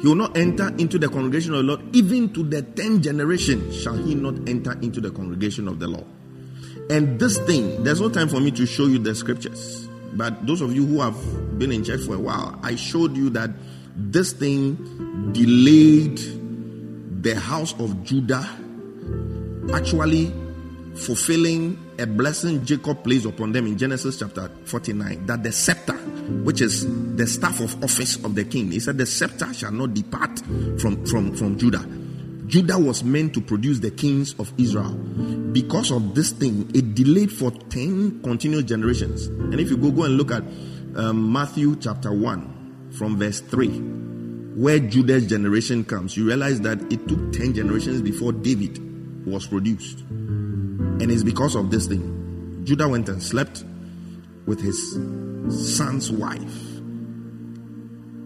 He 0.00 0.08
will 0.08 0.14
not 0.14 0.36
enter 0.36 0.68
into 0.78 0.98
the 0.98 1.08
congregation 1.08 1.54
of 1.54 1.58
the 1.58 1.62
Lord, 1.64 1.96
even 1.96 2.32
to 2.32 2.42
the 2.42 2.62
tenth 2.62 3.02
generation 3.02 3.70
shall 3.72 3.94
he 3.94 4.14
not 4.14 4.48
enter 4.48 4.72
into 4.80 5.00
the 5.00 5.10
congregation 5.10 5.68
of 5.68 5.78
the 5.78 5.86
Lord. 5.86 6.06
And 6.90 7.20
this 7.20 7.38
thing, 7.38 7.84
there's 7.84 8.00
no 8.00 8.08
time 8.08 8.28
for 8.28 8.40
me 8.40 8.50
to 8.52 8.66
show 8.66 8.86
you 8.86 8.98
the 8.98 9.14
scriptures. 9.14 9.88
But 10.14 10.46
those 10.46 10.60
of 10.60 10.74
you 10.74 10.84
who 10.84 11.00
have 11.00 11.58
been 11.58 11.72
in 11.72 11.84
church 11.84 12.02
for 12.02 12.14
a 12.14 12.18
while, 12.18 12.58
I 12.62 12.74
showed 12.76 13.16
you 13.16 13.30
that 13.30 13.50
this 13.96 14.32
thing 14.32 15.32
delayed 15.32 16.18
the 17.22 17.38
house 17.38 17.74
of 17.78 18.02
Judah 18.02 18.48
actually 19.72 20.32
fulfilling 20.96 21.78
a 21.98 22.06
blessing 22.06 22.64
Jacob 22.64 23.02
placed 23.02 23.26
upon 23.26 23.52
them 23.52 23.66
in 23.66 23.78
Genesis 23.78 24.18
chapter 24.18 24.50
49 24.64 25.26
that 25.26 25.42
the 25.42 25.52
scepter, 25.52 25.94
which 26.44 26.60
is 26.60 26.86
the 27.16 27.26
staff 27.26 27.60
of 27.60 27.82
office 27.82 28.16
of 28.24 28.34
the 28.34 28.44
king, 28.44 28.70
he 28.70 28.80
said, 28.80 28.98
The 28.98 29.06
scepter 29.06 29.52
shall 29.54 29.72
not 29.72 29.94
depart 29.94 30.38
from, 30.78 31.04
from, 31.06 31.34
from 31.34 31.58
Judah. 31.58 31.84
Judah 32.46 32.78
was 32.78 33.02
meant 33.02 33.32
to 33.34 33.40
produce 33.40 33.78
the 33.78 33.90
kings 33.90 34.34
of 34.38 34.52
Israel. 34.58 34.92
Because 35.52 35.90
of 35.90 36.14
this 36.14 36.32
thing, 36.32 36.70
it 36.74 36.94
delayed 36.94 37.32
for 37.32 37.50
10 37.50 38.22
continuous 38.22 38.64
generations. 38.64 39.26
And 39.26 39.58
if 39.58 39.70
you 39.70 39.78
go, 39.78 39.90
go 39.90 40.04
and 40.04 40.16
look 40.18 40.30
at 40.30 40.42
um, 40.96 41.32
Matthew 41.32 41.76
chapter 41.76 42.12
1 42.12 42.90
from 42.98 43.18
verse 43.18 43.40
3, 43.40 43.68
where 44.60 44.78
Judah's 44.78 45.26
generation 45.26 45.82
comes, 45.84 46.14
you 46.14 46.26
realize 46.26 46.60
that 46.60 46.78
it 46.92 47.08
took 47.08 47.32
10 47.32 47.54
generations 47.54 48.02
before 48.02 48.32
David 48.32 49.26
was 49.26 49.46
produced. 49.46 50.02
And 51.02 51.10
it's 51.10 51.24
because 51.24 51.56
of 51.56 51.72
this 51.72 51.88
thing. 51.88 52.62
Judah 52.64 52.88
went 52.88 53.08
and 53.08 53.20
slept 53.20 53.64
with 54.46 54.60
his 54.60 54.78
son's 55.76 56.12
wife. 56.12 56.38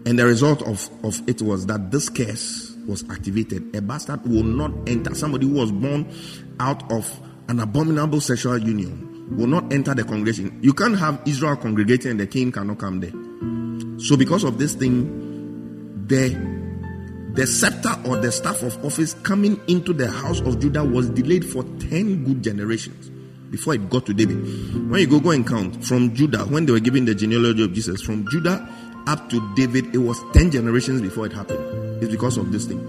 And 0.05 0.19
the 0.19 0.27
result 0.27 0.61
of, 0.61 0.87
of 1.03 1.19
it 1.27 1.41
was 1.41 1.65
that 1.65 1.89
this 1.89 2.07
curse 2.07 2.75
was 2.87 3.03
activated. 3.09 3.75
A 3.75 3.81
bastard 3.81 4.23
will 4.27 4.43
not 4.43 4.71
enter. 4.87 5.15
Somebody 5.15 5.47
who 5.47 5.53
was 5.53 5.71
born 5.71 6.07
out 6.59 6.91
of 6.91 7.11
an 7.49 7.59
abominable 7.61 8.21
sexual 8.21 8.59
union 8.59 9.35
will 9.35 9.47
not 9.47 9.73
enter 9.73 9.95
the 9.95 10.03
congregation. 10.03 10.59
You 10.61 10.73
can't 10.73 10.99
have 10.99 11.19
Israel 11.25 11.55
congregating 11.55 12.11
and 12.11 12.19
the 12.19 12.27
king 12.27 12.51
cannot 12.51 12.77
come 12.77 12.99
there. 12.99 13.99
So, 13.99 14.15
because 14.15 14.43
of 14.43 14.59
this 14.59 14.75
thing, 14.75 16.05
the 16.05 16.56
the 17.37 17.45
scepter 17.45 17.95
or 18.09 18.17
the 18.17 18.31
staff 18.31 18.63
of 18.63 18.83
office 18.83 19.13
coming 19.13 19.61
into 19.67 19.93
the 19.93 20.09
house 20.09 20.39
of 20.39 20.59
Judah 20.59 20.83
was 20.83 21.07
delayed 21.11 21.45
for 21.45 21.61
10 21.61 22.23
good 22.23 22.43
generations 22.43 23.11
before 23.51 23.75
it 23.75 23.89
got 23.91 24.07
to 24.07 24.13
David. 24.15 24.41
When 24.89 24.99
you 24.99 25.05
go 25.05 25.19
go 25.19 25.29
and 25.29 25.47
count 25.47 25.85
from 25.85 26.15
Judah, 26.15 26.45
when 26.45 26.65
they 26.65 26.71
were 26.71 26.79
giving 26.79 27.05
the 27.05 27.13
genealogy 27.13 27.63
of 27.63 27.73
Jesus, 27.73 28.01
from 28.01 28.27
Judah 28.31 28.67
up 29.05 29.29
to 29.29 29.53
David, 29.55 29.93
it 29.93 29.99
was 29.99 30.19
10 30.33 30.49
generations 30.49 30.99
before 30.99 31.27
it 31.27 31.33
happened. 31.33 32.01
It's 32.01 32.11
because 32.11 32.37
of 32.37 32.51
this 32.51 32.65
thing. 32.65 32.79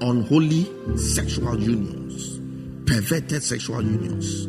Unholy 0.00 0.64
sexual 0.96 1.60
unions, 1.60 2.38
perverted 2.90 3.42
sexual 3.42 3.82
unions 3.82 4.46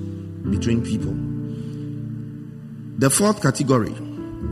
between 0.49 0.82
people. 0.82 1.14
The 2.99 3.10
fourth 3.10 3.41
category 3.41 3.93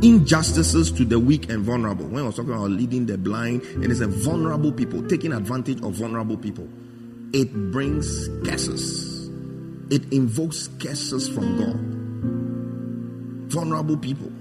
injustices 0.02 0.92
to 0.92 1.06
the 1.06 1.20
weak 1.20 1.50
and 1.50 1.64
vulnerable. 1.64 2.06
When 2.06 2.24
I 2.24 2.26
was 2.26 2.36
talking 2.36 2.52
about 2.52 2.72
leading 2.72 3.06
the 3.06 3.18
blind, 3.18 3.62
and 3.62 3.86
it 3.86 3.92
is 3.92 4.02
a 4.02 4.08
vulnerable 4.08 4.72
people, 4.72 5.08
taking 5.08 5.34
advantage 5.34 5.82
of 5.82 5.94
vulnerable 5.94 6.38
people. 6.38 6.68
It 7.34 7.54
brings 7.72 8.30
curses. 8.46 9.30
It 9.90 10.12
invokes 10.14 10.70
curses 10.80 11.28
from 11.30 11.58
God. 11.58 13.52
Vulnerable 13.52 13.98
people. 13.98 14.32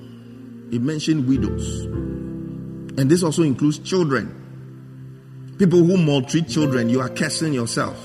It 0.72 0.80
mentioned 0.80 1.28
widows. 1.28 1.84
And 2.98 3.10
this 3.10 3.22
also 3.22 3.42
includes 3.42 3.78
children. 3.78 4.40
People 5.58 5.84
who 5.84 5.96
maltreat 5.96 6.48
children, 6.48 6.88
you 6.88 7.00
are 7.00 7.08
cursing 7.08 7.52
yourself. 7.52 7.96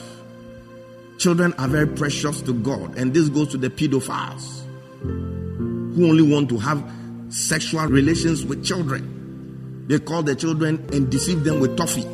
Children 1.18 1.54
are 1.58 1.68
very 1.68 1.88
precious 1.88 2.42
to 2.44 2.54
God, 2.54 2.98
and 2.98 3.14
this 3.14 3.28
goes 3.30 3.50
to 3.50 3.58
the 3.58 3.70
pedophiles 3.70 4.64
who 5.02 6.08
only 6.08 6.24
want 6.24 6.48
to 6.50 6.58
have 6.58 6.82
sexual 7.30 7.86
relations 7.88 8.46
with 8.46 8.64
children. 8.64 9.86
They 9.88 10.00
call 10.00 10.24
the 10.24 10.36
children 10.36 10.88
and 10.94 11.10
deceive 11.10 11.44
them 11.44 11.60
with 11.60 11.78
toffee, 11.78 12.08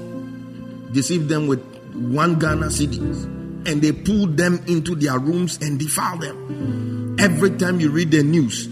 deceive 0.93 1.27
them 1.27 1.47
with 1.47 1.61
one 1.93 2.39
Ghana 2.39 2.67
cedis, 2.67 3.25
and 3.67 3.81
they 3.81 3.91
pull 3.91 4.27
them 4.27 4.63
into 4.67 4.95
their 4.95 5.19
rooms 5.19 5.57
and 5.61 5.79
defile 5.79 6.17
them. 6.17 7.17
Every 7.19 7.51
time 7.51 7.79
you 7.79 7.89
read 7.91 8.11
the 8.11 8.23
news, 8.23 8.67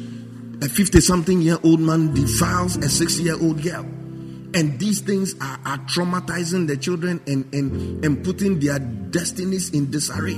a 0.61 0.69
50 0.69 1.01
something 1.01 1.41
year 1.41 1.57
old 1.63 1.79
man 1.79 2.13
defiles 2.13 2.77
a 2.77 2.89
6 2.89 3.19
year 3.19 3.35
old 3.41 3.61
girl. 3.61 3.85
And 4.55 4.79
these 4.79 5.01
things 5.01 5.33
are, 5.41 5.59
are 5.65 5.79
traumatizing 5.79 6.67
the 6.67 6.77
children 6.77 7.19
and, 7.25 7.51
and, 7.53 8.05
and 8.05 8.23
putting 8.23 8.59
their 8.59 8.77
destinies 8.77 9.71
in 9.71 9.89
disarray. 9.89 10.33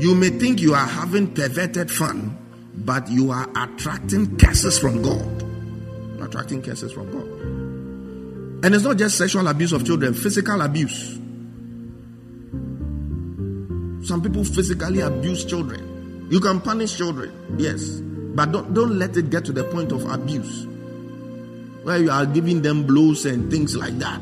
You 0.00 0.14
may 0.14 0.30
think 0.30 0.60
you 0.60 0.72
are 0.72 0.86
having 0.86 1.34
perverted 1.34 1.90
fun, 1.90 2.38
but 2.84 3.08
you 3.08 3.30
are 3.30 3.48
attracting 3.56 4.36
curses 4.38 4.78
from 4.78 5.02
God. 5.02 5.42
You're 6.16 6.26
attracting 6.26 6.62
curses 6.62 6.92
from 6.92 7.10
God. 7.10 7.26
And 8.64 8.74
it's 8.74 8.84
not 8.84 8.98
just 8.98 9.16
sexual 9.16 9.46
abuse 9.48 9.72
of 9.72 9.84
children, 9.86 10.14
physical 10.14 10.60
abuse. 10.60 11.14
Some 14.06 14.22
people 14.22 14.44
physically 14.44 15.00
abuse 15.00 15.44
children. 15.44 16.28
You 16.30 16.40
can 16.40 16.60
punish 16.60 16.96
children, 16.96 17.56
yes, 17.58 18.00
but 18.34 18.52
don't, 18.52 18.72
don't 18.72 18.98
let 18.98 19.16
it 19.16 19.30
get 19.30 19.44
to 19.46 19.52
the 19.52 19.64
point 19.64 19.92
of 19.92 20.04
abuse 20.10 20.66
where 21.82 21.98
you 21.98 22.10
are 22.10 22.26
giving 22.26 22.62
them 22.62 22.86
blows 22.86 23.24
and 23.24 23.50
things 23.50 23.76
like 23.76 23.98
that. 23.98 24.20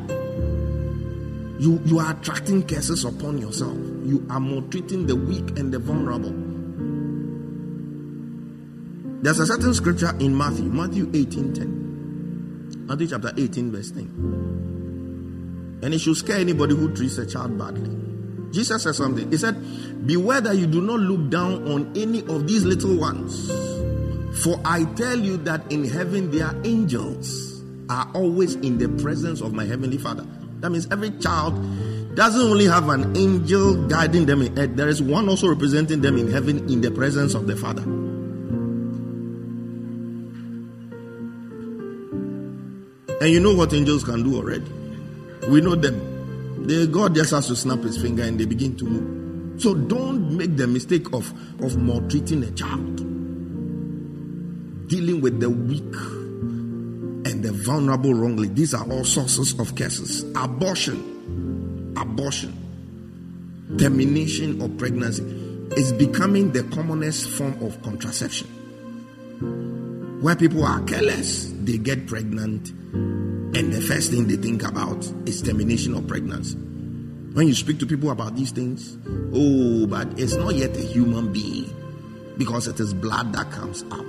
You, 1.61 1.81
you 1.85 1.99
are 1.99 2.13
attracting 2.13 2.67
curses 2.67 3.05
upon 3.05 3.39
yourself. 3.39 3.77
You 4.05 4.25
are 4.31 4.39
maltreating 4.39 5.07
the 5.07 5.17
weak 5.17 5.59
and 5.59 5.73
the 5.73 5.79
vulnerable. 5.79 6.48
There's 9.21 9.41
a 9.41 9.47
certain 9.47 9.75
scripture 9.75 10.17
in 10.21 10.37
Matthew, 10.37 10.67
Matthew 10.67 11.11
18 11.13 11.53
10. 11.53 12.87
Matthew 12.87 13.09
chapter 13.09 13.33
18, 13.37 13.73
verse 13.73 13.91
10. 13.91 15.81
And 15.83 15.93
it 15.93 15.99
should 15.99 16.17
scare 16.17 16.39
anybody 16.39 16.77
who 16.77 16.95
treats 16.95 17.19
a 17.19 17.27
child 17.27 17.59
badly. 17.59 17.91
Jesus 18.53 18.83
said 18.83 18.95
something. 18.95 19.29
He 19.31 19.37
said, 19.37 20.07
Beware 20.07 20.41
that 20.43 20.57
you 20.57 20.69
do 20.69 20.81
not 20.81 21.01
look 21.01 21.31
down 21.31 21.67
on 21.71 21.93
any 21.97 22.21
of 22.27 22.47
these 22.47 22.65
little 22.65 22.97
ones. 22.97 23.51
For 24.45 24.61
I 24.65 24.85
tell 24.95 25.19
you 25.19 25.37
that 25.39 25.73
in 25.73 25.85
heaven 25.85 26.31
their 26.31 26.55
angels 26.65 27.63
are 27.91 28.09
always 28.15 28.55
in 28.55 28.79
the 28.79 28.89
presence 29.03 29.41
of 29.41 29.53
my 29.53 29.65
heavenly 29.65 29.99
Father. 29.99 30.25
That 30.61 30.71
means 30.71 30.87
every 30.93 31.11
child 31.19 31.55
doesn't 32.15 32.41
only 32.41 32.67
have 32.67 32.89
an 32.89 33.17
angel 33.17 33.89
guiding 33.89 34.27
them 34.27 34.43
in 34.43 34.59
earth, 34.59 34.77
there 34.77 34.89
is 34.89 35.03
one 35.03 35.29
also 35.29 35.49
representing 35.49 36.01
them 36.03 36.17
in 36.19 36.31
heaven 36.31 36.69
in 36.71 36.81
the 36.81 36.91
presence 36.91 37.35
of 37.35 37.47
the 37.47 37.57
Father. 37.57 37.83
And 43.21 43.31
you 43.31 43.41
know 43.41 43.55
what 43.55 43.73
angels 43.75 44.05
can 44.05 44.23
do 44.23 44.37
already. 44.37 44.71
We 45.49 45.61
know 45.61 45.75
them. 45.75 46.67
The 46.67 46.87
God 46.87 47.15
just 47.15 47.31
has 47.33 47.47
to 47.49 47.57
snap 47.57 47.81
his 47.81 48.01
finger 48.01 48.23
and 48.23 48.39
they 48.39 48.45
begin 48.45 48.77
to 48.77 48.85
move. 48.85 49.61
So 49.61 49.75
don't 49.75 50.37
make 50.37 50.57
the 50.57 50.67
mistake 50.67 51.13
of, 51.13 51.33
of 51.63 51.77
maltreating 51.77 52.45
a 52.45 52.51
child. 52.53 52.97
Dealing 54.89 55.21
with 55.21 55.41
the 55.41 55.51
weak 55.51 55.95
and 57.27 57.43
the 57.43 57.53
vulnerable 57.53 58.15
wrongly. 58.15 58.49
These 58.49 58.75
are 58.75 58.89
all 58.91 59.05
sources 59.05 59.59
of 59.59 59.75
curses. 59.75 60.23
Abortion, 60.37 61.95
abortion, 61.97 63.77
termination 63.79 64.63
of 64.63 64.79
pregnancy 64.79 65.23
is 65.77 65.93
becoming 65.93 66.53
the 66.53 66.63
commonest 66.65 67.29
form 67.31 67.61
of 67.63 67.83
contraception. 67.83 68.58
Where 70.21 70.35
people 70.35 70.65
are 70.65 70.83
careless, 70.83 71.53
they 71.63 71.79
get 71.79 72.09
pregnant, 72.09 72.71
and 72.71 73.73
the 73.73 73.81
first 73.81 74.11
thing 74.11 74.27
they 74.27 74.35
think 74.35 74.65
about 74.65 75.05
is 75.27 75.43
termination 75.43 75.95
of 75.95 76.09
pregnancy. 76.09 76.57
When 76.57 77.47
you 77.47 77.55
speak 77.55 77.79
to 77.79 77.87
people 77.87 78.11
about 78.11 78.35
these 78.35 78.51
things, 78.51 78.99
oh, 79.33 79.87
but 79.87 80.19
it's 80.19 80.35
not 80.35 80.57
yet 80.57 80.77
a 80.77 80.81
human 80.81 81.33
being 81.33 81.73
because 82.37 82.67
it 82.67 82.81
is 82.81 82.93
blood 82.95 83.33
that 83.33 83.53
comes 83.53 83.85
out. 83.93 84.05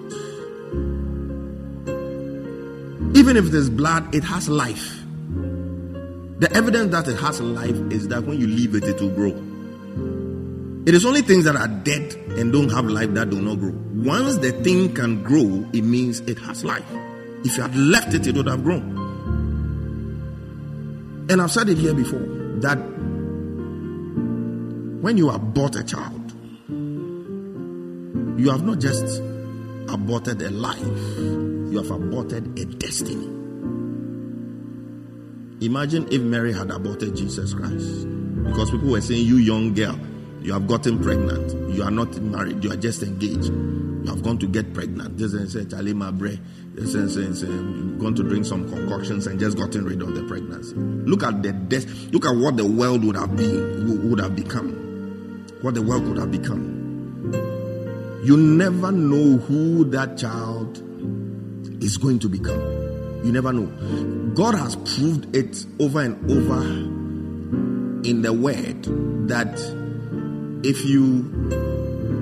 Even 3.15 3.37
if 3.37 3.53
is 3.53 3.69
blood, 3.69 4.15
it 4.15 4.23
has 4.23 4.49
life. 4.49 5.03
The 6.39 6.49
evidence 6.53 6.91
that 6.91 7.07
it 7.07 7.17
has 7.17 7.39
life 7.39 7.75
is 7.91 8.07
that 8.07 8.23
when 8.23 8.39
you 8.39 8.47
leave 8.47 8.73
it, 8.73 8.83
it 8.83 8.99
will 8.99 9.11
grow. 9.11 9.48
It 10.89 10.95
is 10.95 11.05
only 11.05 11.21
things 11.21 11.45
that 11.45 11.55
are 11.55 11.67
dead 11.67 12.15
and 12.39 12.51
don't 12.51 12.69
have 12.69 12.85
life 12.85 13.13
that 13.13 13.29
do 13.29 13.39
not 13.39 13.59
grow. 13.59 13.73
Once 13.93 14.37
the 14.37 14.51
thing 14.63 14.91
can 14.95 15.21
grow, 15.21 15.63
it 15.71 15.83
means 15.83 16.21
it 16.21 16.39
has 16.39 16.63
life. 16.63 16.83
If 17.43 17.57
you 17.57 17.61
had 17.61 17.75
left 17.75 18.15
it, 18.15 18.25
it 18.25 18.35
would 18.35 18.47
have 18.47 18.63
grown. 18.63 18.97
And 21.29 21.39
I've 21.43 21.51
said 21.51 21.69
it 21.69 21.77
here 21.77 21.93
before 21.93 22.25
that 22.61 22.77
when 25.03 25.15
you 25.15 25.29
abort 25.29 25.75
a 25.75 25.83
child, 25.83 26.31
you 28.39 28.49
have 28.49 28.63
not 28.63 28.79
just 28.79 29.21
aborted 29.89 30.41
a 30.41 30.49
life, 30.49 30.79
you 30.79 31.77
have 31.77 31.91
aborted 31.91 32.57
a 32.57 32.65
destiny. 32.65 33.27
Imagine 35.63 36.07
if 36.11 36.19
Mary 36.23 36.51
had 36.51 36.71
aborted 36.71 37.15
Jesus 37.15 37.53
Christ. 37.53 38.07
Because 38.43 38.71
people 38.71 38.89
were 38.89 39.01
saying, 39.01 39.27
You 39.27 39.35
young 39.35 39.75
girl, 39.75 39.99
you 40.41 40.53
have 40.53 40.67
gotten 40.67 40.99
pregnant. 41.01 41.75
You 41.75 41.83
are 41.83 41.91
not 41.91 42.15
married, 42.17 42.63
you 42.63 42.71
are 42.71 42.77
just 42.77 43.03
engaged. 43.03 43.45
You 43.49 44.05
have 44.07 44.23
gone 44.23 44.37
to 44.39 44.47
get 44.47 44.73
pregnant. 44.73 45.17
This 45.17 45.33
is 45.33 45.69
Charlie 45.69 45.93
Mabre. 45.93 46.37
This 46.73 46.95
is 46.95 47.43
gone 47.43 48.15
to 48.15 48.23
drink 48.23 48.45
some 48.45 48.69
concoctions 48.69 49.27
and 49.27 49.39
just 49.39 49.57
gotten 49.57 49.83
rid 49.83 50.01
of 50.01 50.15
the 50.15 50.23
pregnancy. 50.23 50.73
Look 50.75 51.23
at 51.23 51.43
the 51.43 51.51
death. 51.51 51.85
Look 52.13 52.25
at 52.25 52.35
what 52.35 52.55
the 52.55 52.65
world 52.65 53.03
would 53.03 53.17
have 53.17 53.35
been, 53.35 54.09
would 54.09 54.19
have 54.19 54.35
become. 54.35 55.45
What 55.61 55.75
the 55.75 55.81
world 55.81 56.07
would 56.07 56.17
have 56.17 56.31
become. 56.31 56.77
You 58.23 58.37
never 58.37 58.91
know 58.91 59.37
who 59.37 59.83
that 59.85 60.17
child 60.17 60.77
is 61.83 61.97
going 61.97 62.19
to 62.19 62.29
become. 62.29 62.61
You 63.25 63.33
never 63.33 63.51
know. 63.51 63.67
God 64.33 64.55
has 64.55 64.77
proved 64.77 65.35
it 65.35 65.65
over 65.81 66.01
and 66.01 66.31
over 66.31 66.61
in 68.07 68.21
the 68.21 68.31
word 68.31 68.83
that 69.27 69.57
if 70.63 70.85
you, 70.85 71.23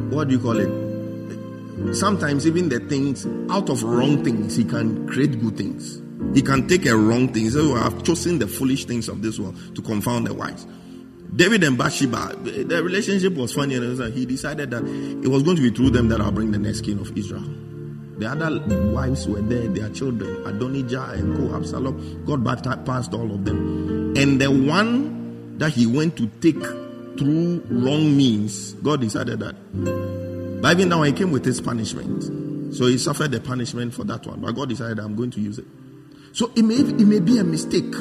what 0.10 0.28
do 0.28 0.36
you 0.36 0.40
call 0.40 0.60
it? 0.60 1.96
Sometimes 1.96 2.48
even 2.48 2.70
the 2.70 2.80
things 2.80 3.26
out 3.52 3.70
of 3.70 3.84
wrong 3.84 4.24
things, 4.24 4.56
he 4.56 4.64
can 4.64 5.08
create 5.08 5.40
good 5.40 5.58
things. 5.58 6.02
He 6.34 6.42
can 6.42 6.68
take 6.68 6.86
a 6.86 6.98
wrong 6.98 7.32
thing. 7.32 7.50
So 7.50 7.74
oh, 7.74 7.76
I 7.76 7.84
have 7.84 8.04
chosen 8.04 8.40
the 8.40 8.48
foolish 8.48 8.86
things 8.86 9.08
of 9.08 9.22
this 9.22 9.40
world 9.40 9.58
to 9.76 9.82
confound 9.82 10.28
the 10.28 10.34
wise. 10.34 10.66
David 11.36 11.64
and 11.64 11.78
Bathsheba, 11.78 12.36
the 12.38 12.82
relationship 12.84 13.34
was 13.36 13.54
funny, 13.54 13.76
and 13.76 14.14
he 14.14 14.26
decided 14.26 14.72
that 14.72 14.84
it 14.84 15.28
was 15.28 15.44
going 15.44 15.58
to 15.58 15.62
be 15.62 15.70
through 15.70 15.92
them 15.92 16.08
that 16.10 16.22
I'll 16.22 16.32
bring 16.32 16.52
the 16.52 16.58
next 16.58 16.82
king 16.82 17.00
of 17.00 17.16
Israel. 17.18 17.44
The 18.18 18.28
other 18.28 18.60
wives 18.92 19.28
were 19.28 19.42
there, 19.42 19.68
their 19.68 19.90
children, 19.90 20.48
Adonijah 20.48 21.12
and 21.14 21.38
Co, 21.38 21.56
Absalom. 21.56 22.26
God 22.26 22.44
bypassed 22.44 23.14
all 23.14 23.32
of 23.32 23.46
them. 23.46 24.18
And 24.18 24.42
the 24.42 24.50
one 24.50 25.58
that 25.60 25.74
he 25.74 25.86
went 25.86 26.18
to 26.18 26.28
take 26.42 26.64
through 27.18 27.64
wrong 27.70 28.16
means, 28.16 28.74
God 28.74 29.02
decided 29.02 29.40
that. 29.40 29.56
But 30.62 30.72
even 30.74 30.90
now, 30.90 31.04
he 31.04 31.12
came 31.12 31.32
with 31.32 31.46
his 31.46 31.62
punishment. 31.62 32.76
So 32.76 32.86
he 32.86 32.98
suffered 32.98 33.32
the 33.32 33.40
punishment 33.40 33.94
for 33.94 34.04
that 34.06 34.26
one. 34.26 34.42
But 34.42 34.54
God 34.54 34.70
decided, 34.70 35.00
I'm 35.00 35.16
going 35.16 35.32
to 35.32 35.42
use 35.42 35.58
it. 35.60 35.66
So 36.34 36.52
it 36.56 36.64
may, 36.64 36.76
it 36.76 37.08
may 37.08 37.20
be 37.20 37.40
a 37.40 37.44
mistake 37.44 37.92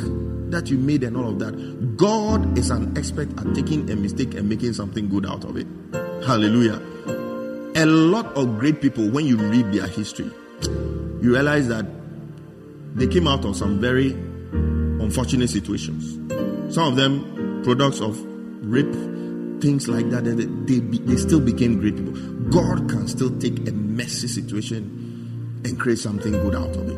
that 0.51 0.69
you 0.69 0.79
made 0.79 1.03
and 1.05 1.17
all 1.17 1.29
of 1.29 1.39
that. 1.39 1.97
God 1.97 2.59
is 2.59 2.71
an 2.71 2.97
expert 2.97 3.29
at 3.39 3.55
taking 3.55 3.91
a 3.91 3.97
mistake 3.97 4.35
and 4.35 4.49
making 4.49 4.73
something 4.75 5.09
good 5.09 5.27
out 5.27 5.45
of 5.45 5.57
it. 5.57 5.67
Hallelujah. 6.25 6.81
A 7.77 7.87
lot 7.87 8.27
of 8.37 8.59
great 8.59 8.81
people, 8.81 9.09
when 9.09 9.27
you 9.27 9.37
read 9.37 9.73
their 9.73 9.87
history, 9.87 10.31
you 10.63 11.33
realize 11.33 11.69
that 11.69 11.87
they 12.95 13.07
came 13.07 13.27
out 13.27 13.45
of 13.45 13.57
some 13.57 13.81
very 13.81 14.13
unfortunate 14.13 15.51
situations. 15.51 16.15
Some 16.75 16.89
of 16.89 16.97
them 16.97 17.63
products 17.63 18.01
of 18.01 18.17
rape, 18.67 18.93
things 19.63 19.89
like 19.89 20.11
that, 20.11 20.25
they, 20.25 20.79
they 20.81 21.17
still 21.17 21.41
became 21.41 21.79
great 21.79 21.97
people. 21.97 22.13
God 22.51 22.89
can 22.89 23.09
still 23.09 23.37
take 23.39 23.69
a 23.69 23.73
messy 23.73 24.29
situation 24.29 25.63
and 25.65 25.79
create 25.79 25.99
something 25.99 26.33
good 26.33 26.55
out 26.55 26.77
of 26.77 26.89
it. 26.89 26.97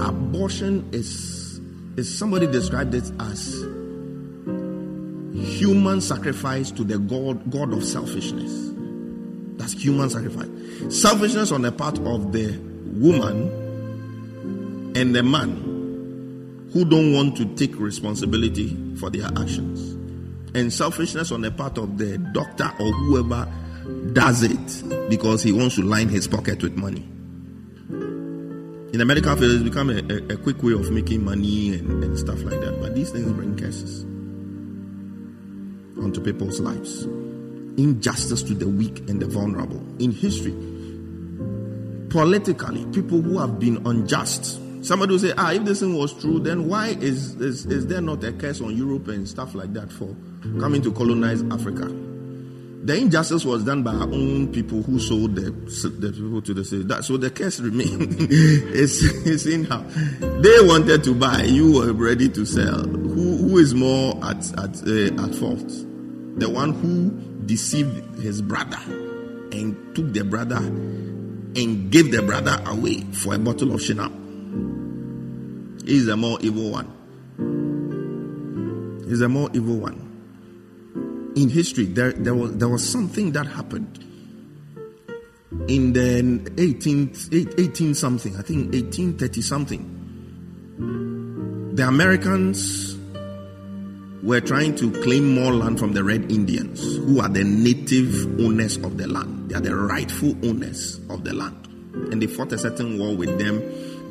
Abortion 0.00 0.88
is, 0.92 1.60
is 1.96 2.18
somebody 2.18 2.46
described 2.46 2.94
it 2.94 3.10
as 3.20 3.62
human 5.34 6.00
sacrifice 6.00 6.70
to 6.72 6.84
the 6.84 6.98
God, 6.98 7.50
God 7.50 7.72
of 7.72 7.84
selfishness. 7.84 8.70
That's 9.58 9.72
human 9.74 10.10
sacrifice. 10.10 10.48
Selfishness 10.90 11.52
on 11.52 11.62
the 11.62 11.72
part 11.72 11.98
of 11.98 12.32
the 12.32 12.58
woman 12.98 13.60
and 14.96 15.14
the 15.14 15.22
man 15.22 15.71
who 16.72 16.84
don't 16.84 17.12
want 17.12 17.36
to 17.36 17.54
take 17.54 17.78
responsibility 17.78 18.76
for 18.96 19.10
their 19.10 19.26
actions. 19.26 19.92
And 20.54 20.72
selfishness 20.72 21.32
on 21.32 21.40
the 21.40 21.50
part 21.50 21.78
of 21.78 21.98
the 21.98 22.18
doctor 22.18 22.70
or 22.78 22.92
whoever 22.92 23.50
does 24.12 24.42
it 24.42 25.08
because 25.08 25.42
he 25.42 25.52
wants 25.52 25.76
to 25.76 25.82
line 25.82 26.08
his 26.08 26.28
pocket 26.28 26.62
with 26.62 26.76
money. 26.76 27.08
In 28.92 28.98
the 28.98 29.04
medical 29.06 29.34
field, 29.36 29.52
it's 29.52 29.62
become 29.62 29.88
a, 29.88 30.02
a, 30.12 30.34
a 30.34 30.36
quick 30.36 30.62
way 30.62 30.74
of 30.74 30.90
making 30.90 31.24
money 31.24 31.74
and, 31.74 32.04
and 32.04 32.18
stuff 32.18 32.42
like 32.42 32.60
that. 32.60 32.78
But 32.80 32.94
these 32.94 33.10
things 33.10 33.32
bring 33.32 33.56
curses 33.56 34.04
onto 36.02 36.20
people's 36.20 36.60
lives. 36.60 37.04
Injustice 37.78 38.42
to 38.42 38.54
the 38.54 38.68
weak 38.68 38.98
and 39.08 39.20
the 39.20 39.26
vulnerable. 39.26 39.80
In 39.98 40.12
history, 40.12 40.52
politically, 42.10 42.84
people 42.92 43.22
who 43.22 43.38
have 43.38 43.58
been 43.58 43.86
unjust. 43.86 44.60
Somebody 44.82 45.12
will 45.12 45.20
say, 45.20 45.32
ah, 45.38 45.52
if 45.52 45.64
this 45.64 45.78
thing 45.78 45.96
was 45.96 46.12
true, 46.12 46.40
then 46.40 46.68
why 46.68 46.88
is, 46.88 47.36
is, 47.36 47.66
is 47.66 47.86
there 47.86 48.00
not 48.00 48.24
a 48.24 48.32
curse 48.32 48.60
on 48.60 48.76
Europe 48.76 49.06
and 49.08 49.28
stuff 49.28 49.54
like 49.54 49.72
that 49.74 49.92
for 49.92 50.14
coming 50.58 50.82
to 50.82 50.90
colonize 50.92 51.40
Africa? 51.52 51.86
The 52.84 52.96
injustice 52.96 53.44
was 53.44 53.62
done 53.62 53.84
by 53.84 53.92
our 53.92 54.12
own 54.12 54.52
people 54.52 54.82
who 54.82 54.98
sold 54.98 55.36
the, 55.36 55.52
the 55.52 56.12
people 56.12 56.42
to 56.42 56.52
the 56.52 56.64
city. 56.64 56.82
That, 56.82 57.04
so 57.04 57.16
the 57.16 57.30
curse 57.30 57.60
remained. 57.60 58.08
it's, 58.20 59.04
it's 59.24 59.46
in 59.46 59.62
they 60.42 60.66
wanted 60.66 61.04
to 61.04 61.14
buy, 61.14 61.42
you 61.42 61.74
were 61.74 61.92
ready 61.92 62.28
to 62.30 62.44
sell. 62.44 62.82
Who, 62.82 63.36
who 63.36 63.58
is 63.58 63.72
more 63.76 64.16
at, 64.24 64.50
at, 64.58 64.82
uh, 64.84 65.22
at 65.22 65.34
fault? 65.36 65.68
The 66.40 66.50
one 66.50 66.72
who 66.72 67.10
deceived 67.46 68.20
his 68.20 68.42
brother 68.42 68.78
and 69.52 69.94
took 69.94 70.12
the 70.12 70.24
brother 70.24 70.56
and 70.56 71.88
gave 71.92 72.10
the 72.10 72.22
brother 72.22 72.60
away 72.66 73.02
for 73.12 73.36
a 73.36 73.38
bottle 73.38 73.72
of 73.72 73.80
shinap. 73.80 74.21
He's 75.84 76.08
a 76.08 76.16
more 76.16 76.38
evil 76.40 76.70
one. 76.70 76.88
He's 79.08 79.20
a 79.20 79.28
more 79.28 79.50
evil 79.52 79.76
one 79.76 80.12
in 81.36 81.48
history, 81.48 81.86
there, 81.86 82.12
there, 82.12 82.34
was, 82.34 82.56
there 82.56 82.68
was 82.68 82.88
something 82.88 83.32
that 83.32 83.46
happened 83.46 83.98
in 85.68 85.92
the 85.92 86.50
18th, 86.56 87.58
18 87.58 87.94
something, 87.94 88.36
I 88.36 88.42
think 88.42 88.72
1830 88.72 89.42
something. 89.42 89.98
The 91.74 91.86
Americans 91.86 92.98
were 94.22 94.40
trying 94.40 94.74
to 94.76 94.90
claim 95.02 95.34
more 95.34 95.52
land 95.52 95.78
from 95.78 95.92
the 95.94 96.04
Red 96.04 96.30
Indians, 96.30 96.96
who 96.96 97.20
are 97.20 97.28
the 97.28 97.44
native 97.44 98.40
owners 98.40 98.76
of 98.76 98.98
the 98.98 99.08
land. 99.08 99.50
They 99.50 99.54
are 99.56 99.60
the 99.60 99.74
rightful 99.74 100.36
owners 100.44 101.00
of 101.08 101.24
the 101.24 101.34
land. 101.34 101.66
And 102.12 102.22
they 102.22 102.26
fought 102.26 102.52
a 102.52 102.58
certain 102.58 102.98
war 102.98 103.16
with 103.16 103.38
them 103.38 103.60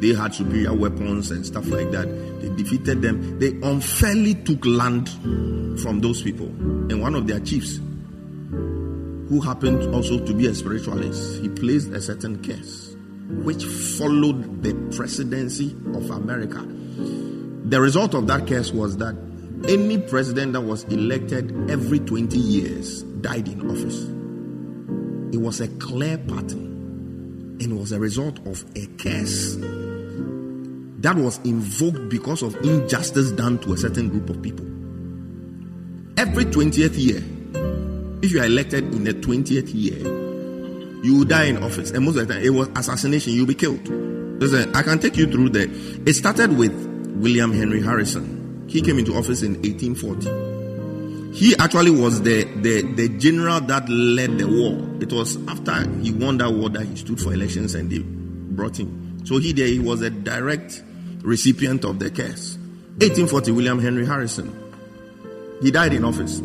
they 0.01 0.15
had 0.15 0.33
superior 0.33 0.73
weapons 0.73 1.29
and 1.29 1.45
stuff 1.45 1.67
like 1.67 1.91
that. 1.91 2.07
They 2.41 2.49
defeated 2.55 3.03
them. 3.03 3.37
They 3.37 3.49
unfairly 3.61 4.33
took 4.33 4.65
land 4.65 5.09
from 5.79 5.99
those 6.01 6.23
people. 6.23 6.47
And 6.47 6.99
one 6.99 7.13
of 7.13 7.27
their 7.27 7.39
chiefs, 7.39 7.77
who 7.77 9.39
happened 9.39 9.93
also 9.93 10.19
to 10.25 10.33
be 10.33 10.47
a 10.47 10.55
spiritualist, 10.55 11.41
he 11.41 11.49
placed 11.49 11.89
a 11.89 12.01
certain 12.01 12.43
curse 12.43 12.95
which 13.43 13.63
followed 13.63 14.63
the 14.63 14.73
presidency 14.95 15.75
of 15.93 16.09
America. 16.09 16.65
The 17.65 17.79
result 17.79 18.15
of 18.15 18.27
that 18.27 18.47
curse 18.47 18.71
was 18.71 18.97
that 18.97 19.15
any 19.67 19.99
president 19.99 20.53
that 20.53 20.61
was 20.61 20.83
elected 20.85 21.69
every 21.69 21.99
20 21.99 22.37
years 22.37 23.03
died 23.03 23.47
in 23.47 23.69
office. 23.69 24.03
It 25.33 25.39
was 25.39 25.61
a 25.61 25.67
clear 25.77 26.17
pattern 26.17 27.57
and 27.61 27.79
was 27.79 27.91
a 27.91 27.99
result 27.99 28.45
of 28.47 28.65
a 28.75 28.87
curse 28.97 29.55
that 31.01 31.15
was 31.15 31.39
invoked 31.39 32.09
because 32.09 32.43
of 32.43 32.55
injustice 32.57 33.31
done 33.31 33.57
to 33.59 33.73
a 33.73 33.77
certain 33.77 34.09
group 34.09 34.29
of 34.29 34.41
people. 34.41 34.65
Every 36.17 36.45
20th 36.45 36.95
year, 36.95 37.23
if 38.23 38.31
you 38.31 38.39
are 38.39 38.45
elected 38.45 38.83
in 38.93 39.03
the 39.03 39.13
20th 39.15 39.71
year, 39.73 39.97
you 41.03 41.17
will 41.17 41.25
die 41.25 41.45
in 41.45 41.63
office. 41.63 41.89
And 41.89 42.05
most 42.05 42.17
of 42.17 42.27
the 42.27 42.35
time, 42.35 42.43
it 42.43 42.51
was 42.51 42.69
assassination, 42.75 43.33
you'll 43.33 43.47
be 43.47 43.55
killed. 43.55 43.87
Listen, 43.87 44.75
I 44.75 44.83
can 44.83 44.99
take 44.99 45.17
you 45.17 45.25
through 45.25 45.49
that. 45.49 45.69
It 46.05 46.13
started 46.13 46.55
with 46.55 46.71
William 47.15 47.51
Henry 47.51 47.81
Harrison. 47.81 48.65
He 48.67 48.81
came 48.81 48.99
into 48.99 49.15
office 49.15 49.41
in 49.41 49.55
1840. 49.61 51.35
He 51.35 51.55
actually 51.57 51.91
was 51.91 52.21
the, 52.21 52.43
the, 52.43 52.83
the 52.93 53.09
general 53.17 53.61
that 53.61 53.89
led 53.89 54.37
the 54.37 54.47
war. 54.47 54.87
It 55.01 55.11
was 55.11 55.37
after 55.47 55.89
he 56.01 56.11
won 56.11 56.37
that 56.37 56.51
war 56.51 56.69
that 56.69 56.85
he 56.85 56.95
stood 56.95 57.19
for 57.19 57.33
elections 57.33 57.73
and 57.73 57.89
they 57.89 57.99
brought 57.99 58.77
him. 58.79 59.25
So 59.25 59.39
he 59.39 59.53
there, 59.53 59.67
he 59.67 59.79
was 59.79 60.01
a 60.01 60.09
direct 60.09 60.83
recipient 61.23 61.85
of 61.85 61.99
the 61.99 62.09
curse. 62.09 62.57
1840, 62.97 63.51
William 63.51 63.79
Henry 63.79 64.05
Harrison. 64.05 64.57
He 65.61 65.71
died 65.71 65.93
in 65.93 66.03
office. 66.03 66.39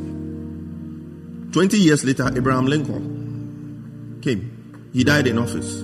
20 1.53 1.79
years 1.79 2.05
later, 2.05 2.31
Abraham 2.37 2.67
Lincoln 2.67 4.21
came. 4.23 4.91
He 4.93 5.05
died 5.05 5.27
in 5.27 5.39
office. 5.39 5.81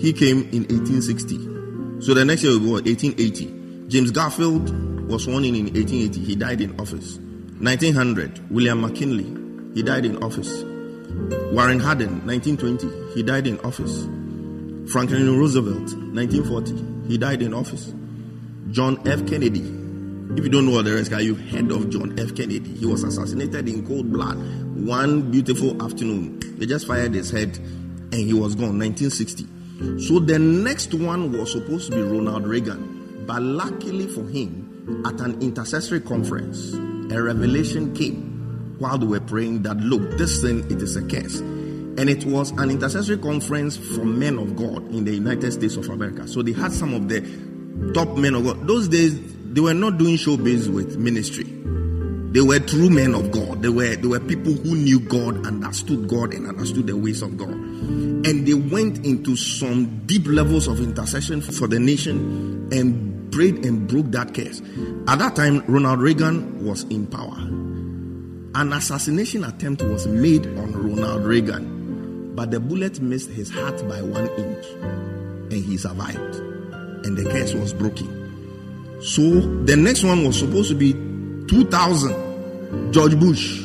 He 0.00 0.12
came 0.12 0.42
in 0.52 0.64
1860. 0.68 2.00
So 2.00 2.14
the 2.14 2.24
next 2.24 2.44
year 2.44 2.52
will 2.52 2.60
go 2.60 2.72
1880. 2.74 3.88
James 3.88 4.10
Garfield 4.10 4.70
was 5.08 5.24
sworn 5.24 5.44
in 5.44 5.54
in 5.54 5.64
1880. 5.66 6.20
He 6.20 6.36
died 6.36 6.60
in 6.60 6.78
office. 6.78 7.16
1900, 7.60 8.50
William 8.50 8.80
McKinley. 8.80 9.74
He 9.74 9.82
died 9.82 10.04
in 10.04 10.22
office. 10.22 10.62
Warren 11.52 11.80
Harding, 11.80 12.24
1920. 12.26 13.14
He 13.14 13.22
died 13.22 13.46
in 13.46 13.58
office. 13.60 14.06
Franklin 14.90 15.38
Roosevelt, 15.38 15.92
1940. 16.14 17.08
He 17.08 17.18
died 17.18 17.42
in 17.42 17.52
office. 17.52 17.92
John 18.70 18.96
F. 19.06 19.26
Kennedy. 19.26 19.60
If 19.60 20.44
you 20.44 20.48
don't 20.48 20.64
know 20.64 20.72
what 20.72 20.86
the 20.86 20.94
rest, 20.94 21.12
are 21.12 21.20
you 21.20 21.34
heard 21.34 21.70
of 21.70 21.90
John 21.90 22.18
F. 22.18 22.34
Kennedy? 22.34 22.74
He 22.74 22.86
was 22.86 23.02
assassinated 23.02 23.68
in 23.68 23.86
cold 23.86 24.10
blood 24.10 24.36
one 24.86 25.30
beautiful 25.30 25.82
afternoon. 25.82 26.40
They 26.58 26.64
just 26.64 26.86
fired 26.86 27.12
his 27.12 27.30
head 27.30 27.58
and 27.58 28.14
he 28.14 28.32
was 28.32 28.54
gone. 28.54 28.78
1960. 28.78 29.46
So 30.06 30.20
the 30.20 30.38
next 30.38 30.94
one 30.94 31.32
was 31.36 31.52
supposed 31.52 31.90
to 31.90 31.96
be 31.96 32.02
Ronald 32.02 32.46
Reagan, 32.46 33.24
but 33.26 33.42
luckily 33.42 34.06
for 34.06 34.26
him, 34.26 35.04
at 35.04 35.20
an 35.20 35.42
intercessory 35.42 36.00
conference, 36.00 36.72
a 37.12 37.22
revelation 37.22 37.94
came 37.94 38.76
while 38.78 38.96
they 38.96 39.06
were 39.06 39.20
praying 39.20 39.62
that 39.64 39.76
look, 39.78 40.16
this 40.16 40.40
thing 40.40 40.60
it 40.70 40.80
is 40.80 40.96
a 40.96 41.02
curse 41.02 41.42
and 41.98 42.08
it 42.08 42.24
was 42.24 42.52
an 42.52 42.70
intercessory 42.70 43.18
conference 43.18 43.76
for 43.76 44.04
men 44.04 44.38
of 44.38 44.54
God 44.54 44.88
in 44.94 45.04
the 45.04 45.12
United 45.12 45.52
States 45.52 45.76
of 45.76 45.88
America. 45.88 46.28
So 46.28 46.42
they 46.42 46.52
had 46.52 46.72
some 46.72 46.94
of 46.94 47.08
the 47.08 47.20
top 47.92 48.16
men 48.16 48.36
of 48.36 48.44
God. 48.44 48.68
Those 48.68 48.86
days, 48.86 49.18
they 49.52 49.60
were 49.60 49.74
not 49.74 49.98
doing 49.98 50.14
showbiz 50.14 50.72
with 50.72 50.96
ministry. 50.96 51.42
They 51.42 52.40
were 52.40 52.60
true 52.60 52.88
men 52.88 53.16
of 53.16 53.32
God. 53.32 53.62
They 53.62 53.68
were, 53.68 53.96
they 53.96 54.06
were 54.06 54.20
people 54.20 54.52
who 54.52 54.76
knew 54.76 55.00
God, 55.00 55.44
understood 55.44 56.08
God, 56.08 56.34
and 56.34 56.46
understood 56.46 56.86
the 56.86 56.96
ways 56.96 57.20
of 57.20 57.36
God. 57.36 57.50
And 57.50 58.46
they 58.46 58.54
went 58.54 59.04
into 59.04 59.34
some 59.34 60.06
deep 60.06 60.26
levels 60.28 60.68
of 60.68 60.80
intercession 60.80 61.40
for 61.40 61.66
the 61.66 61.80
nation 61.80 62.68
and 62.70 63.32
prayed 63.32 63.64
and 63.64 63.88
broke 63.88 64.12
that 64.12 64.34
curse. 64.34 64.60
At 65.08 65.18
that 65.18 65.34
time, 65.34 65.64
Ronald 65.66 66.00
Reagan 66.00 66.64
was 66.64 66.84
in 66.84 67.08
power. 67.08 67.38
An 68.54 68.72
assassination 68.72 69.42
attempt 69.42 69.82
was 69.82 70.06
made 70.06 70.46
on 70.46 70.72
Ronald 70.72 71.24
Reagan 71.24 71.77
but 72.38 72.52
the 72.52 72.60
bullet 72.60 73.00
missed 73.00 73.30
his 73.30 73.50
heart 73.50 73.76
by 73.88 74.00
one 74.00 74.28
inch 74.38 74.64
and 75.50 75.52
he 75.52 75.76
survived. 75.76 76.36
And 77.04 77.16
the 77.16 77.28
curse 77.28 77.52
was 77.52 77.72
broken. 77.72 78.06
So 79.02 79.40
the 79.64 79.74
next 79.74 80.04
one 80.04 80.24
was 80.24 80.38
supposed 80.38 80.70
to 80.70 80.76
be 80.76 80.92
2000. 81.48 82.92
George 82.92 83.18
Bush. 83.18 83.64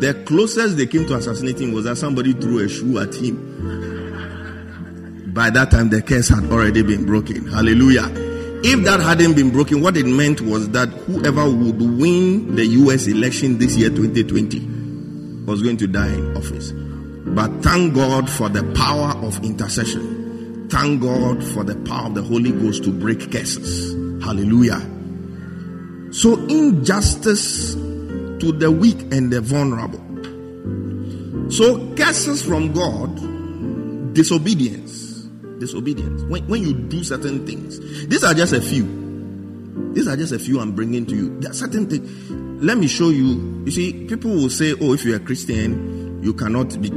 The 0.00 0.22
closest 0.26 0.76
they 0.76 0.86
came 0.86 1.06
to 1.06 1.14
assassinating 1.14 1.72
was 1.72 1.84
that 1.86 1.96
somebody 1.96 2.34
threw 2.34 2.58
a 2.58 2.68
shoe 2.68 2.98
at 2.98 3.14
him. 3.14 3.38
By 5.32 5.48
that 5.48 5.70
time, 5.70 5.88
the 5.88 6.02
curse 6.02 6.28
had 6.28 6.44
already 6.52 6.82
been 6.82 7.06
broken. 7.06 7.46
Hallelujah. 7.46 8.04
If 8.66 8.84
that 8.84 9.00
hadn't 9.00 9.32
been 9.32 9.50
broken, 9.50 9.80
what 9.80 9.96
it 9.96 10.04
meant 10.04 10.42
was 10.42 10.68
that 10.72 10.90
whoever 10.90 11.44
would 11.48 11.80
win 11.80 12.54
the 12.54 12.66
US 12.66 13.06
election 13.06 13.56
this 13.56 13.78
year, 13.78 13.88
2020, 13.88 14.60
was 15.46 15.62
going 15.62 15.78
to 15.78 15.86
die 15.86 16.12
in 16.12 16.36
office. 16.36 16.74
But 17.26 17.62
thank 17.62 17.94
God 17.94 18.28
for 18.28 18.48
the 18.48 18.62
power 18.74 19.16
of 19.24 19.42
intercession. 19.44 20.68
Thank 20.68 21.02
God 21.02 21.42
for 21.42 21.64
the 21.64 21.76
power 21.76 22.06
of 22.06 22.14
the 22.14 22.22
Holy 22.22 22.52
Ghost 22.52 22.84
to 22.84 22.92
break 22.92 23.32
curses. 23.32 23.92
Hallelujah. 24.22 24.80
So, 26.12 26.38
injustice 26.46 27.74
to 27.74 28.52
the 28.52 28.70
weak 28.70 29.00
and 29.12 29.32
the 29.32 29.40
vulnerable. 29.40 30.00
So, 31.50 31.94
curses 31.94 32.42
from 32.44 32.72
God, 32.72 34.14
disobedience. 34.14 35.22
Disobedience. 35.58 36.22
When, 36.24 36.46
when 36.46 36.62
you 36.62 36.74
do 36.74 37.02
certain 37.04 37.46
things, 37.46 37.78
these 38.06 38.22
are 38.22 38.34
just 38.34 38.52
a 38.52 38.60
few. 38.60 38.84
These 39.94 40.08
are 40.08 40.16
just 40.16 40.32
a 40.32 40.38
few 40.38 40.60
I'm 40.60 40.72
bringing 40.72 41.06
to 41.06 41.14
you. 41.16 41.40
There 41.40 41.50
are 41.50 41.54
certain 41.54 41.88
things. 41.88 42.30
Let 42.62 42.78
me 42.78 42.86
show 42.86 43.10
you. 43.10 43.62
You 43.64 43.70
see, 43.70 44.06
people 44.06 44.30
will 44.30 44.50
say, 44.50 44.74
oh, 44.80 44.92
if 44.94 45.04
you're 45.04 45.16
a 45.16 45.20
Christian, 45.20 46.03
you 46.24 46.32
cannot 46.32 46.80
be 46.80 46.88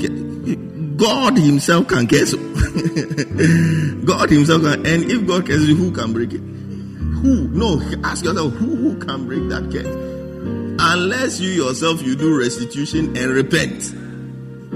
God 0.98 1.38
Himself 1.38 1.88
can 1.90 2.08
curse. 2.08 2.34
God 4.06 4.30
Himself 4.32 4.62
can, 4.64 4.86
and 4.86 5.04
if 5.12 5.28
God 5.28 5.46
curses, 5.46 5.78
who 5.78 5.92
can 5.92 6.14
break 6.14 6.34
it? 6.34 6.40
Who? 6.40 7.48
No, 7.50 7.82
ask 8.04 8.24
yourself 8.24 8.54
who, 8.54 8.76
who 8.76 8.98
can 9.00 9.28
break 9.28 9.48
that 9.50 9.70
curse? 9.72 9.86
Unless 10.80 11.40
you 11.40 11.50
yourself 11.50 12.02
you 12.02 12.16
do 12.16 12.40
restitution 12.40 13.18
and 13.18 13.32
repent. 13.32 13.94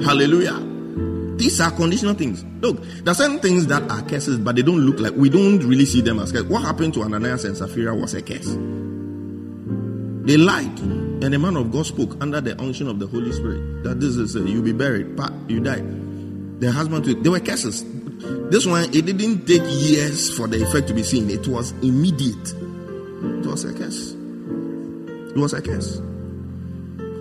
Hallelujah. 0.06 0.60
These 1.38 1.60
are 1.62 1.72
conditional 1.72 2.14
things. 2.14 2.44
Look, 2.62 2.84
there 2.84 3.14
are 3.14 3.16
certain 3.16 3.40
things 3.40 3.68
that 3.68 3.90
are 3.90 4.02
curses, 4.04 4.38
but 4.38 4.56
they 4.56 4.62
don't 4.62 4.82
look 4.82 5.00
like 5.00 5.14
we 5.14 5.30
don't 5.30 5.60
really 5.60 5.86
see 5.86 6.02
them 6.02 6.20
as 6.20 6.32
curses. 6.32 6.50
What 6.50 6.64
happened 6.64 6.94
to 6.96 7.04
Ananias 7.04 7.46
and 7.46 7.56
Sapphira 7.56 7.96
was 7.96 8.14
a 8.14 8.22
curse. 8.22 8.56
They 10.24 10.38
lied, 10.38 10.80
and 10.80 11.34
the 11.34 11.40
man 11.40 11.58
of 11.58 11.72
God 11.72 11.88
spoke 11.88 12.16
under 12.22 12.40
the 12.42 12.60
unction 12.62 12.88
of 12.88 13.00
the 13.00 13.08
Holy 13.08 13.32
Spirit 13.32 13.84
that 13.84 14.00
this 14.00 14.18
is 14.18 14.36
uh, 14.36 14.42
you'll 14.42 14.62
be 14.62 14.72
buried, 14.72 15.20
you 15.48 15.60
die. 15.60 15.82
The 16.60 16.72
husband, 16.72 17.06
they 17.06 17.30
were 17.30 17.40
curses. 17.40 17.84
This 18.52 18.68
one, 18.68 18.84
it 18.94 19.08
didn't 19.08 19.48
take 19.48 19.64
years 19.66 20.38
for 20.38 20.48
the 20.48 20.62
effect 20.62 20.88
to 20.90 20.94
be 20.94 21.02
seen. 21.02 21.28
It 21.32 21.48
was 21.48 21.72
immediate. 21.82 22.54
It 22.54 23.48
was 23.48 23.66
a 23.66 23.74
curse. 23.74 24.12
It 24.12 25.38
was 25.38 25.54
a 25.54 25.62
curse. 25.62 26.00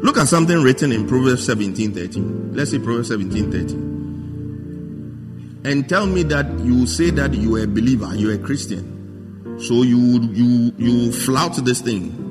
Look 0.03 0.18
at 0.18 0.28
something 0.28 0.62
written 0.62 0.92
in 0.92 1.09
Proverbs 1.09 1.46
17 1.46 1.94
13. 1.94 2.55
Let's 2.55 2.72
see 2.72 2.78
Proverbs 2.78 3.09
17 3.09 3.51
13. 3.51 5.62
And 5.64 5.88
tell 5.88 6.07
me 6.07 6.22
that 6.24 6.46
you 6.61 6.86
say 6.86 7.09
that 7.12 7.32
you 7.32 7.57
are 7.57 7.64
a 7.64 7.66
believer, 7.66 8.14
you 8.14 8.28
are 8.30 8.34
a 8.34 8.38
Christian. 8.38 9.59
So 9.59 9.84
you 9.84 10.20
you 10.32 10.74
you 10.76 11.12
flout 11.12 11.57
this 11.64 11.80
thing 11.80 12.26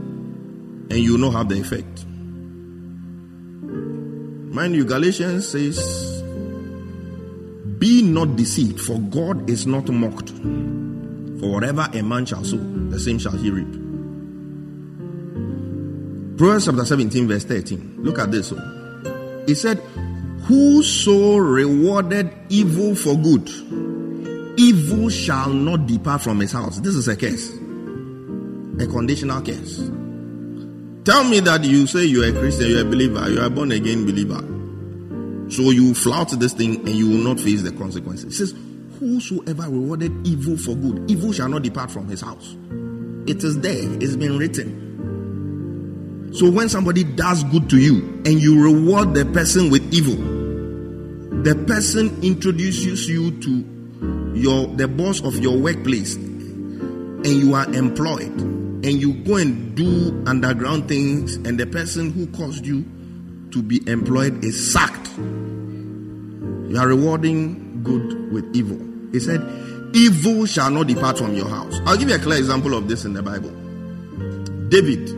and 0.89 0.99
you 0.99 1.13
will 1.13 1.19
not 1.19 1.33
have 1.33 1.49
the 1.49 1.59
effect. 1.59 2.05
Mind 4.53 4.75
you, 4.75 4.83
Galatians 4.83 5.47
says, 5.47 6.21
Be 7.77 8.01
not 8.01 8.35
deceived, 8.35 8.81
for 8.81 8.97
God 8.99 9.49
is 9.49 9.67
not 9.67 9.87
mocked. 9.89 10.29
For 10.29 11.51
whatever 11.51 11.87
a 11.93 12.01
man 12.01 12.25
shall 12.25 12.43
sow, 12.43 12.57
the 12.57 12.99
same 12.99 13.19
shall 13.19 13.37
he 13.37 13.51
reap. 13.51 13.67
Proverbs 16.37 16.65
chapter 16.65 16.85
17, 16.85 17.27
verse 17.27 17.43
13. 17.45 17.97
Look 17.99 18.17
at 18.17 18.31
this. 18.31 18.51
oh. 18.51 19.43
It 19.47 19.55
said, 19.55 19.77
Whoso 20.47 21.37
rewarded 21.37 22.31
evil 22.49 22.95
for 22.95 23.15
good, 23.15 23.47
evil 24.59 25.09
shall 25.09 25.49
not 25.53 25.85
depart 25.85 26.21
from 26.21 26.39
his 26.39 26.51
house. 26.51 26.79
This 26.79 26.95
is 26.95 27.07
a 27.07 27.15
curse, 27.15 27.49
a 27.51 28.87
conditional 28.87 29.41
curse. 29.41 29.89
Tell 31.09 31.23
me 31.23 31.39
that 31.39 31.63
you 31.63 31.87
say 31.87 32.05
you 32.05 32.21
are 32.21 32.27
a 32.27 32.31
Christian, 32.39 32.67
you 32.67 32.77
are 32.77 32.81
a 32.81 32.85
believer, 32.85 33.27
you 33.31 33.41
are 33.41 33.45
a 33.45 33.49
born 33.49 33.71
again 33.71 34.05
believer. 34.05 34.41
So 35.51 35.71
you 35.71 35.95
flout 35.95 36.29
this 36.39 36.53
thing 36.53 36.75
and 36.87 36.89
you 36.89 37.09
will 37.09 37.33
not 37.33 37.39
face 37.39 37.63
the 37.63 37.71
consequences. 37.71 38.25
It 38.25 38.35
says, 38.37 38.55
Whosoever 38.99 39.63
rewarded 39.63 40.27
evil 40.27 40.55
for 40.55 40.75
good, 40.75 41.09
evil 41.09 41.33
shall 41.33 41.49
not 41.49 41.63
depart 41.63 41.89
from 41.89 42.07
his 42.09 42.21
house. 42.21 42.55
It 43.25 43.43
is 43.43 43.59
there, 43.59 43.91
it's 43.99 44.17
been 44.17 44.37
written. 44.37 46.29
So 46.35 46.47
when 46.47 46.69
somebody 46.69 47.03
does 47.05 47.43
good 47.45 47.71
to 47.71 47.79
you 47.79 48.21
and 48.25 48.39
you 48.39 48.63
reward 48.63 49.15
the 49.15 49.25
person 49.25 49.71
with 49.71 49.91
evil, 49.91 50.13
the 51.41 51.55
person 51.65 52.21
introduces 52.21 53.09
you 53.09 53.31
to 53.39 53.65
your 54.37 54.67
the 54.75 54.87
boss 54.87 55.23
of 55.23 55.39
your 55.39 55.57
workplace 55.57 56.17
and 56.17 57.25
you 57.25 57.55
are 57.55 57.67
employed 57.73 58.68
and 58.83 59.01
you 59.01 59.13
go 59.13 59.35
and 59.35 59.75
do 59.75 60.23
underground 60.25 60.87
things 60.87 61.35
and 61.35 61.59
the 61.59 61.65
person 61.65 62.11
who 62.11 62.27
caused 62.27 62.65
you 62.65 62.85
to 63.51 63.61
be 63.61 63.81
employed 63.89 64.43
is 64.43 64.71
sacked. 64.71 65.09
You 65.17 66.77
are 66.77 66.87
rewarding 66.87 67.83
good 67.83 68.31
with 68.31 68.55
evil. 68.55 68.79
He 69.11 69.19
said, 69.19 69.41
Evil 69.93 70.45
shall 70.45 70.69
not 70.69 70.87
depart 70.87 71.17
from 71.17 71.35
your 71.35 71.49
house. 71.49 71.79
I'll 71.85 71.97
give 71.97 72.09
you 72.09 72.15
a 72.15 72.19
clear 72.19 72.37
example 72.37 72.75
of 72.75 72.87
this 72.87 73.05
in 73.05 73.13
the 73.13 73.23
Bible. 73.23 73.49
David, 74.69 75.09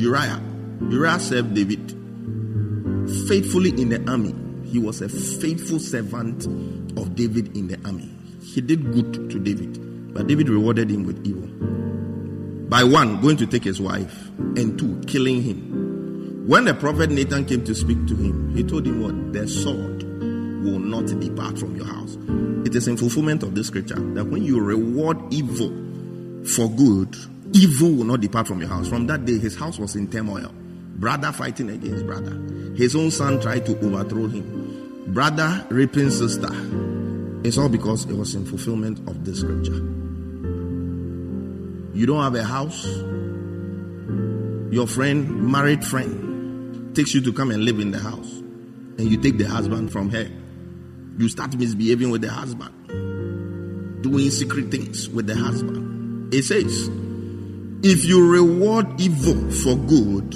Uriah. 0.00 0.42
Uriah 0.90 1.20
served 1.20 1.54
David 1.54 1.90
faithfully 3.28 3.70
in 3.80 3.88
the 3.90 4.04
army. 4.10 4.34
He 4.68 4.78
was 4.78 5.00
a 5.00 5.08
faithful 5.08 5.78
servant 5.78 6.46
of 6.98 7.14
David 7.14 7.56
in 7.56 7.68
the 7.68 7.78
army. 7.84 8.10
He 8.42 8.60
did 8.60 8.92
good 8.92 9.30
to 9.30 9.38
David, 9.38 10.12
but 10.12 10.26
David 10.26 10.48
rewarded 10.48 10.90
him 10.90 11.04
with 11.04 11.24
evil. 11.24 11.48
By 12.74 12.82
one, 12.82 13.20
going 13.20 13.36
to 13.36 13.46
take 13.46 13.62
his 13.62 13.80
wife, 13.80 14.30
and 14.36 14.76
two, 14.76 15.00
killing 15.06 15.40
him. 15.44 16.44
When 16.48 16.64
the 16.64 16.74
prophet 16.74 17.08
Nathan 17.08 17.44
came 17.44 17.64
to 17.66 17.72
speak 17.72 18.04
to 18.08 18.16
him, 18.16 18.52
he 18.52 18.64
told 18.64 18.84
him 18.84 19.00
what? 19.00 19.32
The 19.32 19.46
sword 19.46 20.02
will 20.02 20.80
not 20.80 21.06
depart 21.20 21.56
from 21.56 21.76
your 21.76 21.86
house. 21.86 22.18
It 22.66 22.74
is 22.74 22.88
in 22.88 22.96
fulfillment 22.96 23.44
of 23.44 23.54
this 23.54 23.68
scripture 23.68 24.00
that 24.14 24.24
when 24.24 24.42
you 24.42 24.60
reward 24.60 25.18
evil 25.32 25.68
for 26.44 26.68
good, 26.68 27.14
evil 27.52 27.92
will 27.92 28.06
not 28.06 28.20
depart 28.20 28.48
from 28.48 28.58
your 28.58 28.70
house. 28.70 28.88
From 28.88 29.06
that 29.06 29.24
day, 29.24 29.38
his 29.38 29.54
house 29.54 29.78
was 29.78 29.94
in 29.94 30.10
turmoil. 30.10 30.50
Brother 30.96 31.30
fighting 31.30 31.70
against 31.70 32.04
brother. 32.04 32.36
His 32.74 32.96
own 32.96 33.12
son 33.12 33.40
tried 33.40 33.66
to 33.66 33.78
overthrow 33.86 34.26
him. 34.26 35.04
Brother 35.14 35.64
raping 35.70 36.10
sister. 36.10 36.50
It's 37.44 37.56
all 37.56 37.68
because 37.68 38.04
it 38.06 38.16
was 38.16 38.34
in 38.34 38.44
fulfillment 38.44 38.98
of 39.08 39.24
this 39.24 39.42
scripture. 39.42 40.03
You 41.94 42.06
don't 42.06 42.22
have 42.24 42.34
a 42.34 42.42
house. 42.42 42.84
Your 44.74 44.88
friend, 44.88 45.46
married 45.46 45.84
friend, 45.84 46.92
takes 46.96 47.14
you 47.14 47.20
to 47.20 47.32
come 47.32 47.52
and 47.52 47.64
live 47.64 47.78
in 47.78 47.92
the 47.92 48.00
house. 48.00 48.32
And 48.98 49.02
you 49.02 49.16
take 49.16 49.38
the 49.38 49.44
husband 49.44 49.92
from 49.92 50.10
her. 50.10 50.28
You 51.18 51.28
start 51.28 51.56
misbehaving 51.56 52.10
with 52.10 52.22
the 52.22 52.30
husband. 52.30 52.72
Doing 54.02 54.28
secret 54.30 54.72
things 54.72 55.08
with 55.08 55.28
the 55.28 55.36
husband. 55.36 56.34
It 56.34 56.42
says, 56.42 56.88
if 57.84 58.04
you 58.04 58.28
reward 58.28 59.00
evil 59.00 59.50
for 59.52 59.76
good, 59.76 60.34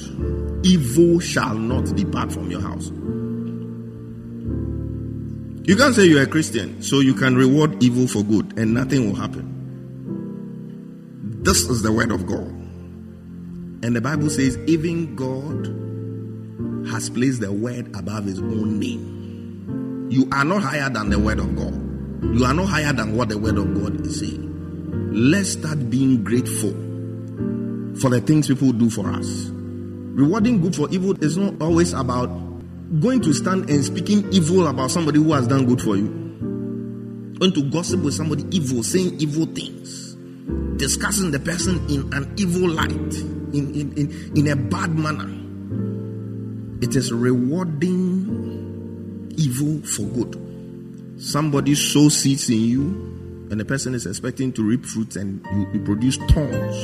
evil 0.64 1.18
shall 1.18 1.54
not 1.54 1.86
depart 1.96 2.30
from 2.30 2.52
your 2.52 2.60
house. 2.60 2.92
You 5.66 5.74
can't 5.76 5.94
say 5.94 6.04
you're 6.04 6.22
a 6.22 6.26
Christian, 6.28 6.82
so 6.82 7.00
you 7.00 7.14
can 7.14 7.34
reward 7.34 7.82
evil 7.82 8.06
for 8.06 8.22
good 8.22 8.56
and 8.56 8.74
nothing 8.74 9.08
will 9.08 9.16
happen. 9.16 9.57
This 11.48 11.62
is 11.70 11.80
the 11.80 11.90
word 11.90 12.12
of 12.12 12.26
God. 12.26 12.46
And 13.82 13.96
the 13.96 14.02
Bible 14.02 14.28
says, 14.28 14.58
even 14.66 15.16
God 15.16 15.64
has 16.92 17.08
placed 17.08 17.40
the 17.40 17.50
word 17.50 17.86
above 17.96 18.26
his 18.26 18.38
own 18.38 18.78
name. 18.78 20.08
You 20.10 20.28
are 20.30 20.44
not 20.44 20.60
higher 20.60 20.90
than 20.90 21.08
the 21.08 21.18
word 21.18 21.38
of 21.38 21.56
God. 21.56 21.72
You 22.36 22.44
are 22.44 22.52
not 22.52 22.66
higher 22.66 22.92
than 22.92 23.16
what 23.16 23.30
the 23.30 23.38
word 23.38 23.56
of 23.56 23.74
God 23.82 24.04
is 24.06 24.20
saying. 24.20 25.10
Let's 25.10 25.52
start 25.52 25.88
being 25.88 26.22
grateful 26.22 26.72
for 27.98 28.10
the 28.10 28.20
things 28.26 28.46
people 28.48 28.72
do 28.72 28.90
for 28.90 29.08
us. 29.08 29.48
Rewarding 29.48 30.60
good 30.60 30.76
for 30.76 30.90
evil 30.90 31.16
is 31.24 31.38
not 31.38 31.54
always 31.62 31.94
about 31.94 32.26
going 33.00 33.22
to 33.22 33.32
stand 33.32 33.70
and 33.70 33.82
speaking 33.82 34.30
evil 34.34 34.66
about 34.66 34.90
somebody 34.90 35.18
who 35.18 35.32
has 35.32 35.46
done 35.46 35.64
good 35.64 35.80
for 35.80 35.96
you. 35.96 36.08
Going 37.38 37.54
to 37.54 37.70
gossip 37.70 38.02
with 38.02 38.12
somebody 38.12 38.44
evil, 38.50 38.82
saying 38.82 39.18
evil 39.18 39.46
things, 39.46 40.07
discussing 40.76 41.30
the 41.30 41.40
person 41.40 41.84
in 41.88 42.12
an 42.14 42.32
evil 42.36 42.68
light, 42.70 42.90
in, 42.90 43.74
in, 43.74 43.92
in, 43.96 44.32
in 44.36 44.48
a 44.48 44.56
bad 44.56 44.94
manner. 44.94 45.28
It 46.80 46.94
is 46.94 47.12
rewarding 47.12 47.88
evil 49.36 49.80
for 49.86 50.02
good. 50.02 50.36
Somebody 51.20 51.74
sows 51.74 52.16
seeds 52.16 52.48
in 52.48 52.60
you, 52.60 52.82
and 53.50 53.58
the 53.58 53.64
person 53.64 53.94
is 53.94 54.06
expecting 54.06 54.52
to 54.52 54.62
reap 54.62 54.84
fruits, 54.86 55.16
and 55.16 55.44
you, 55.52 55.66
you 55.72 55.80
produce 55.84 56.16
thorns 56.16 56.76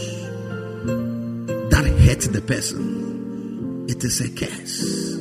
that 1.70 1.84
hurt 2.04 2.32
the 2.32 2.40
person. 2.40 3.86
It 3.88 4.02
is 4.02 4.20
a 4.20 4.28
curse. 4.34 5.20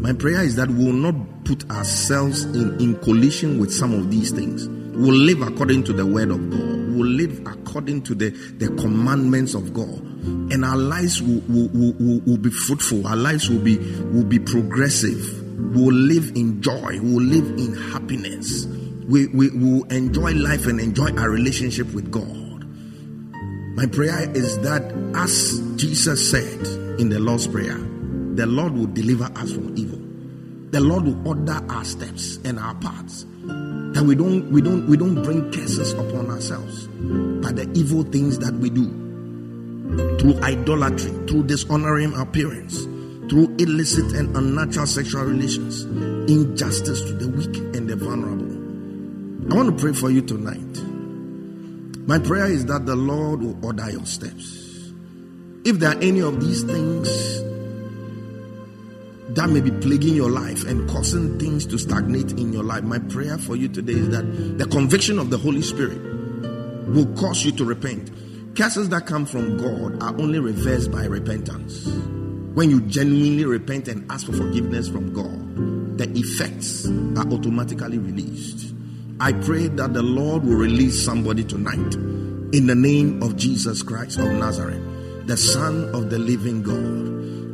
My 0.00 0.14
prayer 0.14 0.42
is 0.42 0.56
that 0.56 0.70
we 0.70 0.84
will 0.86 0.92
not 0.92 1.44
put 1.44 1.70
ourselves 1.70 2.44
in, 2.44 2.80
in 2.80 2.96
collision 3.00 3.58
with 3.58 3.72
some 3.72 3.92
of 3.92 4.10
these 4.10 4.30
things. 4.30 4.66
We'll 4.68 5.14
live 5.14 5.42
according 5.42 5.84
to 5.84 5.92
the 5.92 6.06
word 6.06 6.30
of 6.30 6.50
God. 6.50 6.79
We'll 6.90 7.06
live 7.06 7.46
according 7.46 8.02
to 8.02 8.14
the, 8.14 8.30
the 8.30 8.68
commandments 8.80 9.54
of 9.54 9.72
God. 9.72 10.00
And 10.52 10.64
our 10.64 10.76
lives 10.76 11.22
will, 11.22 11.40
will, 11.48 11.68
will, 11.68 11.92
will, 11.94 12.20
will 12.26 12.38
be 12.38 12.50
fruitful. 12.50 13.06
Our 13.06 13.16
lives 13.16 13.48
will 13.48 13.60
be 13.60 13.78
will 13.78 14.24
be 14.24 14.38
progressive. 14.38 15.40
We'll 15.74 15.94
live 15.94 16.36
in 16.36 16.60
joy. 16.62 16.98
We'll 17.00 17.24
live 17.24 17.46
in 17.58 17.74
happiness. 17.92 18.66
We, 19.08 19.26
we 19.28 19.50
will 19.50 19.84
enjoy 19.84 20.32
life 20.32 20.66
and 20.66 20.80
enjoy 20.80 21.10
our 21.16 21.30
relationship 21.30 21.92
with 21.92 22.10
God. 22.10 22.64
My 23.76 23.86
prayer 23.86 24.30
is 24.36 24.58
that 24.60 24.82
as 25.14 25.60
Jesus 25.76 26.30
said 26.30 26.66
in 27.00 27.08
the 27.08 27.18
Lord's 27.18 27.46
Prayer, 27.46 27.78
the 28.34 28.46
Lord 28.46 28.72
will 28.74 28.86
deliver 28.86 29.24
us 29.24 29.52
from 29.52 29.76
evil. 29.76 29.99
The 30.70 30.80
Lord 30.80 31.04
will 31.04 31.28
order 31.28 31.60
our 31.68 31.84
steps 31.84 32.38
and 32.44 32.58
our 32.58 32.74
paths. 32.76 33.24
That 33.94 34.04
we 34.06 34.14
don't 34.14 34.50
we 34.50 34.62
don't 34.62 34.86
we 34.86 34.96
don't 34.96 35.22
bring 35.22 35.50
curses 35.52 35.92
upon 35.92 36.30
ourselves 36.30 36.86
by 37.42 37.52
the 37.52 37.68
evil 37.74 38.04
things 38.04 38.38
that 38.38 38.54
we 38.54 38.70
do. 38.70 38.86
Through 40.18 40.40
idolatry, 40.42 41.10
through 41.26 41.44
dishonoring 41.44 42.14
our 42.14 42.26
parents, 42.26 42.82
through 43.28 43.54
illicit 43.58 44.12
and 44.14 44.36
unnatural 44.36 44.86
sexual 44.86 45.24
relations, 45.24 45.82
injustice 46.30 47.02
to 47.02 47.12
the 47.14 47.28
weak 47.28 47.56
and 47.74 47.88
the 47.88 47.96
vulnerable. 47.96 49.52
I 49.52 49.56
want 49.56 49.76
to 49.76 49.82
pray 49.82 49.92
for 49.92 50.10
you 50.10 50.22
tonight 50.22 50.70
My 52.10 52.18
prayer 52.18 52.46
is 52.46 52.66
that 52.66 52.86
the 52.86 52.96
Lord 52.96 53.40
will 53.40 53.64
order 53.64 53.88
your 53.88 54.04
steps. 54.04 54.92
If 55.64 55.78
there 55.78 55.90
are 55.90 56.02
any 56.02 56.20
of 56.20 56.40
these 56.40 56.64
things 56.64 57.06
that 59.34 59.48
may 59.48 59.60
be 59.60 59.70
plaguing 59.70 60.14
your 60.14 60.30
life 60.30 60.64
and 60.64 60.88
causing 60.88 61.38
things 61.38 61.66
to 61.66 61.78
stagnate 61.78 62.32
in 62.32 62.52
your 62.52 62.64
life, 62.64 62.82
my 62.82 62.98
prayer 62.98 63.38
for 63.38 63.56
you 63.56 63.68
today 63.68 63.92
is 63.92 64.08
that 64.10 64.58
the 64.58 64.66
conviction 64.66 65.18
of 65.18 65.30
the 65.30 65.38
Holy 65.38 65.62
Spirit 65.62 66.00
will 66.88 67.06
cause 67.14 67.44
you 67.44 67.52
to 67.52 67.64
repent. 67.64 68.10
Curses 68.56 68.88
that 68.88 69.06
come 69.06 69.24
from 69.24 69.56
God 69.56 70.02
are 70.02 70.20
only 70.20 70.40
reversed 70.40 70.90
by 70.90 71.04
repentance. 71.04 71.86
When 72.54 72.68
you 72.68 72.80
genuinely 72.82 73.44
repent 73.44 73.86
and 73.86 74.10
ask 74.10 74.26
for 74.26 74.32
forgiveness 74.32 74.88
from 74.88 75.12
God, 75.12 75.98
the 75.98 76.10
effects 76.18 76.86
are 76.86 77.32
automatically 77.32 77.98
released. 77.98 78.74
I 79.20 79.32
pray 79.32 79.68
that 79.68 79.94
the 79.94 80.02
Lord 80.02 80.42
will 80.42 80.56
release 80.56 81.04
somebody 81.04 81.44
tonight 81.44 81.94
in 82.52 82.66
the 82.66 82.74
name 82.74 83.22
of 83.22 83.36
Jesus 83.36 83.82
Christ 83.82 84.18
of 84.18 84.32
Nazareth, 84.32 85.26
the 85.26 85.36
Son 85.36 85.94
of 85.94 86.10
the 86.10 86.18
living 86.18 86.62
God. 86.62 87.09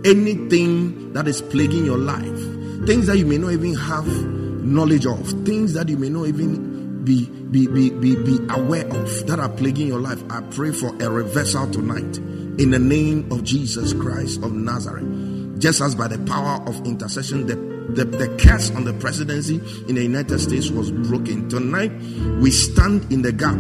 Anything 0.07 1.13
that 1.13 1.27
is 1.27 1.43
plaguing 1.43 1.85
your 1.85 1.99
life, 1.99 2.87
things 2.87 3.07
that 3.09 3.19
you 3.19 3.27
may 3.27 3.39
not 3.39 3.53
even 3.53 3.75
have 3.75 4.07
knowledge 4.07 5.07
of, 5.07 5.29
things 5.45 5.73
that 5.73 5.89
you 5.89 5.97
may 5.97 6.09
not 6.09 6.27
even 6.29 7.05
be 7.05 7.27
be, 7.51 7.67
be, 7.69 7.91
be, 7.91 8.17
be 8.17 8.39
aware 8.51 8.87
of 8.87 9.27
that 9.27 9.39
are 9.39 9.49
plaguing 9.49 9.87
your 9.87 10.01
life, 10.01 10.23
I 10.31 10.41
pray 10.51 10.73
for 10.73 10.89
a 11.01 11.09
reversal 11.09 11.71
tonight 11.71 12.19
in 12.59 12.71
the 12.71 12.79
name 12.79 13.31
of 13.31 13.45
Jesus 13.45 13.93
Christ 13.93 14.43
of 14.43 14.53
Nazareth. 14.53 15.61
Just 15.61 15.81
as 15.81 15.95
by 15.95 16.09
the 16.09 16.19
power 16.27 16.63
of 16.69 16.85
intercession, 16.87 17.47
the, 17.47 17.55
the, 17.93 18.05
the 18.05 18.37
curse 18.37 18.71
on 18.71 18.85
the 18.85 18.93
presidency 18.95 19.57
in 19.89 19.95
the 19.95 20.03
United 20.03 20.39
States 20.41 20.71
was 20.71 20.91
broken. 20.91 21.49
Tonight, 21.49 21.93
we 22.41 22.51
stand 22.51 23.11
in 23.13 23.23
the 23.23 23.33
gap 23.33 23.57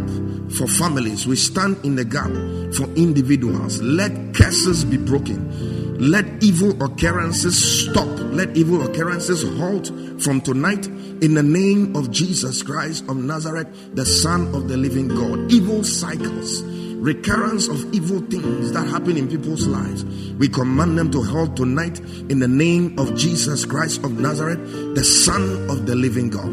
for 0.58 0.66
families, 0.66 1.26
we 1.26 1.36
stand 1.36 1.82
in 1.84 1.96
the 1.96 2.04
gap 2.04 2.30
for 2.74 2.84
individuals. 2.96 3.80
Let 3.82 4.34
curses 4.34 4.84
be 4.84 4.96
broken. 4.96 5.85
Let 5.98 6.42
evil 6.42 6.82
occurrences 6.82 7.88
stop. 7.88 8.08
Let 8.32 8.56
evil 8.56 8.82
occurrences 8.86 9.42
halt 9.58 9.86
from 10.22 10.40
tonight 10.40 10.86
in 10.86 11.34
the 11.34 11.42
name 11.42 11.96
of 11.96 12.10
Jesus 12.10 12.62
Christ 12.62 13.04
of 13.08 13.16
Nazareth, 13.16 13.68
the 13.94 14.06
Son 14.06 14.54
of 14.54 14.68
the 14.68 14.76
living 14.76 15.08
God. 15.08 15.50
Evil 15.50 15.84
cycles 15.84 16.62
recurrence 17.06 17.68
of 17.68 17.94
evil 17.94 18.20
things 18.20 18.72
that 18.72 18.86
happen 18.88 19.16
in 19.16 19.28
people's 19.28 19.66
lives. 19.66 20.04
We 20.34 20.48
command 20.48 20.98
them 20.98 21.10
to 21.12 21.22
halt 21.22 21.56
tonight 21.56 22.00
in 22.00 22.40
the 22.40 22.48
name 22.48 22.98
of 22.98 23.14
Jesus 23.14 23.64
Christ 23.64 24.02
of 24.02 24.18
Nazareth, 24.18 24.58
the 24.94 25.04
Son 25.04 25.70
of 25.70 25.86
the 25.86 25.94
living 25.94 26.30
God. 26.30 26.52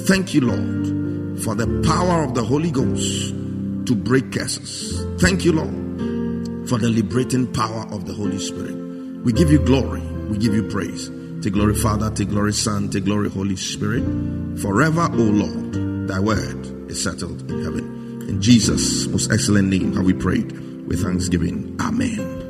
Thank 0.00 0.34
you, 0.34 0.40
Lord, 0.42 1.40
for 1.42 1.54
the 1.54 1.66
power 1.86 2.24
of 2.24 2.34
the 2.34 2.42
Holy 2.42 2.70
Ghost 2.70 3.30
to 3.86 3.94
break 3.94 4.32
curses. 4.32 5.04
Thank 5.20 5.44
you, 5.44 5.52
Lord, 5.52 5.93
for 6.68 6.78
the 6.78 6.88
liberating 6.88 7.52
power 7.52 7.86
of 7.90 8.06
the 8.06 8.14
Holy 8.14 8.38
Spirit. 8.38 8.74
We 9.24 9.32
give 9.32 9.50
you 9.50 9.58
glory, 9.58 10.00
we 10.28 10.38
give 10.38 10.54
you 10.54 10.62
praise. 10.68 11.10
Take 11.42 11.52
glory, 11.52 11.74
Father, 11.74 12.10
take 12.10 12.30
glory, 12.30 12.52
Son, 12.52 12.88
take 12.88 13.04
glory, 13.04 13.28
Holy 13.28 13.56
Spirit. 13.56 14.02
Forever, 14.60 15.08
O 15.12 15.16
Lord, 15.16 16.08
thy 16.08 16.20
word 16.20 16.90
is 16.90 17.02
settled 17.02 17.50
in 17.50 17.62
heaven. 17.62 18.26
In 18.28 18.40
Jesus' 18.40 19.06
most 19.06 19.30
excellent 19.30 19.68
name 19.68 19.92
have 19.94 20.04
we 20.04 20.14
prayed 20.14 20.52
with 20.86 21.02
thanksgiving. 21.02 21.76
Amen. 21.80 22.43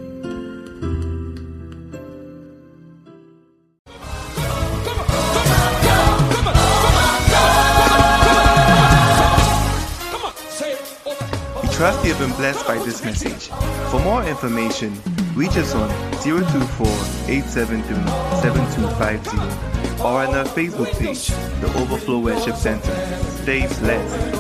Been 12.27 12.37
blessed 12.37 12.67
by 12.67 12.79
this 12.79 13.05
message. 13.05 13.49
For 13.91 14.01
more 14.01 14.25
information, 14.25 14.95
reach 15.35 15.57
us 15.59 15.75
on 15.75 15.91
024 16.23 16.87
873 17.29 17.97
7250 18.41 20.03
or 20.03 20.23
on 20.23 20.35
our 20.35 20.45
Facebook 20.47 20.91
page, 20.99 21.29
The 21.61 21.67
Overflow 21.79 22.21
Worship 22.21 22.57
Center. 22.57 22.95
Stay 23.43 23.67
blessed. 23.81 24.35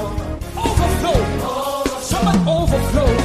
Overflow. 0.56 1.20
Overflow. 2.48 3.23